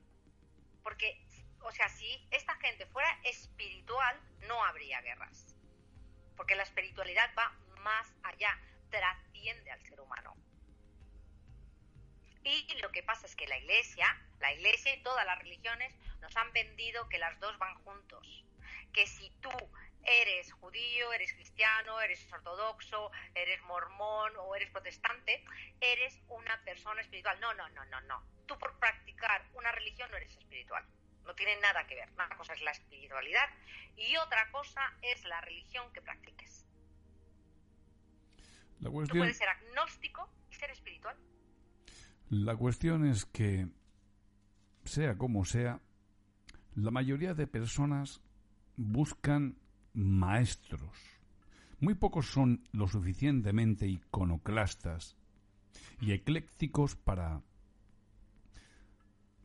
Porque, 0.84 1.25
o 1.61 1.71
sea, 1.71 1.88
si 1.89 2.27
esta 2.31 2.55
gente 2.55 2.86
fuera 2.88 3.09
espiritual, 3.23 4.19
no 4.47 4.63
habría 4.65 5.01
guerras. 5.01 5.55
Porque 6.36 6.55
la 6.55 6.63
espiritualidad 6.63 7.29
va 7.38 7.57
más 7.81 8.13
allá, 8.23 8.59
trasciende 8.89 9.71
al 9.71 9.81
ser 9.81 10.01
humano. 10.01 10.36
Y 12.43 12.67
lo 12.81 12.91
que 12.91 13.03
pasa 13.03 13.25
es 13.25 13.35
que 13.35 13.47
la 13.47 13.57
Iglesia, 13.57 14.05
la 14.39 14.53
Iglesia 14.53 14.93
y 14.93 15.01
todas 15.01 15.25
las 15.25 15.39
religiones 15.39 15.95
nos 16.19 16.35
han 16.35 16.51
vendido 16.51 17.07
que 17.09 17.17
las 17.17 17.39
dos 17.39 17.57
van 17.57 17.75
juntos. 17.83 18.45
Que 18.91 19.07
si 19.07 19.29
tú 19.41 19.51
eres 20.03 20.51
judío, 20.51 21.13
eres 21.13 21.33
cristiano, 21.33 22.01
eres 22.01 22.31
ortodoxo, 22.31 23.11
eres 23.35 23.61
mormón 23.63 24.33
o 24.37 24.55
eres 24.55 24.69
protestante, 24.71 25.43
eres 25.79 26.19
una 26.27 26.61
persona 26.63 27.01
espiritual. 27.01 27.39
No, 27.39 27.53
no, 27.53 27.69
no, 27.69 27.85
no, 27.85 28.01
no. 28.01 28.23
Tú 28.45 28.57
por 28.59 28.77
practicar 28.77 29.47
una 29.53 29.71
religión 29.71 30.11
no 30.11 30.17
eres 30.17 30.35
espiritual. 30.35 30.85
No 31.23 31.33
tiene 31.35 31.55
nada 31.61 31.87
que 31.87 31.95
ver. 31.95 32.11
Una 32.11 32.27
cosa 32.35 32.53
es 32.53 32.61
la 32.61 32.71
espiritualidad 32.71 33.49
y 33.95 34.17
otra 34.17 34.51
cosa 34.51 34.93
es 35.01 35.23
la 35.23 35.39
religión 35.41 35.91
que 35.93 36.01
practiques. 36.01 36.65
La 38.81 38.89
cuestión... 38.89 39.17
Tú 39.17 39.21
puedes 39.21 39.37
ser 39.37 39.47
agnóstico 39.47 40.29
y 40.51 40.55
ser 40.55 40.71
espiritual. 40.71 41.17
La 42.34 42.55
cuestión 42.55 43.05
es 43.05 43.25
que, 43.25 43.67
sea 44.86 45.19
como 45.19 45.45
sea, 45.45 45.81
la 46.73 46.89
mayoría 46.89 47.36
de 47.36 47.45
personas 47.45 48.21
buscan 48.75 49.59
maestros. 49.93 50.97
Muy 51.79 51.93
pocos 51.93 52.25
son 52.25 52.67
lo 52.71 52.88
suficientemente 52.88 53.88
iconoclastas 53.88 55.15
y 56.01 56.13
eclécticos 56.13 56.95
para 56.95 57.43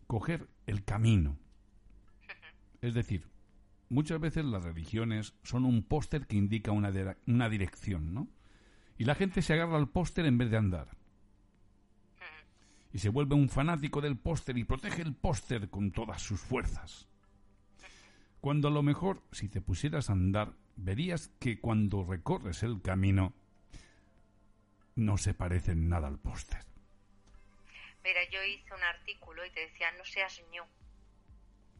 coger 0.07 0.49
el 0.65 0.83
camino. 0.83 1.39
Es 2.81 2.95
decir, 2.95 3.29
muchas 3.91 4.19
veces 4.19 4.47
las 4.47 4.65
religiones 4.65 5.35
son 5.43 5.67
un 5.67 5.83
póster 5.83 6.27
que 6.27 6.37
indica 6.37 6.73
una, 6.73 6.91
una 7.27 7.51
dirección, 7.51 8.15
¿no? 8.15 8.29
Y 8.97 9.05
la 9.05 9.15
gente 9.15 9.43
se 9.43 9.53
agarra 9.53 9.77
al 9.77 9.91
póster 9.91 10.25
en 10.25 10.39
vez 10.39 10.51
de 10.51 10.57
andar 10.57 10.98
y 12.93 12.99
se 12.99 13.09
vuelve 13.09 13.35
un 13.35 13.49
fanático 13.49 14.01
del 14.01 14.19
póster 14.19 14.57
y 14.57 14.65
protege 14.65 15.03
el 15.03 15.15
póster 15.15 15.69
con 15.69 15.93
todas 15.93 16.23
sus 16.23 16.41
fuerzas. 16.41 17.09
Cuando 18.41 18.69
a 18.69 18.71
lo 18.71 18.83
mejor, 18.83 19.23
si 19.33 19.49
te 19.49 19.61
pusieras 19.61 20.09
a 20.09 20.13
andar, 20.13 20.53
verías 20.77 21.29
que 21.41 21.61
cuando 21.61 22.05
recorres 22.05 22.63
el 22.63 22.81
camino 22.81 23.35
no 24.95 25.19
se 25.19 25.35
parece 25.35 25.73
en 25.73 25.89
nada 25.89 26.09
al 26.09 26.19
póster. 26.19 26.65
Mira, 28.05 28.21
yo 28.31 28.43
hice 28.45 28.73
un 28.73 28.83
artículo 28.83 29.45
y 29.45 29.51
te 29.51 29.61
decía, 29.61 29.91
no 29.93 30.05
seas 30.05 30.41
ñu, 30.53 30.63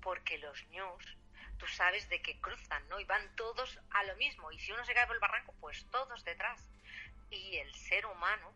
porque 0.03 0.39
los 0.39 0.67
ñus, 0.71 1.17
tú 1.59 1.67
sabes 1.67 2.09
de 2.09 2.21
que 2.21 2.41
cruzan, 2.41 2.87
¿no? 2.89 3.01
Y 3.01 3.05
van 3.05 3.35
todos 3.37 3.81
a 3.91 4.05
lo 4.05 4.17
mismo, 4.17 4.51
y 4.53 4.59
si 4.59 4.73
uno 4.73 4.85
se 4.85 4.95
cae 4.95 5.07
por 5.07 5.17
el 5.17 5.21
barranco, 5.21 5.55
pues 5.61 5.87
todos 5.91 6.25
detrás. 6.25 6.69
Y 7.31 7.57
el 7.57 7.73
ser 7.75 8.05
humano 8.07 8.53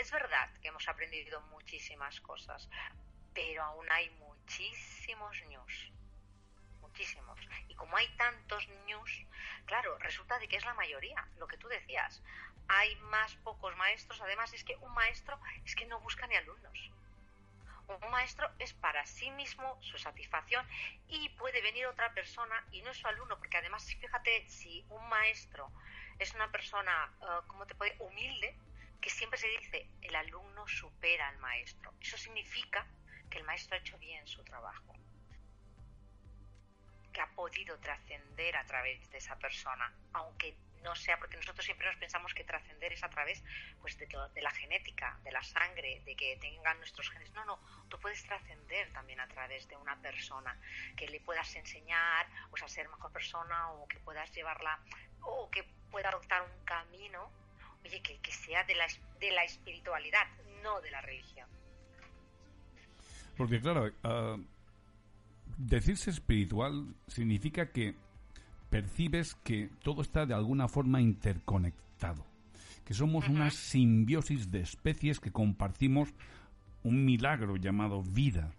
es 0.00 0.10
verdad 0.10 0.48
que 0.62 0.68
hemos 0.68 0.88
aprendido 0.88 1.40
muchísimas 1.42 2.20
cosas, 2.22 2.68
pero 3.34 3.62
aún 3.62 3.86
hay 3.92 4.08
muchísimos 4.10 5.42
news. 5.46 5.92
Muchísimos. 6.80 7.38
Y 7.68 7.74
como 7.74 7.96
hay 7.98 8.08
tantos 8.16 8.66
news, 8.86 9.26
claro, 9.66 9.98
resulta 9.98 10.38
de 10.38 10.48
que 10.48 10.56
es 10.56 10.64
la 10.64 10.72
mayoría, 10.74 11.28
lo 11.38 11.46
que 11.46 11.58
tú 11.58 11.68
decías. 11.68 12.22
Hay 12.68 12.96
más 12.96 13.34
pocos 13.36 13.76
maestros, 13.76 14.20
además 14.22 14.52
es 14.54 14.64
que 14.64 14.76
un 14.76 14.92
maestro 14.94 15.38
es 15.66 15.74
que 15.74 15.86
no 15.86 16.00
busca 16.00 16.26
ni 16.26 16.36
alumnos. 16.36 16.90
Un 18.02 18.10
maestro 18.10 18.50
es 18.58 18.72
para 18.72 19.04
sí 19.04 19.30
mismo 19.32 19.76
su 19.82 19.98
satisfacción 19.98 20.66
y 21.08 21.28
puede 21.30 21.60
venir 21.60 21.86
otra 21.86 22.14
persona 22.14 22.64
y 22.70 22.80
no 22.82 22.90
es 22.90 22.96
su 22.96 23.06
alumno, 23.06 23.36
porque 23.38 23.58
además, 23.58 23.84
fíjate, 24.00 24.48
si 24.48 24.84
un 24.88 25.06
maestro 25.08 25.70
es 26.18 26.32
una 26.34 26.50
persona, 26.50 27.12
uh, 27.20 27.46
¿cómo 27.48 27.66
te 27.66 27.74
puede? 27.74 27.96
Humilde, 27.98 28.56
que 29.00 29.10
siempre 29.10 29.38
se 29.38 29.48
dice 29.48 29.88
el 30.02 30.14
alumno 30.14 30.66
supera 30.68 31.28
al 31.28 31.38
maestro. 31.38 31.94
Eso 32.00 32.16
significa 32.16 32.86
que 33.30 33.38
el 33.38 33.44
maestro 33.44 33.76
ha 33.76 33.78
hecho 33.78 33.98
bien 33.98 34.26
su 34.26 34.42
trabajo, 34.44 34.94
que 37.12 37.20
ha 37.20 37.28
podido 37.34 37.78
trascender 37.78 38.56
a 38.56 38.64
través 38.66 39.08
de 39.10 39.18
esa 39.18 39.38
persona, 39.38 39.92
aunque 40.12 40.56
no 40.82 40.94
sea 40.94 41.18
porque 41.18 41.36
nosotros 41.36 41.64
siempre 41.64 41.86
nos 41.86 41.96
pensamos 41.96 42.32
que 42.32 42.44
trascender 42.44 42.92
es 42.92 43.02
a 43.02 43.10
través 43.10 43.42
pues 43.80 43.98
de, 43.98 44.06
de, 44.34 44.42
la 44.42 44.50
genética, 44.50 45.18
de 45.22 45.32
la 45.32 45.42
sangre, 45.42 46.02
de 46.04 46.16
que 46.16 46.36
tengan 46.38 46.78
nuestros 46.78 47.10
genes. 47.10 47.30
No, 47.32 47.44
no, 47.44 47.60
tú 47.88 47.98
puedes 48.00 48.22
trascender 48.24 48.92
también 48.92 49.20
a 49.20 49.28
través 49.28 49.68
de 49.68 49.76
una 49.76 50.00
persona, 50.00 50.58
que 50.96 51.08
le 51.08 51.20
puedas 51.20 51.54
enseñar 51.56 52.26
pues, 52.50 52.62
a 52.62 52.68
ser 52.68 52.88
mejor 52.88 53.12
persona 53.12 53.70
o 53.72 53.86
que 53.88 54.00
puedas 54.00 54.32
llevarla 54.32 54.80
o 55.22 55.50
que 55.50 55.64
pueda 55.90 56.08
adoptar 56.08 56.42
un 56.42 56.64
camino 56.64 57.30
oye, 57.84 58.00
que, 58.02 58.18
que 58.18 58.32
sea 58.32 58.64
de 58.64 58.74
la, 58.74 58.86
de 59.20 59.30
la 59.32 59.44
espiritualidad, 59.44 60.26
no 60.62 60.80
de 60.80 60.90
la 60.90 61.00
religión. 61.00 61.48
Porque 63.36 63.60
claro, 63.60 63.86
uh, 64.04 64.44
decirse 65.56 66.10
espiritual 66.10 66.94
significa 67.06 67.70
que 67.72 67.94
percibes 68.68 69.34
que 69.34 69.70
todo 69.82 70.02
está 70.02 70.26
de 70.26 70.34
alguna 70.34 70.68
forma 70.68 71.00
interconectado, 71.00 72.24
que 72.84 72.94
somos 72.94 73.28
una 73.28 73.50
simbiosis 73.50 74.50
de 74.50 74.60
especies 74.60 75.20
que 75.20 75.32
compartimos 75.32 76.14
un 76.82 77.04
milagro 77.04 77.56
llamado 77.56 78.02
vida. 78.02 78.52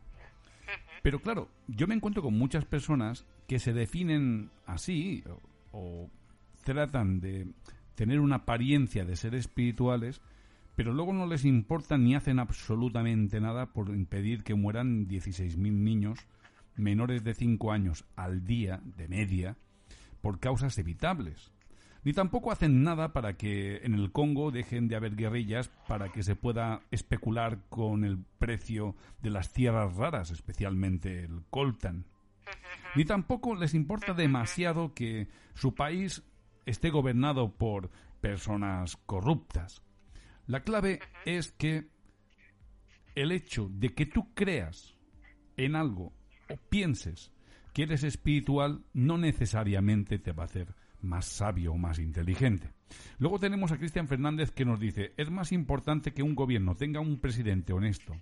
Pero 1.02 1.20
claro, 1.20 1.50
yo 1.68 1.88
me 1.88 1.96
encuentro 1.96 2.22
con 2.22 2.38
muchas 2.38 2.66
personas 2.66 3.26
que 3.48 3.60
se 3.60 3.74
definen 3.74 4.52
así 4.66 5.24
o, 5.28 5.42
o 5.72 6.10
tratan 6.64 7.20
de 7.20 7.48
tener 7.96 8.20
una 8.20 8.38
apariencia 8.38 9.06
de 9.06 9.16
ser 9.16 9.36
espirituales, 9.36 10.22
pero 10.76 10.94
luego 10.94 11.14
no 11.14 11.28
les 11.28 11.46
importa 11.46 11.98
ni 11.98 12.16
hacen 12.16 12.40
absolutamente 12.40 13.40
nada 13.40 13.68
por 13.68 13.90
impedir 13.90 14.44
que 14.44 14.56
mueran 14.56 15.08
16.000 15.08 15.58
niños 15.58 16.20
menores 16.76 17.24
de 17.24 17.34
5 17.34 17.72
años 17.72 18.06
al 18.16 18.46
día, 18.46 18.82
de 18.98 19.08
media, 19.08 19.58
por 20.22 20.40
causas 20.40 20.78
evitables. 20.78 21.52
Ni 22.04 22.14
tampoco 22.14 22.52
hacen 22.52 22.84
nada 22.84 23.14
para 23.14 23.34
que 23.38 23.78
en 23.84 23.94
el 23.94 24.12
Congo 24.12 24.50
dejen 24.50 24.88
de 24.88 24.96
haber 24.96 25.16
guerrillas 25.16 25.70
para 25.88 26.12
que 26.12 26.24
se 26.24 26.36
pueda 26.36 26.82
especular 26.90 27.60
con 27.70 28.04
el 28.04 28.18
precio 28.40 28.96
de 29.22 29.30
las 29.30 29.54
tierras 29.54 29.96
raras, 29.96 30.32
especialmente 30.32 31.24
el 31.24 31.44
coltan. 31.52 32.06
Ni 32.96 33.06
tampoco 33.06 33.56
les 33.56 33.76
importa 33.76 34.14
demasiado 34.14 34.94
que 34.96 35.28
su 35.54 35.76
país 35.76 36.24
esté 36.72 36.90
gobernado 36.90 37.54
por 37.54 37.90
personas 38.22 38.98
corruptas. 39.06 39.82
La 40.48 40.62
clave 40.62 41.00
es 41.26 41.52
que 41.52 41.88
el 43.16 43.32
hecho 43.32 43.70
de 43.70 43.94
que 43.94 44.06
tú 44.06 44.34
creas 44.34 44.96
en 45.58 45.76
algo 45.76 46.14
o 46.50 46.58
pienses 46.70 47.32
que 47.74 47.84
eres 47.84 48.04
espiritual 48.04 48.84
no 48.94 49.18
necesariamente 49.18 50.20
te 50.20 50.32
va 50.32 50.44
a 50.44 50.46
hacer 50.46 50.74
más 51.02 51.26
sabio 51.26 51.74
o 51.74 51.78
más 51.78 52.00
inteligente. 52.00 52.74
Luego 53.18 53.40
tenemos 53.40 53.72
a 53.72 53.78
Cristian 53.78 54.08
Fernández 54.08 54.52
que 54.52 54.66
nos 54.66 54.80
dice, 54.80 55.14
es 55.18 55.30
más 55.30 55.52
importante 55.52 56.14
que 56.14 56.24
un 56.24 56.36
gobierno 56.36 56.76
tenga 56.76 57.00
un 57.00 57.20
presidente 57.20 57.74
honesto 57.74 58.14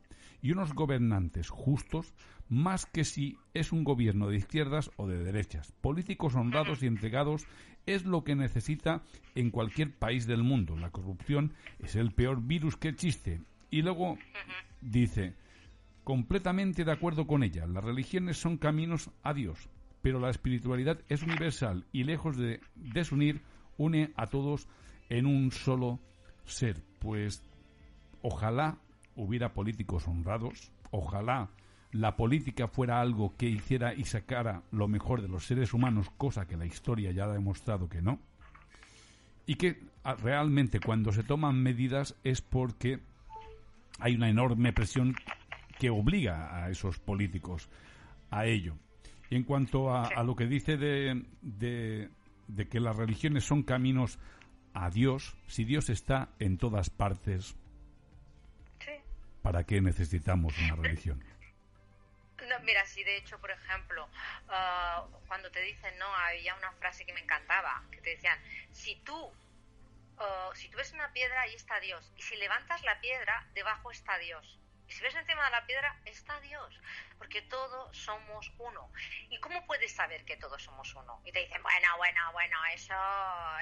y 0.41 0.51
unos 0.51 0.73
gobernantes 0.73 1.49
justos 1.49 2.13
más 2.47 2.85
que 2.85 3.03
si 3.03 3.37
es 3.53 3.71
un 3.71 3.83
gobierno 3.83 4.27
de 4.29 4.37
izquierdas 4.37 4.91
o 4.97 5.07
de 5.07 5.23
derechas. 5.23 5.71
Políticos 5.81 6.35
honrados 6.35 6.81
y 6.83 6.87
entregados 6.87 7.45
es 7.95 8.05
lo 8.05 8.23
que 8.23 8.35
necesita 8.35 9.01
en 9.35 9.51
cualquier 9.51 9.93
país 9.93 10.27
del 10.27 10.43
mundo. 10.43 10.75
La 10.75 10.91
corrupción 10.91 11.53
es 11.79 11.95
el 11.95 12.11
peor 12.11 12.41
virus 12.41 12.77
que 12.77 12.89
existe. 12.89 13.41
Y 13.69 13.81
luego 13.81 14.17
dice, 14.81 15.35
completamente 16.03 16.83
de 16.83 16.91
acuerdo 16.91 17.27
con 17.27 17.43
ella, 17.43 17.65
las 17.65 17.83
religiones 17.83 18.37
son 18.37 18.57
caminos 18.57 19.09
a 19.23 19.33
Dios, 19.33 19.69
pero 20.01 20.19
la 20.19 20.29
espiritualidad 20.29 20.99
es 21.09 21.23
universal 21.23 21.85
y 21.91 22.03
lejos 22.03 22.37
de 22.37 22.61
desunir, 22.75 23.41
une 23.77 24.11
a 24.15 24.27
todos 24.27 24.67
en 25.09 25.25
un 25.25 25.51
solo 25.51 25.99
ser. 26.45 26.83
Pues 26.99 27.43
ojalá 28.21 28.77
hubiera 29.15 29.53
políticos 29.53 30.07
honrados, 30.07 30.71
ojalá 30.91 31.49
la 31.91 32.15
política 32.15 32.67
fuera 32.67 33.01
algo 33.01 33.35
que 33.35 33.47
hiciera 33.49 33.93
y 33.93 34.05
sacara 34.05 34.63
lo 34.71 34.87
mejor 34.87 35.21
de 35.21 35.27
los 35.27 35.45
seres 35.45 35.73
humanos, 35.73 36.09
cosa 36.17 36.47
que 36.47 36.57
la 36.57 36.65
historia 36.65 37.11
ya 37.11 37.25
ha 37.25 37.33
demostrado 37.33 37.89
que 37.89 38.01
no, 38.01 38.19
y 39.45 39.55
que 39.55 39.81
ah, 40.03 40.15
realmente 40.15 40.79
cuando 40.79 41.11
se 41.11 41.23
toman 41.23 41.61
medidas 41.61 42.15
es 42.23 42.41
porque 42.41 42.99
hay 43.99 44.15
una 44.15 44.29
enorme 44.29 44.73
presión 44.73 45.15
que 45.79 45.89
obliga 45.89 46.63
a 46.63 46.69
esos 46.69 46.99
políticos 46.99 47.69
a 48.29 48.45
ello. 48.45 48.75
Y 49.29 49.35
en 49.35 49.43
cuanto 49.43 49.91
a, 49.91 50.07
a 50.07 50.23
lo 50.23 50.35
que 50.35 50.45
dice 50.45 50.77
de, 50.77 51.25
de, 51.41 52.09
de 52.47 52.67
que 52.67 52.79
las 52.79 52.95
religiones 52.95 53.43
son 53.43 53.63
caminos 53.63 54.19
a 54.73 54.89
Dios, 54.89 55.35
si 55.47 55.65
Dios 55.65 55.89
está 55.89 56.29
en 56.39 56.57
todas 56.57 56.89
partes, 56.89 57.55
¿para 59.41 59.63
qué 59.63 59.81
necesitamos 59.81 60.53
una 60.59 60.75
religión? 60.75 61.23
Mira, 62.63 62.85
sí, 62.85 63.03
de 63.03 63.17
hecho, 63.17 63.39
por 63.39 63.51
ejemplo, 63.51 64.09
ah, 64.49 65.07
cuando 65.27 65.51
te 65.51 65.61
dicen, 65.61 65.97
no, 65.97 66.05
había 66.15 66.55
una 66.55 66.71
frase 66.73 67.05
que 67.05 67.13
me 67.13 67.21
encantaba, 67.21 67.83
que 67.91 68.01
te 68.01 68.11
decían, 68.11 68.39
si 68.71 68.95
tú, 68.97 69.33
ah, 70.17 70.51
si 70.55 70.69
tú 70.69 70.77
ves 70.77 70.91
una 70.93 71.11
piedra, 71.13 71.41
ahí 71.41 71.55
está 71.55 71.79
Dios, 71.79 72.11
y 72.15 72.21
si 72.21 72.35
levantas 72.37 72.83
la 72.83 72.99
piedra, 73.01 73.47
debajo 73.53 73.91
está 73.91 74.17
Dios. 74.17 74.59
Y 74.87 74.91
si 74.91 75.03
ves 75.03 75.13
encima 75.15 75.45
de 75.45 75.51
la 75.51 75.65
piedra, 75.67 75.99
está 76.05 76.39
Dios, 76.41 76.81
porque 77.19 77.43
todos 77.43 77.95
somos 77.95 78.51
uno. 78.57 78.91
¿Y 79.29 79.39
cómo 79.39 79.65
puedes 79.67 79.93
saber 79.93 80.25
que 80.25 80.35
todos 80.37 80.63
somos 80.63 80.93
uno? 80.95 81.21
Y 81.25 81.31
te 81.31 81.39
dicen, 81.39 81.61
bueno, 81.61 81.97
bueno, 81.97 82.31
bueno, 82.31 82.57
eso 82.73 82.95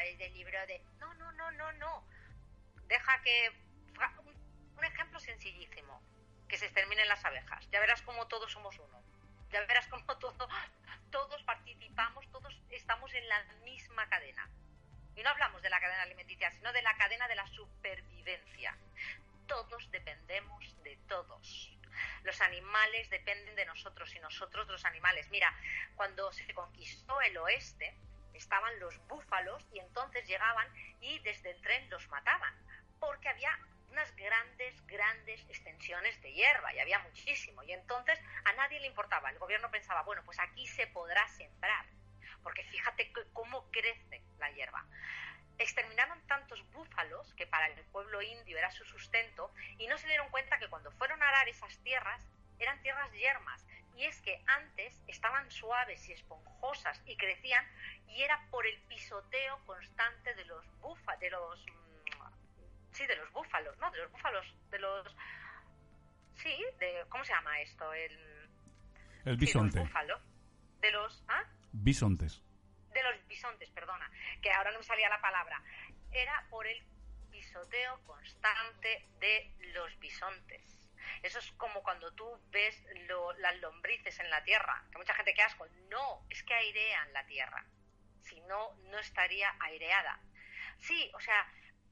es 0.06 0.18
del 0.18 0.34
libro 0.34 0.58
de... 0.68 0.82
No, 1.00 1.14
no, 1.16 1.32
no, 1.34 1.52
no, 1.52 1.72
no. 1.74 2.08
Deja 2.88 3.22
que... 3.24 3.52
Un 4.78 4.86
ejemplo 4.86 5.20
sencillísimo 5.20 6.02
que 6.48 6.58
se 6.58 6.66
exterminen 6.66 7.08
las 7.08 7.24
abejas. 7.26 7.68
Ya 7.72 7.80
verás 7.80 8.02
cómo 8.02 8.28
todos 8.28 8.52
somos 8.52 8.78
uno. 8.80 9.04
Ya 9.52 9.62
verás 9.66 9.88
cómo 9.88 10.06
todo, 10.20 10.50
todos 11.12 11.44
participamos, 11.44 12.30
todos 12.32 12.60
estamos 12.70 13.14
en 13.14 13.28
la 13.28 13.44
misma 13.64 14.08
cadena. 14.10 14.50
Y 15.16 15.24
no 15.24 15.30
hablamos 15.30 15.62
de 15.62 15.70
la 15.70 15.80
cadena 15.80 16.04
alimenticia, 16.04 16.52
sino 16.52 16.72
de 16.74 16.82
la 16.82 16.96
cadena 16.98 17.28
de 17.28 17.36
la 17.36 17.48
supervivencia. 17.48 18.78
Todos 19.48 19.90
dependemos 19.92 20.84
de 20.84 20.98
todos. 21.08 21.74
Los 22.24 22.40
animales 22.42 23.10
dependen 23.10 23.56
de 23.56 23.66
nosotros 23.66 24.14
y 24.14 24.20
nosotros 24.20 24.68
de 24.68 24.74
los 24.74 24.86
animales. 24.86 25.30
Mira, 25.30 25.54
cuando 25.96 26.32
se 26.32 26.54
conquistó 26.54 27.20
el 27.22 27.38
oeste, 27.38 27.96
estaban 28.34 28.80
los 28.80 28.96
búfalos 29.08 29.66
y 29.74 29.80
entonces 29.80 30.28
llegaban 30.28 30.68
y 31.02 31.18
desde 31.20 31.52
el 31.52 31.62
tren 31.62 31.90
los 31.90 32.08
mataban, 32.10 32.54
porque 33.00 33.30
había 33.30 33.58
unas 33.98 34.16
grandes, 34.16 34.86
grandes 34.86 35.42
extensiones 35.50 36.22
de 36.22 36.32
hierba 36.32 36.72
y 36.72 36.80
había 36.80 37.00
muchísimo. 37.00 37.64
Y 37.64 37.72
entonces 37.72 38.20
a 38.46 38.54
nadie 38.54 38.80
le 38.80 38.86
importaba. 38.86 39.32
El 39.32 39.40
gobierno 39.40 39.72
pensaba, 39.72 40.04
bueno, 40.04 40.22
pues 40.24 40.38
aquí 40.40 40.68
se 40.68 40.86
podrá 40.86 41.28
sembrar, 41.30 41.84
porque 42.44 42.64
fíjate 42.66 43.12
cómo 43.34 43.72
crece 43.72 44.22
la 44.38 44.52
hierba. 44.52 44.86
Exterminaron 45.58 46.22
tantos 46.28 46.64
búfalos 46.74 47.34
que 47.34 47.48
para 47.48 47.66
el 47.66 47.84
pueblo 47.86 48.22
indio 48.22 48.60
era 48.60 48.70
su 48.70 48.86
sustento 48.86 49.52
y 49.80 49.88
no 49.88 49.98
se 49.98 50.08
dieron 50.08 50.30
cuenta 50.30 50.60
que 50.60 50.70
cuando 50.70 50.92
fueron 50.92 51.24
a 51.24 51.30
arar 51.30 51.50
esas 51.50 51.76
tierras 51.80 52.24
eran 52.60 52.80
tierras 52.84 53.12
yermas. 53.14 53.66
Y 53.96 54.06
es 54.06 54.22
que 54.22 54.44
antes 54.46 55.02
estaban 55.08 55.50
suaves 55.50 56.08
y 56.08 56.14
esponjosas 56.14 57.02
y 57.08 57.18
crecían 57.18 57.66
y 58.10 58.22
era 58.22 58.46
por 58.52 58.68
el 58.68 58.80
pisoteo 58.82 59.58
constante 59.66 60.36
de 60.36 60.46
los 60.46 60.64
búfalos, 60.82 61.20
de 61.20 61.32
los 61.32 61.66
sí, 62.98 63.06
de 63.06 63.16
los 63.16 63.32
búfalos, 63.32 63.78
¿no? 63.78 63.92
De 63.92 64.00
los 64.00 64.12
búfalos, 64.12 64.46
de 64.72 64.80
los... 64.80 65.16
Sí, 66.36 66.66
de... 66.80 67.06
¿Cómo 67.10 67.24
se 67.24 67.34
llama 67.34 67.62
esto? 67.62 67.94
El... 67.94 68.50
El 69.26 69.38
bisonte. 69.38 69.72
Sí, 69.72 69.78
de 69.78 69.84
los 69.84 69.90
búfalos. 69.90 70.22
De 70.82 70.92
los... 70.92 71.24
¿Ah? 71.28 71.44
Bisontes. 71.72 72.44
De 72.92 73.04
los 73.04 73.28
bisontes, 73.28 73.70
perdona, 73.70 74.10
que 74.42 74.52
ahora 74.52 74.72
no 74.72 74.80
me 74.80 74.84
salía 74.84 75.10
la 75.10 75.22
palabra. 75.22 75.62
Era 76.12 76.48
por 76.50 76.66
el 76.66 76.84
pisoteo 77.30 78.04
constante 78.06 79.08
de 79.20 79.54
los 79.74 80.00
bisontes. 80.00 80.80
Eso 81.22 81.40
es 81.40 81.52
como 81.54 81.84
cuando 81.84 82.12
tú 82.14 82.26
ves 82.50 82.84
lo, 83.08 83.34
las 83.34 83.56
lombrices 83.60 84.20
en 84.20 84.30
la 84.30 84.44
tierra, 84.44 84.84
que 84.92 84.98
mucha 84.98 85.14
gente 85.14 85.34
que 85.34 85.44
asco. 85.44 85.68
No, 85.90 86.26
es 86.30 86.44
que 86.44 86.54
airean 86.54 87.14
la 87.14 87.26
tierra. 87.28 87.64
Si 88.22 88.42
no, 88.42 88.76
no 88.90 88.98
estaría 88.98 89.56
aireada. 89.60 90.20
Sí, 90.80 91.12
o 91.14 91.20
sea, 91.20 91.48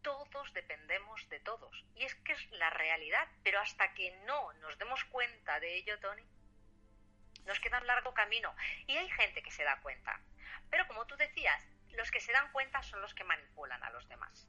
todos 0.06 0.53
dependemos 0.53 1.28
de 1.30 1.39
todos. 1.39 1.84
Y 1.95 2.03
es 2.03 2.14
que 2.14 2.34
es 2.34 2.51
la 2.51 2.70
realidad, 2.70 3.28
pero 3.43 3.60
hasta 3.60 3.91
que 3.95 4.12
no 4.28 4.53
nos 4.62 4.78
demos 4.78 5.03
cuenta 5.06 5.60
de 5.60 5.78
ello, 5.78 5.99
Tony, 5.99 6.24
nos 7.45 7.60
queda 7.60 7.80
un 7.80 7.88
largo 7.88 8.14
camino. 8.14 8.56
Y 8.86 8.97
hay 8.97 9.10
gente 9.10 9.41
que 9.41 9.49
se 9.49 9.64
da 9.64 9.82
cuenta. 9.82 10.20
Pero 10.70 10.86
como 10.86 11.08
tú 11.08 11.18
decías, 11.18 11.60
los 11.93 12.12
que 12.12 12.22
se 12.22 12.32
dan 12.32 12.51
cuenta 12.51 12.84
son 12.84 13.01
los 13.01 13.16
que 13.16 13.24
manipulan 13.24 13.84
a 13.84 13.89
los 13.89 14.08
demás. 14.08 14.47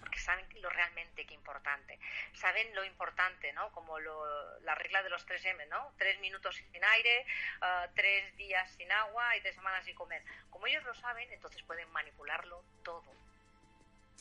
Porque 0.00 0.18
saben 0.18 0.46
lo 0.62 0.70
realmente 0.70 1.26
que 1.26 1.34
importante. 1.34 2.00
Saben 2.32 2.74
lo 2.74 2.82
importante, 2.84 3.52
¿no? 3.52 3.70
Como 3.72 3.98
la 3.98 4.74
regla 4.74 5.02
de 5.02 5.10
los 5.10 5.26
3M, 5.26 5.68
¿no? 5.68 5.92
Tres 5.98 6.18
minutos 6.20 6.56
sin 6.56 6.82
aire, 6.82 7.26
ah, 7.60 7.88
tres 7.94 8.34
días 8.38 8.70
sin 8.70 8.90
agua 8.90 9.36
y 9.36 9.42
tres 9.42 9.54
semanas 9.54 9.84
sin 9.84 9.94
comer. 9.94 10.24
Como 10.48 10.66
ellos 10.66 10.82
lo 10.84 10.94
saben, 10.94 11.30
entonces 11.30 11.62
pueden 11.64 11.90
manipularlo 11.90 12.64
todo 12.82 13.29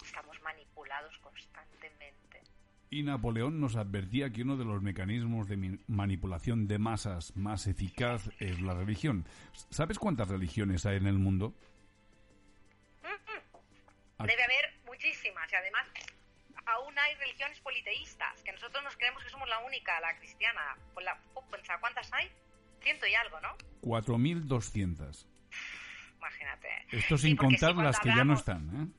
estamos 0.03 0.41
manipulados 0.41 1.17
constantemente. 1.19 2.41
Y 2.91 3.03
Napoleón 3.03 3.59
nos 3.59 3.75
advertía 3.75 4.31
que 4.31 4.41
uno 4.41 4.57
de 4.57 4.65
los 4.65 4.81
mecanismos 4.81 5.47
de 5.47 5.79
manipulación 5.87 6.67
de 6.67 6.79
masas 6.79 7.35
más 7.35 7.67
eficaz 7.67 8.29
es 8.39 8.59
la 8.61 8.73
religión. 8.73 9.25
¿Sabes 9.69 9.99
cuántas 9.99 10.27
religiones 10.27 10.85
hay 10.87 10.97
en 10.97 11.05
el 11.05 11.19
mundo? 11.19 11.53
Debe 14.19 14.43
haber 14.43 14.73
muchísimas 14.85 15.51
y 15.51 15.55
además 15.55 15.85
aún 16.65 16.97
hay 16.97 17.15
religiones 17.15 17.59
politeístas, 17.61 18.41
que 18.43 18.51
nosotros 18.51 18.83
nos 18.83 18.97
creemos 18.97 19.23
que 19.23 19.29
somos 19.29 19.47
la 19.47 19.59
única, 19.59 19.99
la 20.01 20.17
cristiana. 20.17 20.75
Pues 20.93 21.05
oh, 21.35 21.43
¿Cuántas 21.79 22.11
hay? 22.11 22.29
Ciento 22.81 23.05
y 23.07 23.13
algo, 23.13 23.39
¿no? 23.39 23.55
4.200. 23.81 25.25
imagínate. 26.17 26.67
Esto 26.91 27.17
sin 27.17 27.35
contar 27.35 27.75
las 27.75 27.99
que 27.99 28.09
ya 28.09 28.23
no 28.23 28.33
están, 28.33 28.69
¿eh? 28.75 28.98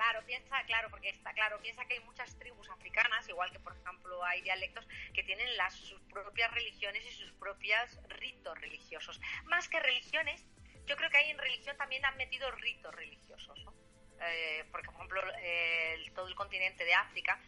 Claro, 0.00 0.24
piensa, 0.24 0.64
claro, 0.64 0.88
porque 0.88 1.10
está 1.10 1.34
claro, 1.34 1.60
piensa 1.60 1.84
que 1.84 1.92
hay 1.92 2.00
muchas 2.00 2.34
tribus 2.38 2.70
africanas, 2.70 3.28
igual 3.28 3.52
que 3.52 3.60
por 3.60 3.76
ejemplo 3.76 4.24
hay 4.24 4.40
dialectos 4.40 4.88
que 5.12 5.22
tienen 5.24 5.54
las 5.58 5.74
sus 5.74 6.00
propias 6.04 6.50
religiones 6.54 7.04
y 7.04 7.12
sus 7.12 7.30
propios 7.32 7.98
ritos 8.08 8.58
religiosos. 8.62 9.20
Más 9.44 9.68
que 9.68 9.78
religiones, 9.78 10.42
yo 10.86 10.96
creo 10.96 11.10
que 11.10 11.18
ahí 11.18 11.30
en 11.30 11.36
religión 11.36 11.76
también 11.76 12.02
han 12.06 12.16
metido 12.16 12.50
ritos 12.50 12.94
religiosos, 12.94 13.62
¿no? 13.62 13.74
Eh, 14.22 14.64
porque 14.72 14.86
por 14.86 14.96
ejemplo 14.96 15.22
eh, 15.42 16.10
todo 16.14 16.28
el 16.28 16.34
continente 16.34 16.82
de 16.86 16.94
África 16.94 17.38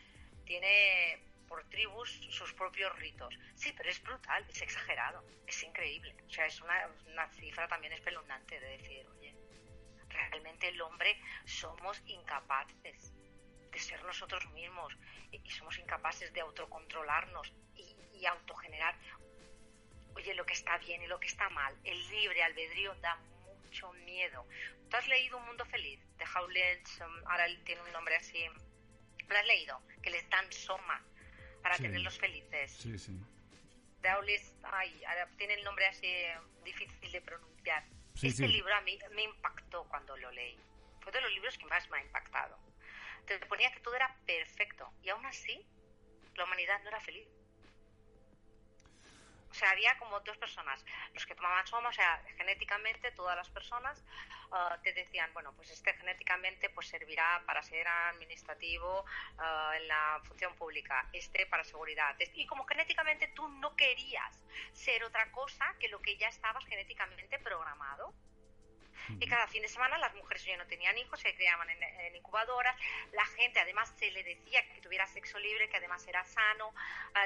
tiene 0.45 1.25
por 1.49 1.67
tribus 1.71 2.11
sus 2.29 2.53
propios 2.53 2.95
ritos. 2.99 3.35
Sí, 3.55 3.73
pero 3.75 3.89
es 3.89 4.03
brutal, 4.03 4.45
es 4.51 4.61
exagerado, 4.61 5.25
es 5.47 5.63
increíble. 5.63 6.15
O 6.27 6.31
sea, 6.31 6.45
es 6.45 6.61
una, 6.61 6.87
una 7.07 7.29
cifra 7.31 7.67
también 7.67 7.95
espeluznante 7.95 8.61
de 8.61 8.77
decir, 8.77 9.07
realmente 10.31 10.69
el 10.69 10.81
hombre 10.81 11.17
somos 11.45 12.01
incapaces 12.07 13.13
de 13.71 13.79
ser 13.79 14.03
nosotros 14.05 14.47
mismos 14.53 14.95
y, 15.31 15.39
somos 15.51 15.79
incapaces 15.79 16.33
de 16.33 16.41
autocontrolarnos 16.41 17.53
y, 17.75 17.97
y 18.15 18.27
autogenerar, 18.27 18.95
oye, 20.15 20.35
lo 20.35 20.45
que 20.45 20.53
está 20.53 20.77
bien 20.79 21.03
y 21.03 21.07
lo 21.07 21.19
que 21.19 21.27
está 21.29 21.49
mal. 21.51 21.75
El 21.85 21.99
libre 22.11 22.43
albedrío 22.43 22.95
da 22.97 23.17
mucho 23.65 23.93
miedo. 24.05 24.47
¿Tú 24.91 24.97
has 24.97 25.09
leído 25.09 25.39
Un 25.39 25.47
Mundo 25.47 25.65
Feliz 25.65 26.01
de 26.19 26.25
Howlett? 26.35 26.87
um, 27.01 27.29
ahora 27.29 27.47
tiene 27.65 27.81
un 27.83 27.93
nombre 27.93 28.15
así. 28.17 28.45
¿Lo 29.29 29.39
has 29.39 29.47
leído? 29.47 29.81
Que 30.03 30.11
les 30.11 30.29
dan 30.29 30.53
soma 30.53 31.03
para 31.63 31.77
Sí. 31.77 31.85
tenerlos 31.85 32.19
felices. 32.19 32.73
Sí, 32.73 32.99
sí. 32.99 33.19
de 34.03 34.09
Aulis, 34.09 34.57
ay, 34.65 35.03
ahora 35.05 35.29
tiene 35.39 35.55
el 35.55 35.63
nombre 35.63 35.87
así 35.87 36.13
difícil 36.65 37.13
de 37.13 37.21
pronunciar. 37.23 37.85
Sí, 38.23 38.29
este 38.29 38.47
sí. 38.47 38.53
libro 38.53 38.73
a 38.73 38.81
mí 38.83 38.97
me 39.17 39.25
impactó 39.25 39.83
cuando 39.89 40.17
lo 40.17 40.31
leí. 40.31 40.57
Fue 41.01 41.11
de 41.11 41.21
los 41.21 41.33
libros 41.33 41.59
que 41.59 41.67
más 41.67 41.91
me 41.91 41.99
ha 41.99 42.03
impactado. 42.03 42.57
Te 43.27 43.37
ponía 43.47 43.73
que 43.73 43.81
todo 43.81 43.97
era 43.97 44.17
perfecto 44.25 44.89
y 45.03 45.09
aún 45.09 45.27
así 45.27 45.67
la 46.37 46.45
humanidad 46.45 46.81
no 46.85 46.91
era 46.91 47.01
feliz. 47.01 47.27
O 49.53 49.55
sea, 49.55 49.71
había 49.71 49.99
como 49.99 50.19
dos 50.21 50.39
personas, 50.39 50.83
los 51.13 51.27
que 51.27 51.35
tomaban 51.35 51.67
soma, 51.67 51.91
o 51.91 51.93
sea, 51.93 52.23
genéticamente 52.39 53.13
todas 53.13 53.37
las 53.37 53.51
personas 53.51 54.03
ah, 54.51 54.79
te 54.83 54.95
decían, 54.95 55.31
bueno, 55.35 55.53
pues 55.55 55.71
este 55.71 55.93
genéticamente 55.93 56.71
pues 56.71 56.89
servirá 56.89 57.43
para 57.47 57.63
ser 57.63 57.87
administrativo 57.87 59.05
ah, 59.39 59.73
en 59.77 59.87
la 59.89 60.21
función 60.25 60.55
pública, 60.57 61.07
este 61.13 61.45
para 61.47 61.65
seguridad. 61.65 62.17
este- 62.19 62.41
Y 62.41 62.47
como 62.47 62.65
genéticamente 62.65 63.29
tú 63.29 63.47
no 63.49 63.77
querías 63.77 64.43
ser 64.73 65.05
otra 65.05 65.31
cosa 65.33 65.77
que 65.79 65.89
lo 65.89 66.01
que 66.01 66.17
ya 66.17 66.29
estabas 66.29 66.65
genéticamente 66.67 67.39
programado, 67.39 68.15
y 69.09 69.27
cada 69.27 69.47
fin 69.47 69.63
de 69.63 69.69
semana 69.69 69.99
las 69.99 70.15
mujeres 70.15 70.45
ya 70.45 70.57
no 70.57 70.67
tenían 70.67 70.97
hijos, 70.99 71.21
se 71.21 71.35
criaban 71.35 71.69
en, 71.71 71.83
en 71.83 72.17
incubadoras. 72.17 72.77
La 73.13 73.25
gente 73.27 73.61
además 73.61 73.93
se 73.99 74.11
le 74.11 74.23
decía 74.25 74.67
que 74.69 74.81
tuviera 74.81 75.07
sexo 75.07 75.39
libre, 75.39 75.69
que 75.69 75.77
además 75.77 76.07
era 76.07 76.25
sano. 76.25 76.75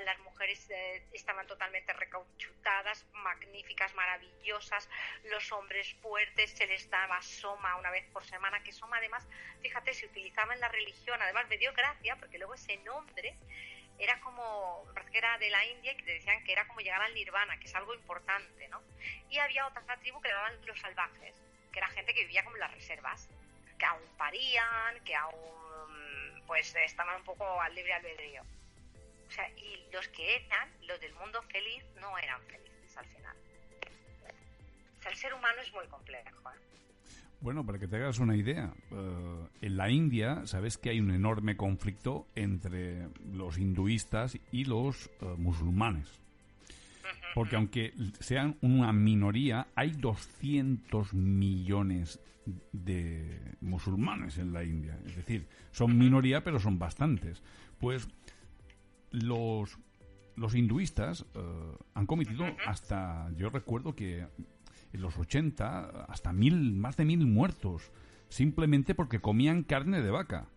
Las 0.04 0.18
mujeres 0.20 0.68
eh, 0.70 1.02
estaban 1.12 1.46
totalmente 1.46 1.92
recauchutadas, 1.92 3.06
magníficas, 3.12 3.94
maravillosas. 3.94 4.88
Los 5.24 5.50
hombres 5.52 5.94
fuertes 6.00 6.50
se 6.52 6.66
les 6.66 6.88
daba 6.90 7.20
soma 7.22 7.76
una 7.76 7.90
vez 7.90 8.04
por 8.12 8.24
semana, 8.24 8.62
que 8.62 8.72
soma 8.72 8.98
además, 8.98 9.26
fíjate, 9.62 9.94
se 9.94 10.06
utilizaba 10.06 10.54
en 10.54 10.60
la 10.60 10.68
religión. 10.68 11.20
Además 11.22 11.48
me 11.48 11.58
dio 11.58 11.72
gracia 11.72 12.16
porque 12.16 12.38
luego 12.38 12.54
ese 12.54 12.76
nombre 12.78 13.36
era 13.98 14.20
como, 14.20 14.84
parece 14.94 15.12
que 15.12 15.18
era 15.18 15.38
de 15.38 15.50
la 15.50 15.64
India 15.66 15.92
y 15.92 15.96
que 15.96 16.04
te 16.04 16.12
decían 16.12 16.44
que 16.44 16.52
era 16.52 16.66
como 16.66 16.80
llegar 16.80 17.00
al 17.00 17.14
nirvana, 17.14 17.58
que 17.58 17.66
es 17.66 17.74
algo 17.74 17.94
importante, 17.94 18.68
¿no? 18.68 18.82
Y 19.30 19.38
había 19.38 19.66
otra 19.66 19.96
tribu 19.98 20.20
que 20.20 20.28
llamaban 20.28 20.66
los 20.66 20.78
salvajes, 20.78 21.34
que 21.76 21.80
era 21.80 21.88
gente 21.88 22.14
que 22.14 22.22
vivía 22.22 22.42
como 22.42 22.56
en 22.56 22.60
las 22.60 22.72
reservas, 22.72 23.28
que 23.78 23.84
aún 23.84 24.00
parían, 24.16 24.98
que 25.04 25.14
aún 25.14 26.42
pues 26.46 26.74
estaban 26.74 27.16
un 27.16 27.24
poco 27.24 27.60
al 27.60 27.74
libre 27.74 27.92
albedrío. 27.92 28.40
O 29.28 29.30
sea, 29.30 29.46
y 29.50 29.86
los 29.92 30.08
que 30.08 30.36
eran, 30.36 30.70
los 30.88 30.98
del 31.02 31.12
mundo 31.16 31.42
feliz, 31.42 31.84
no 32.00 32.16
eran 32.16 32.40
felices 32.44 32.96
al 32.96 33.04
final. 33.04 33.36
O 34.98 35.02
sea, 35.02 35.10
el 35.10 35.18
ser 35.18 35.34
humano 35.34 35.60
es 35.60 35.70
muy 35.74 35.86
complejo, 35.88 36.50
¿eh? 36.50 36.58
Bueno, 37.42 37.66
para 37.66 37.78
que 37.78 37.86
te 37.86 37.96
hagas 37.96 38.20
una 38.20 38.36
idea, 38.36 38.72
eh, 38.90 39.48
en 39.60 39.76
la 39.76 39.90
India 39.90 40.46
sabes 40.46 40.78
que 40.78 40.88
hay 40.88 41.00
un 41.00 41.10
enorme 41.10 41.58
conflicto 41.58 42.26
entre 42.34 43.06
los 43.34 43.58
hinduistas 43.58 44.38
y 44.50 44.64
los 44.64 45.10
eh, 45.20 45.26
musulmanes. 45.36 46.22
Porque 47.36 47.56
aunque 47.56 47.92
sean 48.18 48.56
una 48.62 48.94
minoría, 48.94 49.66
hay 49.74 49.90
200 49.90 51.12
millones 51.12 52.18
de 52.72 53.42
musulmanes 53.60 54.38
en 54.38 54.54
la 54.54 54.64
India. 54.64 54.98
Es 55.04 55.16
decir, 55.16 55.46
son 55.70 55.98
minoría, 55.98 56.42
pero 56.42 56.58
son 56.58 56.78
bastantes. 56.78 57.42
Pues 57.78 58.08
los, 59.10 59.78
los 60.34 60.54
hinduistas 60.54 61.26
eh, 61.34 61.76
han 61.92 62.06
cometido 62.06 62.46
hasta, 62.66 63.30
yo 63.36 63.50
recuerdo 63.50 63.94
que 63.94 64.26
en 64.94 65.00
los 65.02 65.18
80, 65.18 66.06
hasta 66.08 66.32
mil, 66.32 66.72
más 66.72 66.96
de 66.96 67.04
mil 67.04 67.26
muertos, 67.26 67.92
simplemente 68.30 68.94
porque 68.94 69.20
comían 69.20 69.62
carne 69.62 70.00
de 70.00 70.10
vaca. 70.10 70.48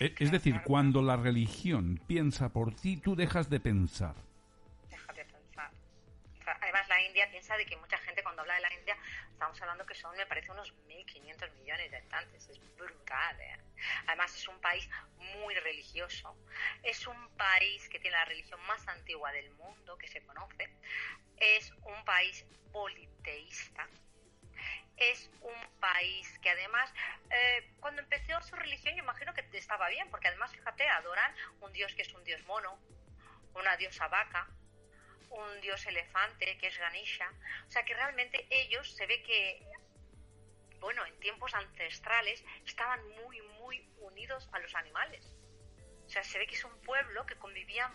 E- 0.00 0.14
Es 0.18 0.30
decir, 0.30 0.60
cuando 0.64 1.02
la 1.02 1.16
religión 1.16 2.00
piensa 2.06 2.48
por 2.50 2.74
ti, 2.74 2.96
tú 2.96 3.14
dejas 3.16 3.48
de 3.50 3.60
pensar. 3.60 4.14
Déjate 4.90 5.24
pensar. 5.24 5.70
O 6.40 6.44
sea, 6.44 6.58
Además, 6.60 6.88
la 6.88 7.00
India 7.02 7.30
piensa 7.30 7.56
de 7.56 7.64
que 7.66 7.76
mucha 7.76 7.98
gente 7.98 8.22
cuando 8.22 8.42
habla 8.42 8.54
de 8.56 8.60
la 8.62 8.74
India, 8.74 8.96
estamos 9.32 9.60
hablando 9.62 9.86
que 9.86 9.94
son, 9.94 10.16
me 10.16 10.26
parece, 10.26 10.50
unos 10.50 10.72
1.500 10.88 11.52
millones 11.60 11.90
de 11.90 11.96
habitantes. 11.98 12.48
Es 12.48 12.60
brutal, 12.76 13.40
¿eh? 13.40 13.58
Además, 14.06 14.34
es 14.36 14.48
un 14.48 14.58
país 14.60 14.88
muy 15.36 15.54
religioso. 15.54 16.34
Es 16.82 17.06
un 17.06 17.28
país 17.36 17.88
que 17.88 17.98
tiene 18.00 18.16
la 18.16 18.24
religión 18.24 18.60
más 18.66 18.86
antigua 18.88 19.30
del 19.32 19.50
mundo, 19.52 19.96
que 19.98 20.08
se 20.08 20.20
conoce. 20.22 20.68
Es 21.38 21.70
un 21.72 22.04
país 22.04 22.44
politeísta. 22.72 23.86
Es 24.96 25.28
un 25.40 25.80
país 25.80 26.38
que 26.38 26.50
además, 26.50 26.92
eh, 27.30 27.70
cuando 27.80 28.00
empezó 28.00 28.40
su 28.42 28.54
religión, 28.56 28.94
yo 28.94 29.02
imagino 29.02 29.34
que 29.34 29.44
estaba 29.52 29.88
bien, 29.88 30.08
porque 30.10 30.28
además, 30.28 30.52
fíjate, 30.52 30.88
adoran 30.88 31.34
un 31.60 31.72
dios 31.72 31.94
que 31.94 32.02
es 32.02 32.14
un 32.14 32.22
dios 32.24 32.44
mono, 32.46 32.78
una 33.54 33.76
diosa 33.76 34.08
vaca, 34.08 34.48
un 35.30 35.60
dios 35.60 35.84
elefante 35.86 36.56
que 36.58 36.68
es 36.68 36.78
Ganesha. 36.78 37.30
O 37.66 37.70
sea 37.70 37.84
que 37.84 37.94
realmente 37.94 38.46
ellos 38.50 38.90
se 38.94 39.06
ve 39.06 39.22
que, 39.22 39.66
bueno, 40.80 41.04
en 41.06 41.18
tiempos 41.20 41.54
ancestrales 41.54 42.44
estaban 42.64 43.06
muy, 43.22 43.40
muy 43.58 43.88
unidos 43.98 44.48
a 44.52 44.58
los 44.60 44.74
animales. 44.74 45.24
O 46.06 46.08
sea, 46.08 46.22
se 46.22 46.38
ve 46.38 46.46
que 46.46 46.54
es 46.54 46.64
un 46.64 46.78
pueblo 46.82 47.26
que 47.26 47.36
convivía, 47.36 47.90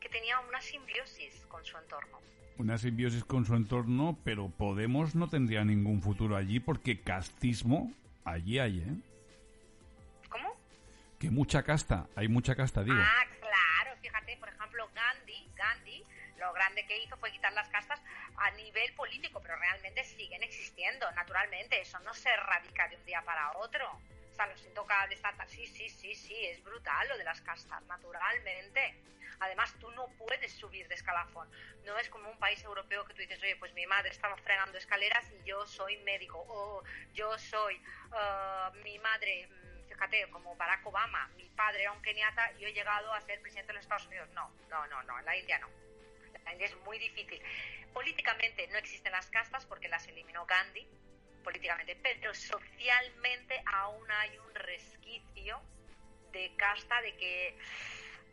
que 0.00 0.08
tenía 0.08 0.40
una 0.40 0.60
simbiosis 0.60 1.46
con 1.46 1.64
su 1.64 1.78
entorno. 1.78 2.20
Una 2.56 2.78
simbiosis 2.78 3.24
con 3.24 3.44
su 3.44 3.56
entorno, 3.56 4.16
pero 4.24 4.48
Podemos 4.48 5.14
no 5.14 5.28
tendría 5.28 5.64
ningún 5.64 6.00
futuro 6.02 6.36
allí 6.36 6.60
porque 6.60 7.00
castismo 7.00 7.92
allí 8.24 8.58
hay, 8.60 8.78
¿eh? 8.78 8.94
¿Cómo? 10.28 10.54
Que 11.18 11.30
mucha 11.30 11.64
casta, 11.64 12.06
hay 12.14 12.28
mucha 12.28 12.54
casta, 12.54 12.84
digo. 12.84 12.96
Ah, 12.96 13.24
claro, 13.40 13.96
fíjate, 14.00 14.36
por 14.36 14.48
ejemplo, 14.48 14.88
Gandhi, 14.94 15.48
Gandhi, 15.56 16.04
lo 16.38 16.52
grande 16.52 16.86
que 16.86 17.02
hizo 17.02 17.16
fue 17.16 17.32
quitar 17.32 17.52
las 17.54 17.68
castas 17.70 18.00
a 18.36 18.50
nivel 18.52 18.94
político, 18.94 19.40
pero 19.42 19.56
realmente 19.56 20.04
siguen 20.04 20.42
existiendo, 20.42 21.10
naturalmente, 21.12 21.80
eso 21.80 21.98
no 22.00 22.14
se 22.14 22.28
erradica 22.28 22.88
de 22.88 22.96
un 22.96 23.04
día 23.04 23.22
para 23.22 23.50
otro. 23.58 23.84
O 24.34 24.36
sea, 24.36 24.46
los 24.48 24.64
intocables, 24.64 25.22
tal, 25.22 25.36
tal, 25.36 25.48
sí, 25.48 25.64
sí, 25.64 25.88
sí, 25.88 26.12
sí, 26.12 26.46
es 26.46 26.60
brutal 26.64 27.08
lo 27.08 27.16
de 27.16 27.22
las 27.22 27.40
castas, 27.40 27.80
naturalmente. 27.84 28.96
Además, 29.38 29.72
tú 29.78 29.88
no 29.92 30.08
puedes 30.18 30.50
subir 30.50 30.88
de 30.88 30.96
escalafón. 30.96 31.48
No 31.84 31.96
es 31.98 32.08
como 32.08 32.28
un 32.28 32.38
país 32.40 32.60
europeo 32.64 33.04
que 33.04 33.14
tú 33.14 33.20
dices, 33.20 33.40
oye, 33.40 33.54
pues 33.54 33.72
mi 33.74 33.86
madre 33.86 34.10
estaba 34.10 34.36
fregando 34.38 34.76
escaleras 34.76 35.24
y 35.30 35.48
yo 35.48 35.64
soy 35.68 35.98
médico. 35.98 36.44
O 36.48 36.82
yo 37.12 37.38
soy, 37.38 37.80
ah, 38.10 38.72
mi 38.82 38.98
madre, 38.98 39.46
mm, 39.46 39.88
fíjate, 39.88 40.28
como 40.30 40.56
Barack 40.56 40.84
Obama, 40.84 41.28
mi 41.36 41.48
padre 41.50 41.82
era 41.82 41.92
un 41.92 42.02
keniata 42.02 42.50
y 42.54 42.62
yo 42.62 42.66
he 42.66 42.72
llegado 42.72 43.12
a 43.12 43.20
ser 43.20 43.40
presidente 43.40 43.68
de 43.68 43.74
los 43.74 43.84
Estados 43.84 44.06
Unidos. 44.08 44.28
No, 44.30 44.50
no, 44.68 44.84
no, 44.88 45.00
no, 45.04 45.16
en 45.16 45.24
la 45.26 45.36
India 45.36 45.60
no. 45.60 45.68
En 46.34 46.44
la 46.44 46.52
India 46.54 46.66
es 46.66 46.76
muy 46.78 46.98
difícil. 46.98 47.40
Políticamente 47.92 48.66
no 48.66 48.78
existen 48.78 49.12
las 49.12 49.30
castas 49.30 49.64
porque 49.64 49.86
las 49.86 50.08
eliminó 50.08 50.44
Gandhi, 50.44 50.88
políticamente, 51.44 51.96
pero 52.02 52.34
socialmente 52.34 53.62
aún 53.72 54.10
hay 54.10 54.36
un 54.38 54.54
resquicio 54.54 55.60
de 56.32 56.52
casta 56.56 57.00
de 57.02 57.16
que, 57.16 57.56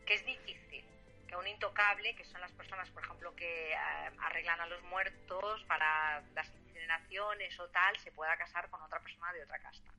que 0.06 0.14
es 0.14 0.26
difícil 0.26 0.84
que 1.28 1.36
un 1.36 1.46
intocable, 1.46 2.14
que 2.14 2.24
son 2.24 2.40
las 2.40 2.52
personas, 2.52 2.90
por 2.90 3.04
ejemplo, 3.04 3.34
que 3.34 3.70
eh, 3.70 3.76
arreglan 4.20 4.60
a 4.60 4.66
los 4.66 4.82
muertos 4.84 5.64
para 5.64 6.22
las 6.34 6.48
incineraciones 6.66 7.58
o 7.60 7.68
tal, 7.68 7.96
se 7.98 8.12
pueda 8.12 8.36
casar 8.36 8.68
con 8.70 8.82
otra 8.82 9.00
persona 9.00 9.32
de 9.32 9.44
otra 9.44 9.58
casta. 9.60 9.92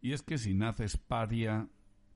Y 0.00 0.12
es 0.12 0.22
que 0.22 0.38
si 0.38 0.54
naces 0.54 0.96
paria, 0.96 1.68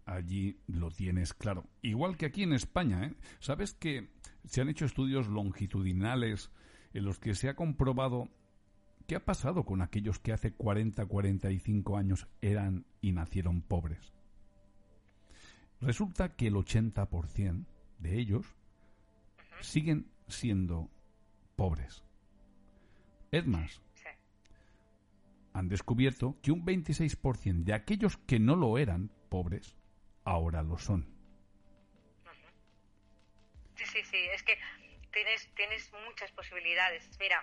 allí 0.06 0.58
lo 0.66 0.90
tienes 0.90 1.34
claro. 1.34 1.64
Igual 1.82 2.16
que 2.16 2.26
aquí 2.26 2.42
en 2.42 2.54
España, 2.54 3.04
¿eh? 3.04 3.14
¿Sabes 3.40 3.74
que 3.74 4.08
se 4.46 4.60
han 4.60 4.68
hecho 4.68 4.84
estudios 4.84 5.28
longitudinales 5.28 6.50
en 6.92 7.04
los 7.04 7.18
que 7.18 7.34
se 7.34 7.48
ha 7.48 7.54
comprobado 7.54 8.28
qué 9.06 9.16
ha 9.16 9.24
pasado 9.24 9.64
con 9.64 9.82
aquellos 9.82 10.18
que 10.18 10.32
hace 10.32 10.52
40, 10.52 11.04
45 11.06 11.96
años 11.96 12.26
eran 12.40 12.86
y 13.00 13.12
nacieron 13.12 13.62
pobres. 13.62 14.12
Resulta 15.80 16.34
que 16.34 16.46
el 16.46 16.54
80% 16.54 17.66
de 17.98 18.18
ellos 18.18 18.46
siguen 19.60 20.10
siendo 20.28 20.90
pobres. 21.56 22.02
Es 23.30 23.46
más, 23.46 23.82
han 25.52 25.68
descubierto 25.68 26.36
que 26.42 26.50
un 26.50 26.64
26% 26.64 27.64
de 27.64 27.74
aquellos 27.74 28.16
que 28.16 28.38
no 28.38 28.56
lo 28.56 28.78
eran 28.78 29.10
pobres 29.28 29.76
ahora 30.24 30.62
lo 30.62 30.78
son. 30.78 31.06
Sí, 33.76 33.84
sí, 33.86 34.02
sí, 34.04 34.16
es 34.34 34.42
que 34.42 34.58
tienes, 35.12 35.48
tienes 35.54 35.92
muchas 36.06 36.30
posibilidades. 36.32 37.08
Mira, 37.18 37.42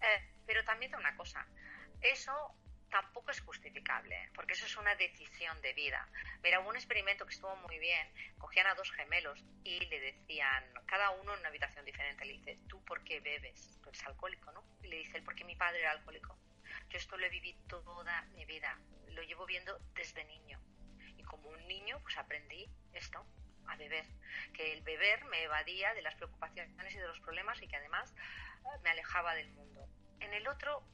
eh, 0.00 0.32
pero 0.46 0.64
también 0.64 0.90
de 0.90 0.96
una 0.96 1.16
cosa, 1.16 1.46
eso 2.00 2.54
tampoco 2.90 3.30
es 3.30 3.40
justificable, 3.40 4.28
porque 4.34 4.52
eso 4.54 4.66
es 4.66 4.76
una 4.76 4.94
decisión 4.96 5.60
de 5.62 5.72
vida. 5.72 6.06
Mira, 6.42 6.60
hubo 6.60 6.68
un 6.68 6.76
experimento 6.76 7.24
que 7.24 7.34
estuvo 7.34 7.54
muy 7.56 7.78
bien, 7.78 8.12
cogían 8.36 8.66
a 8.66 8.74
dos 8.74 8.90
gemelos 8.90 9.42
y 9.64 9.80
le 9.86 10.00
decían, 10.00 10.64
cada 10.86 11.10
uno 11.10 11.32
en 11.32 11.40
una 11.40 11.48
habitación 11.48 11.84
diferente, 11.84 12.24
le 12.24 12.32
dice, 12.32 12.58
¿tú 12.68 12.84
por 12.84 13.02
qué 13.04 13.20
bebes? 13.20 13.78
Tú 13.82 13.90
alcohólico, 14.06 14.52
¿no? 14.52 14.64
Y 14.82 14.88
le 14.88 14.96
dice 14.96 15.18
él, 15.18 15.24
porque 15.24 15.44
mi 15.44 15.56
padre 15.56 15.80
era 15.80 15.92
alcohólico. 15.92 16.36
Yo 16.88 16.98
esto 16.98 17.16
lo 17.16 17.26
he 17.26 17.30
vivido 17.30 17.60
toda 17.68 18.22
mi 18.34 18.44
vida, 18.44 18.78
lo 19.08 19.22
llevo 19.22 19.46
viendo 19.46 19.78
desde 19.94 20.24
niño. 20.24 20.60
Y 21.16 21.22
como 21.22 21.48
un 21.48 21.68
niño, 21.68 22.00
pues 22.02 22.16
aprendí 22.16 22.68
esto, 22.92 23.24
a 23.70 23.76
beber. 23.76 24.06
Que 24.52 24.72
el 24.72 24.82
beber 24.82 25.24
me 25.26 25.42
evadía 25.44 25.94
de 25.94 26.02
las 26.02 26.14
preocupaciones 26.14 26.94
y 26.94 26.98
de 26.98 27.06
los 27.06 27.20
problemas 27.20 27.60
y 27.62 27.68
que 27.68 27.76
además 27.76 28.12
eh, 28.64 28.78
me 28.82 28.90
alejaba 28.90 29.34
del 29.34 29.50
mundo. 29.50 29.88
En 30.20 30.32
el 30.34 30.46
otro 30.48 30.84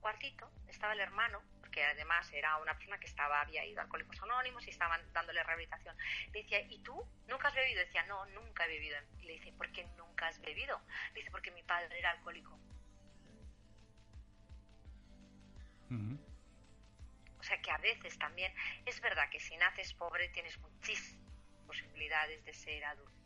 cuartito 0.00 0.50
estaba 0.68 0.92
el 0.92 1.00
hermano, 1.00 1.40
porque 1.60 1.84
además 1.84 2.30
era 2.32 2.56
una 2.58 2.74
persona 2.74 2.98
que 2.98 3.06
estaba 3.06 3.40
había 3.40 3.64
ido 3.64 3.80
a 3.80 3.84
Alcohólicos 3.84 4.20
Anónimos 4.22 4.66
y 4.66 4.70
estaban 4.70 5.00
dándole 5.12 5.42
rehabilitación. 5.42 5.96
Le 6.32 6.42
decía, 6.42 6.60
¿y 6.60 6.78
tú 6.82 7.08
nunca 7.28 7.48
has 7.48 7.54
bebido? 7.54 7.80
Decía, 7.80 8.04
no, 8.06 8.26
nunca 8.26 8.64
he 8.64 8.68
bebido. 8.68 8.98
Y 9.20 9.24
le 9.24 9.32
dice, 9.34 9.52
¿por 9.52 9.70
qué 9.72 9.84
nunca 9.96 10.28
has 10.28 10.40
bebido? 10.40 10.80
Le 11.12 11.20
dice, 11.20 11.30
porque 11.30 11.50
mi 11.50 11.62
padre 11.62 11.98
era 11.98 12.10
alcohólico. 12.10 12.58
O 17.38 17.42
sea 17.42 17.60
que 17.60 17.70
a 17.70 17.76
veces 17.78 18.18
también 18.18 18.54
es 18.86 19.00
verdad 19.02 19.28
que 19.28 19.40
si 19.40 19.56
naces 19.58 19.92
pobre 19.92 20.28
tienes 20.30 20.58
muchísimas 20.58 21.21
posibilidades 21.72 22.44
de 22.44 22.52
ser 22.52 22.84
adulto. 22.84 23.18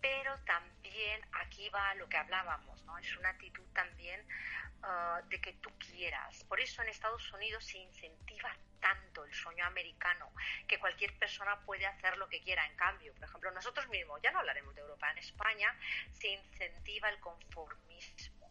Pero 0.00 0.36
también 0.44 1.20
aquí 1.32 1.68
va 1.70 1.94
lo 1.94 2.08
que 2.08 2.16
hablábamos, 2.16 2.82
¿no? 2.84 2.98
Es 2.98 3.16
una 3.16 3.28
actitud 3.28 3.64
también 3.72 4.20
ah, 4.82 5.20
de 5.28 5.40
que 5.40 5.52
tú 5.54 5.70
quieras. 5.78 6.42
Por 6.44 6.58
eso 6.58 6.82
en 6.82 6.88
Estados 6.88 7.32
Unidos 7.32 7.64
se 7.64 7.78
incentiva 7.78 8.50
tanto 8.80 9.24
el 9.24 9.32
sueño 9.32 9.64
americano 9.64 10.32
que 10.66 10.80
cualquier 10.80 11.16
persona 11.16 11.60
puede 11.64 11.86
hacer 11.86 12.18
lo 12.18 12.28
que 12.28 12.42
quiera. 12.42 12.66
En 12.66 12.76
cambio, 12.76 13.14
por 13.14 13.24
ejemplo, 13.28 13.52
nosotros 13.52 13.88
mismos, 13.88 14.20
ya 14.20 14.32
no 14.32 14.40
hablaremos 14.40 14.74
de 14.74 14.80
Europa, 14.80 15.12
en 15.12 15.18
España 15.18 15.72
se 16.10 16.28
incentiva 16.28 17.08
el 17.08 17.20
conformismo 17.20 18.42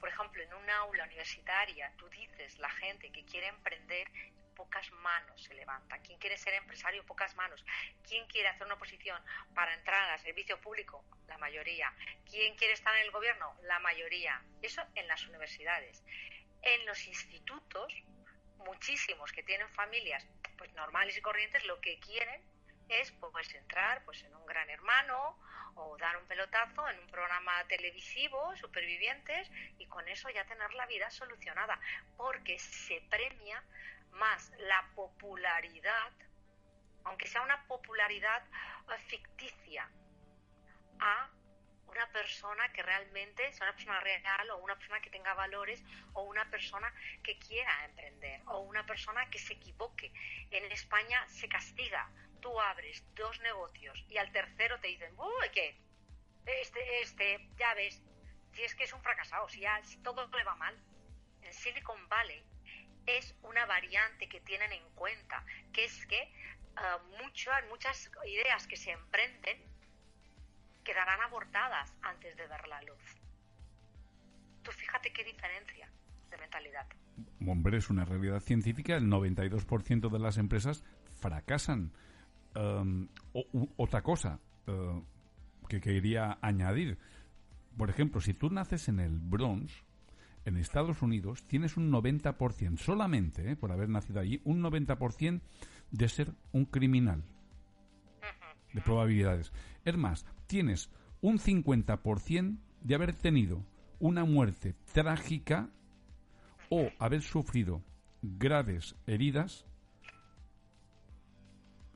por 0.00 0.08
ejemplo, 0.08 0.42
en 0.42 0.54
una 0.54 0.78
aula 0.78 1.04
universitaria, 1.04 1.92
tú 1.96 2.08
dices, 2.08 2.58
la 2.58 2.70
gente 2.70 3.10
que 3.10 3.24
quiere 3.24 3.48
emprender, 3.48 4.08
pocas 4.56 4.90
manos 4.90 5.40
se 5.40 5.54
levanta. 5.54 5.98
¿Quién 5.98 6.18
quiere 6.18 6.36
ser 6.36 6.54
empresario? 6.54 7.06
Pocas 7.06 7.36
manos. 7.36 7.64
¿Quién 8.08 8.26
quiere 8.26 8.48
hacer 8.48 8.64
una 8.64 8.74
oposición 8.74 9.22
para 9.54 9.72
entrar 9.74 10.10
al 10.10 10.18
servicio 10.18 10.60
público? 10.60 11.04
La 11.28 11.38
mayoría. 11.38 11.92
¿Quién 12.28 12.56
quiere 12.56 12.72
estar 12.74 12.94
en 12.96 13.02
el 13.02 13.12
gobierno? 13.12 13.56
La 13.62 13.78
mayoría. 13.78 14.42
Eso 14.62 14.82
en 14.96 15.06
las 15.06 15.24
universidades. 15.28 16.02
En 16.62 16.84
los 16.86 17.06
institutos, 17.06 17.94
muchísimos 18.64 19.30
que 19.30 19.44
tienen 19.44 19.68
familias 19.70 20.26
pues 20.58 20.72
normales 20.72 21.16
y 21.16 21.20
corrientes, 21.20 21.64
lo 21.66 21.80
que 21.80 22.00
quieren 22.00 22.42
es 22.88 23.12
pues 23.12 23.54
entrar 23.54 24.04
pues 24.04 24.22
en 24.22 24.34
un 24.34 24.46
gran 24.46 24.68
hermano 24.70 25.38
o 25.76 25.96
dar 25.98 26.16
un 26.16 26.26
pelotazo 26.26 26.88
en 26.88 26.98
un 26.98 27.06
programa 27.08 27.62
televisivo, 27.68 28.56
supervivientes, 28.56 29.50
y 29.78 29.86
con 29.86 30.08
eso 30.08 30.30
ya 30.30 30.44
tener 30.46 30.72
la 30.72 30.86
vida 30.86 31.10
solucionada, 31.10 31.78
porque 32.16 32.58
se 32.58 33.02
premia 33.10 33.62
más 34.16 34.52
la 34.58 34.88
popularidad, 34.94 36.12
aunque 37.04 37.26
sea 37.26 37.42
una 37.42 37.66
popularidad 37.66 38.42
eh, 38.44 38.98
ficticia, 39.06 39.88
a 40.98 41.30
una 41.86 42.06
persona 42.12 42.72
que 42.72 42.82
realmente 42.82 43.52
sea 43.52 43.66
una 43.66 43.76
persona 43.76 44.00
real 44.00 44.50
o 44.50 44.58
una 44.58 44.76
persona 44.76 45.00
que 45.00 45.10
tenga 45.10 45.34
valores 45.34 45.82
o 46.14 46.22
una 46.22 46.44
persona 46.50 46.92
que 47.22 47.38
quiera 47.38 47.84
emprender 47.84 48.40
o 48.46 48.60
una 48.60 48.84
persona 48.84 49.28
que 49.30 49.38
se 49.38 49.54
equivoque. 49.54 50.12
En 50.50 50.70
España 50.72 51.26
se 51.28 51.48
castiga 51.48 52.10
tú 52.40 52.60
abres 52.60 53.02
dos 53.14 53.40
negocios 53.40 54.04
y 54.08 54.18
al 54.18 54.30
tercero 54.30 54.78
te 54.80 54.88
dicen, 54.88 55.12
uy, 55.18 55.48
¿qué? 55.52 55.76
Este, 56.44 57.00
este, 57.00 57.48
ya 57.56 57.74
ves, 57.74 58.00
si 58.52 58.62
es 58.62 58.74
que 58.74 58.84
es 58.84 58.92
un 58.92 59.02
fracasado, 59.02 59.48
si, 59.48 59.60
ya, 59.60 59.82
si 59.84 59.96
todo 60.02 60.28
le 60.28 60.44
va 60.44 60.54
mal. 60.54 60.78
En 61.42 61.52
Silicon 61.52 62.08
Valley 62.08 62.44
es 63.06 63.34
una 63.42 63.66
variante 63.66 64.28
que 64.28 64.40
tienen 64.40 64.72
en 64.72 64.82
cuenta, 64.94 65.44
que 65.72 65.84
es 65.84 66.06
que 66.06 66.32
uh, 66.76 67.22
muchas, 67.22 67.64
muchas 67.68 68.10
ideas 68.26 68.66
que 68.66 68.76
se 68.76 68.92
emprenden 68.92 69.58
quedarán 70.84 71.20
abortadas 71.20 71.92
antes 72.02 72.36
de 72.36 72.46
ver 72.46 72.68
la 72.68 72.82
luz. 72.82 73.20
Tú 74.62 74.70
fíjate 74.72 75.12
qué 75.12 75.24
diferencia 75.24 75.88
de 76.30 76.36
mentalidad. 76.38 76.86
Hombre, 77.46 77.78
es 77.78 77.90
una 77.90 78.04
realidad 78.04 78.40
científica. 78.40 78.96
El 78.96 79.06
92% 79.06 80.10
de 80.10 80.18
las 80.18 80.38
empresas 80.38 80.84
fracasan 81.20 81.92
Em, 82.56 83.08
otra 83.76 84.02
cosa 84.02 84.40
eh, 84.66 85.02
que 85.68 85.80
quería 85.80 86.38
añadir. 86.40 86.98
Por 87.76 87.90
ejemplo, 87.90 88.22
si 88.22 88.32
tú 88.32 88.48
naces 88.48 88.88
en 88.88 88.98
el 88.98 89.18
Bronx, 89.18 89.84
en 90.46 90.56
Estados 90.56 91.02
Unidos, 91.02 91.44
tienes 91.46 91.76
un 91.76 91.92
90%, 91.92 92.78
solamente 92.78 93.50
eh, 93.50 93.56
por 93.56 93.72
haber 93.72 93.90
nacido 93.90 94.20
allí, 94.20 94.40
un 94.44 94.62
90% 94.62 95.40
de 95.90 96.08
ser 96.08 96.32
un 96.52 96.64
criminal. 96.64 97.22
De 98.72 98.80
probabilidades. 98.80 99.52
Es 99.84 99.96
más, 99.96 100.24
tienes 100.46 100.90
un 101.20 101.38
50% 101.38 102.58
de 102.80 102.94
haber 102.94 103.14
tenido 103.14 103.62
una 103.98 104.24
muerte 104.24 104.74
trágica 104.92 105.68
o 106.70 106.90
haber 106.98 107.22
sufrido 107.22 107.82
graves 108.22 108.96
heridas 109.06 109.66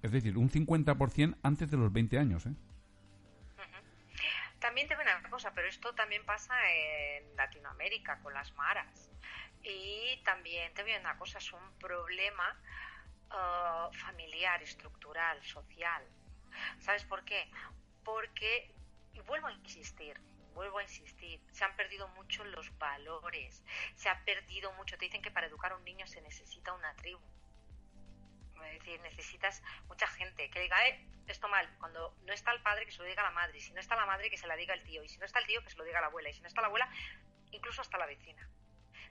es 0.03 0.13
decir, 0.13 0.39
un 0.39 0.51
50% 0.51 1.37
antes 1.43 1.71
de 1.71 1.77
los 1.77 1.93
20 1.93 2.19
años. 2.19 2.47
¿eh? 2.47 2.55
También 4.59 4.89
te 4.89 4.95
una 4.95 5.20
pero 5.55 5.69
esto 5.69 5.95
también 5.95 6.25
pasa 6.27 6.55
en 6.71 7.37
Latinoamérica 7.37 8.21
con 8.21 8.35
las 8.35 8.53
maras. 8.55 9.11
Y 9.63 10.21
también 10.25 10.73
te 10.75 10.83
voy 10.83 10.93
una 10.95 11.17
cosa, 11.17 11.39
es 11.39 11.53
un 11.53 11.79
problema 11.79 12.59
uh, 13.31 13.93
familiar, 13.95 14.63
estructural, 14.63 15.43
social. 15.43 16.07
¿Sabes 16.79 17.05
por 17.05 17.25
qué? 17.25 17.51
Porque, 18.05 18.75
y 19.15 19.21
vuelvo 19.21 19.47
a 19.47 19.53
insistir, 19.53 20.21
vuelvo 20.55 20.79
a 20.79 20.83
insistir, 20.83 21.41
se 21.53 21.65
han 21.65 21.75
perdido 21.77 22.09
mucho 22.09 22.45
los 22.45 22.77
valores, 22.79 23.63
se 23.95 24.09
ha 24.09 24.25
perdido 24.25 24.73
mucho. 24.73 24.99
Te 24.99 25.07
dicen 25.07 25.23
que 25.23 25.31
para 25.31 25.47
educar 25.47 25.73
a 25.73 25.77
un 25.77 25.85
niño 25.85 26.07
se 26.07 26.21
necesita 26.21 26.73
una 26.73 26.95
tribu 26.97 27.21
es 28.65 28.79
decir, 28.79 29.01
necesitas 29.01 29.63
mucha 29.87 30.07
gente 30.09 30.51
que 30.51 30.61
diga, 30.61 30.87
eh, 30.89 31.07
esto 31.31 31.49
mal. 31.49 31.69
Cuando 31.79 32.17
no 32.23 32.33
está 32.33 32.53
el 32.53 32.63
padre, 32.63 32.87
que 32.87 32.93
se 32.93 32.99
lo 32.99 33.05
diga 33.05 33.23
la 33.23 33.31
madre. 33.31 33.59
Y 33.59 33.61
si 33.61 33.73
no 33.73 33.81
está 33.81 33.97
la 33.97 34.07
madre, 34.07 34.31
que 34.31 34.37
se 34.37 34.47
la 34.47 34.57
diga 34.57 34.75
el 34.75 34.83
tío. 34.83 35.03
Y 35.03 35.09
si 35.09 35.19
no 35.19 35.25
está 35.25 35.39
el 35.39 35.47
tío, 35.47 35.63
que 35.63 35.71
se 35.71 35.77
lo 35.77 35.85
diga 35.85 36.01
la 36.01 36.09
abuela. 36.09 36.29
Y 36.29 36.35
si 36.35 36.41
no 36.41 36.49
está 36.49 36.61
la 36.61 36.67
abuela, 36.67 36.89
incluso 37.51 37.81
hasta 37.81 37.99
la 37.99 38.07
vecina. 38.07 38.49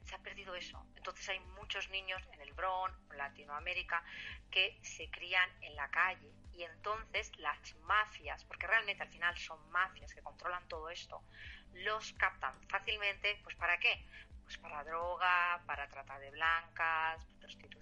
Se 0.04 0.16
ha 0.16 0.20
perdido 0.20 0.56
eso. 0.56 0.86
Entonces 0.96 1.28
hay 1.30 1.40
muchos 1.40 1.90
niños 1.90 2.22
en 2.34 2.42
el 2.42 2.54
Bronx, 2.54 2.98
en 3.12 3.18
Latinoamérica, 3.18 4.04
que 4.52 4.80
se 4.82 5.10
crían 5.10 5.50
en 5.62 5.76
la 5.76 5.90
calle. 5.90 6.32
Y 6.54 6.64
entonces 6.64 7.32
las 7.38 7.76
mafias, 7.84 8.44
porque 8.46 8.68
realmente 8.68 9.04
al 9.04 9.10
final 9.10 9.38
son 9.38 9.70
mafias 9.72 10.14
que 10.14 10.22
controlan 10.22 10.68
todo 10.68 10.90
esto, 10.90 11.24
los 11.74 12.14
captan 12.14 12.54
fácilmente. 12.68 13.40
¿Pues 13.44 13.56
para 13.56 13.80
qué? 13.80 14.06
Pues 14.44 14.58
para 14.58 14.84
droga, 14.84 15.62
para 15.66 15.88
trata 15.88 16.20
de 16.20 16.32
blancas, 16.32 17.26
prostitución, 17.40 17.79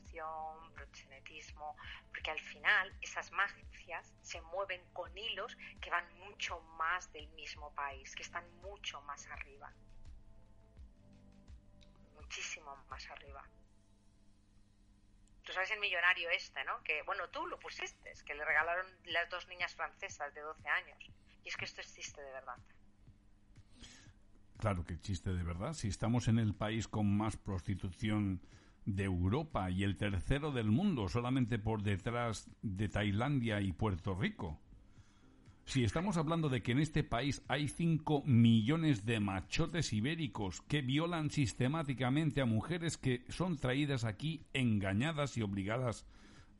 proxenetismo, 0.73 1.75
porque 2.09 2.31
al 2.31 2.39
final 2.39 2.93
esas 3.01 3.31
magias 3.31 4.13
se 4.21 4.41
mueven 4.41 4.81
con 4.93 5.15
hilos 5.17 5.57
que 5.81 5.89
van 5.89 6.05
mucho 6.19 6.59
más 6.77 7.11
del 7.11 7.27
mismo 7.29 7.73
país, 7.73 8.15
que 8.15 8.23
están 8.23 8.45
mucho 8.61 9.01
más 9.01 9.27
arriba. 9.27 9.73
Muchísimo 12.15 12.75
más 12.89 13.09
arriba. 13.09 13.43
Tú 15.43 15.53
sabes 15.53 15.71
el 15.71 15.79
millonario 15.79 16.29
este, 16.29 16.63
¿no? 16.65 16.83
Que, 16.83 17.01
bueno, 17.03 17.29
tú 17.29 17.47
lo 17.47 17.57
pusiste, 17.57 18.13
que 18.25 18.35
le 18.35 18.43
regalaron 18.43 18.85
las 19.05 19.29
dos 19.29 19.47
niñas 19.47 19.73
francesas 19.75 20.33
de 20.33 20.41
12 20.41 20.67
años. 20.67 20.97
Y 21.43 21.47
es 21.47 21.55
que 21.55 21.63
esto 21.63 21.79
existe 21.79 22.21
de 22.21 22.31
verdad. 22.31 22.57
Claro 24.57 24.83
que 24.83 24.93
existe 24.93 25.31
de 25.33 25.43
verdad. 25.43 25.73
Si 25.73 25.87
estamos 25.87 26.27
en 26.27 26.39
el 26.39 26.53
país 26.53 26.87
con 26.87 27.15
más 27.15 27.37
prostitución 27.37 28.41
de 28.87 29.03
Europa 29.03 29.69
y 29.69 29.83
el 29.83 29.97
tercero 29.97 30.51
del 30.51 30.71
mundo, 30.71 31.09
solamente 31.09 31.59
por 31.59 31.83
detrás 31.83 32.49
de 32.63 32.89
Tailandia 32.89 33.61
y 33.61 33.73
Puerto 33.73 34.15
Rico. 34.15 34.59
Si 35.65 35.83
estamos 35.83 36.15
hablando 36.15 36.47
de 36.47 36.63
que 36.63 36.71
en 36.71 36.79
este 36.79 37.03
país 37.03 37.43
hay 37.49 37.67
5 37.67 38.23
millones 38.25 39.05
de 39.05 39.19
machotes 39.19 39.91
ibéricos 39.91 40.61
que 40.61 40.81
violan 40.81 41.29
sistemáticamente 41.29 42.39
a 42.39 42.45
mujeres 42.45 42.97
que 42.97 43.25
son 43.27 43.57
traídas 43.57 44.05
aquí 44.05 44.45
engañadas 44.53 45.35
y 45.35 45.41
obligadas 45.41 46.05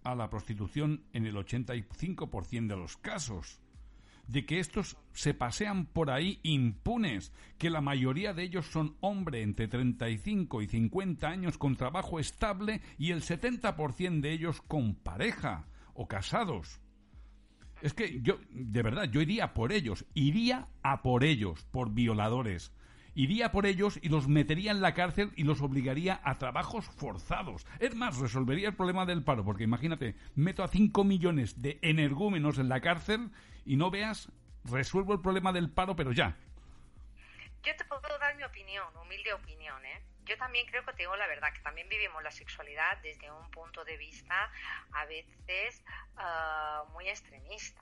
a 0.04 0.14
la 0.14 0.30
prostitución 0.30 1.06
en 1.14 1.26
el 1.26 1.36
85% 1.36 2.68
de 2.68 2.76
los 2.76 2.98
casos, 2.98 3.62
de 4.28 4.46
que 4.46 4.60
estos 4.60 4.98
se 5.14 5.34
pasean 5.34 5.86
por 5.86 6.12
ahí 6.12 6.40
impunes, 6.44 7.34
que 7.58 7.70
la 7.70 7.82
mayoría 7.82 8.34
de 8.34 8.44
ellos 8.44 8.68
son 8.68 8.96
hombres 9.00 9.44
entre 9.44 9.68
35 9.68 10.62
y 10.62 10.68
50 10.68 11.28
años 11.28 11.58
con 11.58 11.76
trabajo 11.76 12.20
estable 12.20 12.82
y 12.98 13.12
el 13.12 13.22
70% 13.22 14.22
de 14.22 14.32
ellos 14.32 14.62
con 14.62 14.96
pareja 14.96 15.66
o 15.94 16.08
casados. 16.08 16.82
Es 17.82 17.94
que 17.94 18.22
yo, 18.22 18.40
de 18.50 18.82
verdad, 18.82 19.06
yo 19.06 19.22
iría 19.22 19.54
por 19.54 19.72
ellos, 19.72 20.06
iría 20.14 20.68
a 20.82 21.02
por 21.02 21.24
ellos, 21.24 21.66
por 21.72 21.94
violadores. 21.94 22.72
Iría 23.18 23.52
por 23.52 23.66
ellos 23.66 23.98
y 24.04 24.10
los 24.10 24.28
metería 24.28 24.70
en 24.70 24.80
la 24.80 24.94
cárcel 24.94 25.32
y 25.36 25.44
los 25.44 25.64
obligaría 25.64 26.22
a 26.24 26.38
trabajos 26.38 26.86
forzados. 26.86 27.66
Es 27.80 27.96
más, 27.96 28.20
resolvería 28.20 28.68
el 28.68 28.76
problema 28.76 29.08
del 29.08 29.24
paro, 29.24 29.44
porque 29.44 29.64
imagínate, 29.64 30.14
meto 30.36 30.64
a 30.64 30.68
5 30.68 31.04
millones 31.04 31.60
de 31.60 31.80
energúmenos 31.82 32.60
en 32.60 32.70
la 32.70 32.80
cárcel 32.80 33.32
y 33.66 33.76
no 33.76 33.90
veas, 33.90 34.32
resuelvo 34.66 35.14
el 35.14 35.22
problema 35.22 35.52
del 35.52 35.72
paro, 35.72 35.96
pero 35.96 36.12
ya. 36.12 36.38
Yo 37.64 37.76
te 37.76 37.86
puedo 37.86 38.20
dar 38.20 38.36
mi 38.36 38.44
opinión, 38.44 38.86
humilde 39.02 39.34
opinión, 39.34 39.84
¿eh? 39.84 40.04
Yo 40.26 40.38
también 40.38 40.68
creo 40.68 40.86
que 40.86 40.94
tengo 40.94 41.16
la 41.16 41.26
verdad, 41.26 41.52
que 41.52 41.62
también 41.62 41.90
vivimos 41.90 42.22
la 42.22 42.30
sexualidad 42.30 43.00
desde 43.02 43.32
un 43.32 43.50
punto 43.50 43.84
de 43.84 43.98
vista 43.98 44.52
a 44.92 45.06
veces 45.06 45.84
ah, 46.18 46.84
muy 46.94 47.10
extremista. 47.10 47.82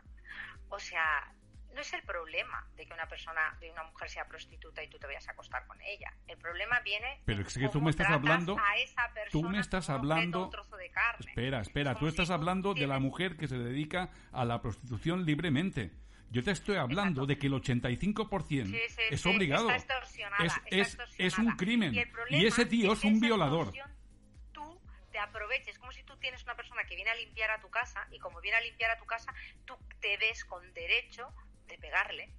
O 0.70 0.80
sea, 0.80 1.30
no 1.76 1.82
es 1.82 1.94
el 1.94 2.02
problema 2.04 2.66
de 2.76 2.86
que 2.86 2.94
una 2.94 3.08
persona, 3.08 3.56
de 3.60 3.70
una 3.70 3.84
mujer 3.84 4.10
sea 4.10 4.26
prostituta 4.28 4.82
y 4.82 4.88
tú 4.90 4.98
te 4.98 5.08
vayas 5.08 5.28
a 5.28 5.32
acostar 5.32 5.68
con 5.68 5.80
ella. 5.82 6.14
El 6.28 6.38
problema 6.38 6.80
viene. 6.80 7.22
Pero 7.26 7.42
es 7.42 7.54
que 7.54 7.68
tú 7.70 7.82
me 7.82 7.92
estás 7.92 8.10
hablando. 8.10 8.58
A 8.58 8.78
esa 8.78 9.02
tú 9.30 9.40
me 9.44 9.50
persona 9.50 9.60
estás 9.60 9.90
hablando. 9.90 10.44
objeto, 10.44 10.46
un 10.46 10.52
trozo 10.52 10.78
de 10.78 10.90
carne. 10.90 11.26
Espera, 11.30 11.60
espera. 11.60 11.92
Es 11.92 12.00
Tú 12.00 12.08
estás 12.08 12.28
si 12.28 12.34
hablando 12.34 12.74
de 12.74 12.88
la 12.88 13.00
mujer 13.00 13.36
que 13.38 13.48
se 13.48 13.58
dedica 13.58 14.10
a 14.32 14.46
la 14.46 14.62
prostitución 14.62 15.26
libremente. 15.26 15.92
Yo 16.32 16.44
te 16.44 16.52
estoy 16.52 16.78
hablando 16.78 17.26
de 17.26 17.38
que 17.38 17.48
el 17.48 17.54
85% 17.54 18.66
Sí, 18.66 18.80
sí, 18.90 19.02
es 19.12 19.22
sí, 19.22 19.30
obligado. 19.30 19.70
está 19.70 19.96
extorsionada, 19.96 20.44
es, 20.46 20.54
está 20.54 20.68
es, 20.70 20.88
extorsionada. 20.88 21.28
es 21.28 21.38
un 21.38 21.52
crimen. 21.58 21.94
Y, 21.94 22.36
Y 22.38 22.46
ese 22.48 22.66
tío 22.66 22.94
es 22.94 23.04
un 23.04 23.20
violador. 23.20 23.72
Tú 24.52 24.82
te 25.12 25.20
aproveches, 25.20 25.78
como 25.78 25.92
si 25.92 26.04
tú 26.04 26.18
tienes 26.18 26.44
una 26.44 26.56
persona 26.56 26.84
que 26.86 26.96
viene 26.96 27.12
a 27.12 27.16
limpiar 27.16 27.52
a 27.52 27.60
tu 27.62 27.70
casa 27.70 28.08
y 28.12 28.20
como 28.20 28.42
viene 28.42 28.58
a 28.58 28.62
limpiar 28.62 28.92
a 28.92 28.98
tu 28.98 29.06
casa, 29.06 29.34
tú 29.66 29.78
te 30.02 30.18
ves 30.18 30.44
con 30.46 30.74
derecho 30.74 31.32
de 31.68 31.78
pegarle 31.78 32.34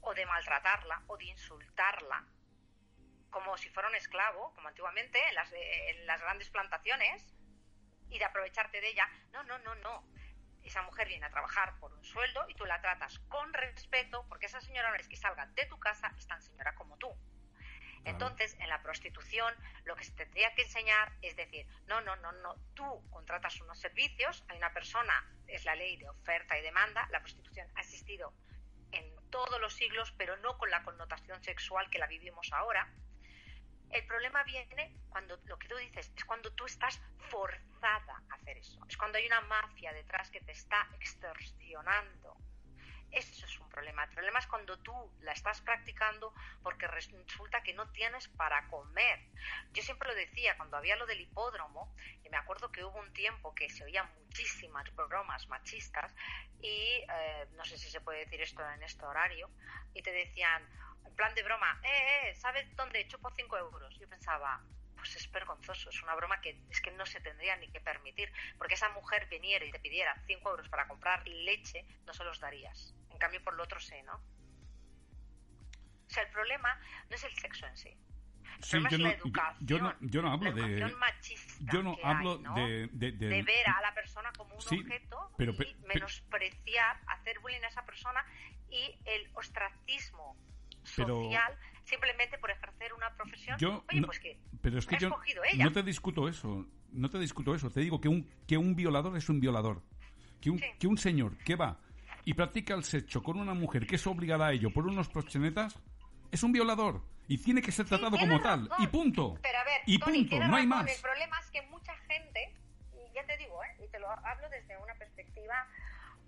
o 0.00 0.14
de 0.14 0.26
maltratarla 0.26 1.02
o 1.06 1.16
de 1.16 1.26
insultarla 1.26 2.26
como 3.30 3.56
si 3.56 3.70
fuera 3.70 3.88
un 3.88 3.94
esclavo, 3.94 4.52
como 4.54 4.68
antiguamente 4.68 5.18
en 5.28 5.34
las, 5.34 5.50
en 5.52 6.06
las 6.06 6.20
grandes 6.20 6.50
plantaciones, 6.50 7.34
y 8.12 8.18
de 8.18 8.24
aprovecharte 8.24 8.80
de 8.80 8.88
ella. 8.88 9.08
No, 9.32 9.42
no, 9.44 9.58
no, 9.60 9.74
no. 9.76 10.04
Esa 10.62 10.82
mujer 10.82 11.08
viene 11.08 11.26
a 11.26 11.30
trabajar 11.30 11.76
por 11.80 11.92
un 11.92 12.04
sueldo 12.04 12.44
y 12.48 12.54
tú 12.54 12.66
la 12.66 12.80
tratas 12.80 13.18
con 13.28 13.52
respeto, 13.52 14.26
porque 14.28 14.46
esa 14.46 14.60
señora 14.60 14.90
no 14.90 14.96
es 14.96 15.08
que 15.08 15.16
salga 15.16 15.46
de 15.46 15.66
tu 15.66 15.80
casa, 15.80 16.12
es 16.16 16.26
tan 16.26 16.40
señora 16.40 16.74
como 16.74 16.96
tú. 16.98 17.10
Entonces, 18.04 18.56
en 18.60 18.68
la 18.68 18.82
prostitución, 18.82 19.54
lo 19.84 19.96
que 19.96 20.04
se 20.04 20.12
tendría 20.12 20.54
que 20.54 20.62
enseñar 20.62 21.12
es 21.22 21.36
decir, 21.36 21.66
no, 21.86 22.00
no, 22.00 22.16
no, 22.16 22.32
no, 22.32 22.56
tú 22.74 22.84
contratas 23.10 23.60
unos 23.60 23.78
servicios, 23.78 24.44
hay 24.48 24.58
una 24.58 24.72
persona, 24.72 25.26
es 25.46 25.64
la 25.64 25.74
ley 25.74 25.96
de 25.96 26.08
oferta 26.08 26.58
y 26.58 26.62
demanda, 26.62 27.06
la 27.10 27.20
prostitución 27.20 27.68
ha 27.76 27.80
existido 27.80 28.34
todos 29.32 29.60
los 29.60 29.74
siglos, 29.74 30.14
pero 30.16 30.36
no 30.36 30.56
con 30.56 30.70
la 30.70 30.84
connotación 30.84 31.42
sexual 31.42 31.90
que 31.90 31.98
la 31.98 32.06
vivimos 32.06 32.52
ahora. 32.52 32.88
El 33.90 34.06
problema 34.06 34.44
viene 34.44 34.96
cuando 35.08 35.36
lo 35.46 35.58
que 35.58 35.66
tú 35.66 35.76
dices 35.76 36.12
es 36.16 36.24
cuando 36.24 36.52
tú 36.52 36.66
estás 36.66 37.00
forzada 37.30 38.22
a 38.30 38.34
hacer 38.36 38.58
eso. 38.58 38.78
Es 38.88 38.96
cuando 38.96 39.18
hay 39.18 39.26
una 39.26 39.40
mafia 39.40 39.92
detrás 39.92 40.30
que 40.30 40.40
te 40.40 40.52
está 40.52 40.88
extorsionando. 41.00 42.36
Eso 43.12 43.44
es 43.44 43.60
un 43.60 43.68
problema. 43.68 44.04
El 44.04 44.10
problema 44.10 44.38
es 44.38 44.46
cuando 44.46 44.78
tú 44.78 44.92
la 45.20 45.32
estás 45.32 45.60
practicando 45.60 46.32
porque 46.62 46.86
resulta 46.86 47.62
que 47.62 47.74
no 47.74 47.90
tienes 47.90 48.26
para 48.28 48.66
comer. 48.68 49.20
Yo 49.72 49.82
siempre 49.82 50.08
lo 50.08 50.14
decía, 50.14 50.56
cuando 50.56 50.78
había 50.78 50.96
lo 50.96 51.06
del 51.06 51.20
hipódromo, 51.20 51.94
y 52.24 52.30
me 52.30 52.38
acuerdo 52.38 52.72
que 52.72 52.82
hubo 52.84 52.98
un 52.98 53.12
tiempo 53.12 53.54
que 53.54 53.68
se 53.68 53.84
oían 53.84 54.10
muchísimas 54.14 54.94
bromas 54.94 55.46
machistas 55.48 56.14
y 56.60 57.04
eh, 57.06 57.46
no 57.52 57.64
sé 57.66 57.76
si 57.76 57.90
se 57.90 58.00
puede 58.00 58.20
decir 58.20 58.40
esto 58.40 58.62
en 58.70 58.82
este 58.82 59.04
horario, 59.04 59.50
y 59.92 60.02
te 60.02 60.10
decían, 60.10 60.66
en 61.04 61.14
plan 61.14 61.34
de 61.34 61.42
broma, 61.42 61.80
eh, 61.84 62.30
eh, 62.30 62.34
¿sabes 62.34 62.74
dónde 62.76 63.06
chupo 63.08 63.30
5 63.30 63.58
euros? 63.58 63.98
Yo 63.98 64.08
pensaba, 64.08 64.62
pues 65.02 65.16
es 65.16 65.32
vergonzoso, 65.32 65.90
es 65.90 66.00
una 66.04 66.14
broma 66.14 66.40
que 66.40 66.56
es 66.70 66.80
que 66.80 66.92
no 66.92 67.04
se 67.06 67.20
tendría 67.20 67.56
ni 67.56 67.66
que 67.68 67.80
permitir, 67.80 68.30
porque 68.56 68.74
esa 68.74 68.88
mujer 68.90 69.26
viniera 69.28 69.64
y 69.64 69.72
te 69.72 69.80
pidiera 69.80 70.14
5 70.28 70.48
euros 70.48 70.68
para 70.68 70.86
comprar 70.86 71.26
leche, 71.26 71.84
no 72.06 72.14
se 72.14 72.22
los 72.22 72.38
darías. 72.38 72.94
En 73.10 73.18
cambio, 73.18 73.42
por 73.42 73.54
lo 73.54 73.64
otro 73.64 73.80
sí, 73.80 73.96
¿no? 74.04 74.14
O 74.14 76.08
sea, 76.14 76.22
el 76.22 76.30
problema 76.30 76.78
no 77.10 77.16
es 77.16 77.24
el 77.24 77.32
sexo 77.32 77.66
en 77.66 77.76
sí. 77.76 77.88
El 77.88 78.62
Sí, 78.64 78.70
problema 78.78 78.90
yo 78.90 78.96
es 78.96 79.00
no, 79.00 79.08
la 79.08 79.10
yo- 79.16 79.22
educación. 79.24 79.66
yo 79.66 79.78
no, 79.80 79.94
yo 80.02 80.22
no 80.22 80.32
hablo 80.32 80.52
la 80.52 80.66
de. 80.68 80.94
machista 80.94 81.72
Yo 81.72 81.82
no 81.82 81.96
hablo 82.04 82.32
hay, 82.34 82.38
¿no? 82.42 82.54
de, 82.54 82.88
de, 82.92 83.12
de- 83.12 83.28
de 83.28 83.42
ver 83.42 83.68
a 83.68 83.80
la 83.80 83.92
persona 83.94 84.30
como 84.36 84.54
un 84.54 84.62
Sí, 84.62 84.78
objeto 84.78 85.32
pero- 85.36 85.52
y 85.52 85.74
menospreciar, 85.88 87.00
hacer 87.08 87.40
bullying 87.40 87.62
a 87.64 87.68
esa 87.68 87.84
persona 87.84 88.24
y 88.70 89.00
el 89.04 89.28
ostracismo 89.34 90.36
Pero- 90.94 91.22
social 91.24 91.58
simplemente 91.92 92.38
por 92.38 92.50
ejercer 92.50 92.92
una 92.94 93.14
profesión. 93.14 93.58
Yo 93.58 93.84
Oye, 93.90 94.00
no- 94.00 94.06
pues 94.06 94.18
que 94.18 94.38
Pero 94.62 94.78
es 94.78 94.86
que 94.86 94.96
yo 94.98 95.10
ella. 95.52 95.64
no 95.66 95.72
te 95.72 95.82
discuto 95.82 96.26
eso, 96.26 96.66
no 96.92 97.10
te 97.10 97.18
discuto 97.18 97.54
eso. 97.54 97.70
Te 97.70 97.80
digo 97.80 98.00
que 98.00 98.08
un, 98.08 98.26
que 98.48 98.56
un 98.56 98.74
violador 98.74 99.14
es 99.18 99.28
un 99.28 99.40
violador. 99.40 99.82
Que 100.40 100.50
un, 100.50 100.58
Sí. 100.58 100.64
que 100.80 100.86
un 100.86 100.96
señor 100.96 101.36
que 101.44 101.54
va 101.54 101.78
y 102.24 102.32
practica 102.34 102.74
el 102.74 102.82
sexo 102.84 103.22
con 103.22 103.38
una 103.38 103.52
mujer 103.54 103.86
que 103.86 103.96
es 103.96 104.06
obligada 104.06 104.46
a 104.46 104.52
ello 104.52 104.72
por 104.72 104.86
unos 104.86 105.08
proxenetas 105.08 105.78
es 106.30 106.42
un 106.42 106.52
violador. 106.52 107.02
Y 107.28 107.38
tiene 107.38 107.60
que 107.62 107.70
ser 107.72 107.86
tratado 107.86 108.16
como 108.18 108.40
tal. 108.40 108.68
Y 108.78 108.86
punto. 108.88 109.38
Pero 109.42 109.58
a 109.58 109.64
ver, 109.64 109.80
y 109.86 109.98
Tony, 109.98 110.24
punto, 110.24 110.48
no 110.48 110.56
hay 110.56 110.66
más. 110.66 110.90
El 110.90 111.00
problema 111.02 111.38
es 111.40 111.50
que 111.50 111.62
mucha 111.70 111.94
gente, 112.08 112.52
y 112.94 113.14
ya 113.14 113.24
te 113.26 113.36
digo, 113.36 113.62
¿eh? 113.64 113.84
y 113.84 113.88
te 113.90 113.98
lo 114.00 114.10
hablo 114.10 114.48
desde 114.50 114.76
una 114.78 114.94
perspectiva 114.94 115.54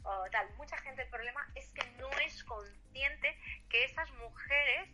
uh, 0.05 0.31
tal, 0.31 0.47
mucha 0.57 0.77
gente, 0.79 1.03
el 1.03 1.09
problema 1.09 1.41
es 1.55 1.69
que 1.71 1.83
no 1.99 2.09
es 2.25 2.45
consciente 2.45 3.37
que 3.71 3.85
esas 3.85 4.09
mujeres 4.13 4.91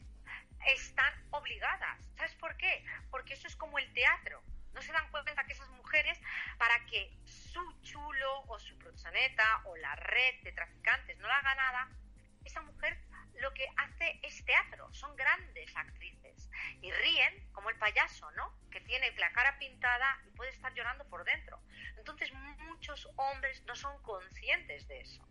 están 0.67 1.13
obligadas. 1.31 1.99
¿Sabes 2.17 2.35
por 2.35 2.57
qué? 2.57 2.85
Porque 3.11 3.35
eso 3.35 3.47
es 3.49 3.57
como 3.57 3.79
el 3.79 3.93
teatro. 3.93 4.43
No 4.73 4.83
se 4.83 4.93
dan 4.93 5.11
cuenta 5.11 5.45
que 5.45 5.53
esas 5.53 5.69
mujeres, 5.71 6.21
para 6.59 6.85
que 6.87 7.13
su 7.25 7.61
chulo 7.83 8.43
o 8.47 8.59
su 8.59 8.79
proxeneta 8.79 9.63
o 9.65 9.77
la 9.77 9.95
red 9.97 10.43
de 10.43 10.53
traficantes 10.53 11.19
no 11.19 11.29
la 11.29 11.39
haga 11.39 11.55
nada, 11.55 11.89
esa 12.45 12.63
mujer 12.63 12.99
lo 13.41 13.53
que 13.55 13.67
hace 13.77 14.21
es 14.23 14.45
teatro, 14.45 14.93
son 14.93 15.17
grandes 15.17 15.75
actrices 15.77 16.51
y 16.83 16.91
ríen 16.93 17.53
como 17.53 17.71
el 17.71 17.77
payaso, 17.77 18.31
¿no? 18.33 18.55
Que 18.71 18.81
tiene 18.83 19.11
la 19.17 19.33
cara 19.33 19.59
pintada 19.59 20.21
y 20.27 20.31
puede 20.37 20.51
estar 20.51 20.73
llorando 20.75 21.09
por 21.09 21.25
dentro. 21.25 21.61
Entonces 21.97 22.33
muchos 22.33 23.09
hombres 23.17 23.63
no 23.65 23.75
son 23.75 24.01
conscientes 24.03 24.87
de 24.89 25.01
eso. 25.01 25.27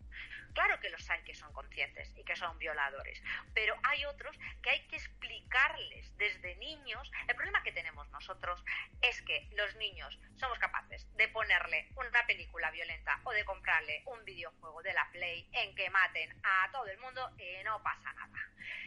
Claro 0.54 0.80
que 0.80 0.90
los 0.90 1.08
hay 1.08 1.22
que 1.22 1.34
son 1.34 1.52
conscientes 1.52 2.12
y 2.16 2.24
que 2.24 2.36
son 2.36 2.58
violadores, 2.58 3.22
pero 3.54 3.76
hay 3.84 4.04
otros 4.04 4.36
que 4.62 4.70
hay 4.70 4.86
que 4.88 4.96
explicarles 4.96 6.16
desde 6.16 6.56
niños. 6.56 7.10
El 7.28 7.36
problema 7.36 7.62
que 7.62 7.72
tenemos 7.72 8.08
nosotros 8.10 8.64
es 9.02 9.22
que 9.22 9.48
los 9.52 9.74
niños 9.76 10.18
somos 10.36 10.58
capaces 10.58 11.06
de 11.16 11.28
ponerle 11.28 11.88
una 11.96 12.26
película 12.26 12.70
violenta 12.70 13.20
o 13.24 13.30
de 13.32 13.44
comprarle 13.44 14.02
un 14.06 14.24
videojuego 14.24 14.82
de 14.82 14.92
la 14.92 15.08
Play 15.12 15.48
en 15.52 15.74
que 15.74 15.90
maten 15.90 16.30
a 16.42 16.70
todo 16.72 16.86
el 16.86 16.98
mundo 16.98 17.30
y 17.38 17.62
no 17.64 17.82
pasa 17.82 18.12
nada. 18.12 18.38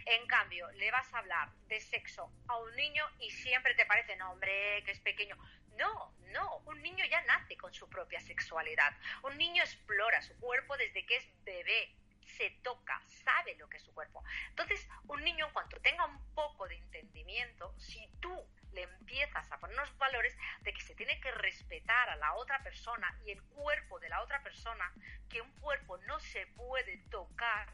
En 0.06 0.28
cambio, 0.28 0.70
le 0.74 0.92
vas 0.92 1.12
a 1.14 1.20
hablar 1.20 1.50
de 1.68 1.80
sexo 1.80 2.32
a 2.48 2.58
un 2.58 2.76
niño 2.76 3.06
y 3.20 3.32
siempre 3.32 3.74
te 3.76 3.86
parece, 3.86 4.16
no, 4.18 4.32
hombre, 4.32 4.84
que 4.84 4.92
es 4.92 5.00
pequeño. 5.00 5.38
No, 5.78 6.14
no, 6.32 6.58
un 6.66 6.82
niño 6.82 7.06
ya 7.06 7.22
nace 7.24 7.58
con 7.58 7.74
su 7.74 7.90
propia 7.90 8.20
sexualidad. 8.22 8.94
Un 9.24 9.38
niño 9.38 9.64
explora 9.64 10.22
su 10.22 10.36
cuerpo 10.40 10.78
desde 10.78 11.06
que 11.06 11.18
es 11.18 11.44
bebé, 11.44 11.96
se 12.38 12.50
toca, 12.64 13.02
sabe 13.24 13.56
lo 13.56 13.68
que 13.70 13.78
es 13.78 13.84
su 13.84 13.94
cuerpo. 13.94 14.24
Entonces, 14.50 14.88
un 15.08 15.24
niño, 15.24 15.48
en 15.48 15.54
cuanto 15.54 15.80
tenga 15.82 16.06
un 16.06 16.34
poco 16.34 16.68
de 16.68 16.76
entendimiento, 16.76 17.74
si 17.78 18.08
tú 18.20 18.34
le 18.72 18.84
empiezas 18.84 19.52
a 19.52 19.60
poner 19.60 19.78
unos 19.78 19.96
valores 19.98 20.36
de 20.62 20.74
que 20.74 20.82
se 20.82 20.96
tiene 20.96 21.20
que 21.20 21.32
respetar 21.32 22.10
a 22.10 22.16
la 22.16 22.34
otra 22.34 22.62
persona 22.64 23.16
y 23.26 23.32
el 23.32 23.42
cuerpo 23.44 24.00
de 24.00 24.10
la 24.10 24.22
otra 24.22 24.42
persona, 24.42 24.92
que 25.30 25.42
un 25.42 25.52
cuerpo 25.60 25.98
no 26.00 26.20
se 26.20 26.48
puede 26.48 26.98
tocar, 27.10 27.72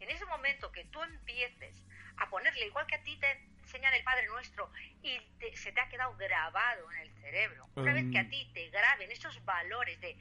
en 0.00 0.10
ese 0.10 0.26
momento 0.26 0.70
que 0.70 0.84
tú 0.84 1.02
empieces 1.02 1.82
a 2.18 2.28
ponerle, 2.28 2.66
igual 2.66 2.86
que 2.86 2.96
a 2.96 3.02
ti 3.02 3.18
te 3.18 3.48
enseñan 3.68 3.92
el 3.94 4.02
Padre 4.02 4.26
Nuestro 4.28 4.70
y 5.02 5.18
te- 5.38 5.54
se 5.56 5.72
te 5.72 5.80
ha 5.80 5.88
quedado 5.88 6.16
grabado 6.16 6.90
en 6.92 6.98
el 7.00 7.10
cerebro. 7.20 7.68
Una 7.76 7.92
vez 7.92 8.06
que 8.10 8.18
a 8.18 8.22
Um, 8.22 8.30
ti 8.30 8.50
te 8.54 8.70
graben 8.70 9.10
esos 9.12 9.44
valores 9.44 10.00
de, 10.00 10.16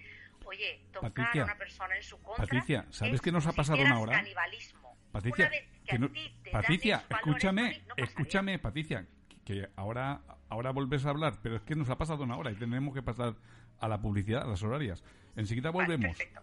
oye, 0.46 0.86
tocar 0.92 1.14
Patricia, 1.14 1.42
a 1.42 1.46
una 1.46 1.58
persona 1.58 1.96
en 1.96 2.04
su 2.04 2.22
contra. 2.22 2.44
Patricia, 2.46 2.86
¿sabes 2.90 3.16
es 3.16 3.22
qué 3.22 3.32
nos 3.32 3.48
ha 3.48 3.52
si 3.52 3.58
pasado 3.58 3.82
una 3.82 4.00
hora? 4.00 4.14
canibalismo. 4.18 4.98
Patricia, 5.12 5.46
Una 5.46 5.50
vez 5.52 5.68
que 5.72 5.84
que 5.86 5.96
a 5.96 6.00
no- 6.00 6.12
ti 6.12 6.40
te 6.44 6.52
dan 6.52 6.62
Patricia, 6.62 6.96
esos 6.98 7.10
valores, 7.10 7.28
escúchame, 7.30 7.62
Mari, 7.64 7.84
no 7.88 7.94
escúchame, 8.04 8.60
Patricia, 8.60 9.08
que 9.46 9.70
ahora, 9.78 10.22
ahora 10.50 10.72
volves 10.72 11.06
a 11.06 11.10
hablar, 11.12 11.40
pero 11.42 11.56
es 11.56 11.62
que 11.62 11.76
nos 11.76 11.90
ha 11.90 11.98
pasado 11.98 12.24
una 12.24 12.36
hora 12.38 12.52
y 12.52 12.56
tenemos 12.56 12.94
que 12.94 13.02
pasar 13.02 13.36
a 13.80 13.88
la 13.88 14.02
publicidad, 14.02 14.44
a 14.44 14.48
las 14.48 14.62
horarias. 14.62 15.04
Enseguida 15.38 15.72
Vale, 15.72 15.86
volvemos. 15.96 16.18
perfecto. 16.18 16.42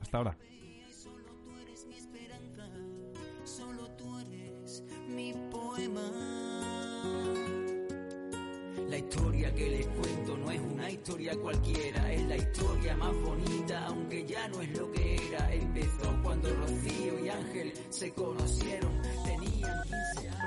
Hasta 0.00 0.16
ahora. 0.16 0.36
Solo 3.44 3.90
tú 3.96 4.18
la 8.88 8.96
historia 8.96 9.54
que 9.54 9.68
les 9.68 9.86
cuento 9.86 10.36
no 10.38 10.50
es 10.50 10.60
una 10.60 10.90
historia 10.90 11.36
cualquiera, 11.36 12.12
es 12.12 12.22
la 12.22 12.36
historia 12.36 12.96
más 12.96 13.14
bonita, 13.20 13.86
aunque 13.86 14.24
ya 14.24 14.48
no 14.48 14.62
es 14.62 14.78
lo 14.78 14.90
que 14.92 15.16
era. 15.28 15.52
Empezó 15.52 16.22
cuando 16.22 16.48
Rocío 16.54 17.24
y 17.24 17.28
Ángel 17.28 17.72
se 17.90 18.10
conocieron, 18.12 19.02
tenían 19.24 19.82
15 19.82 20.28
años. 20.30 20.37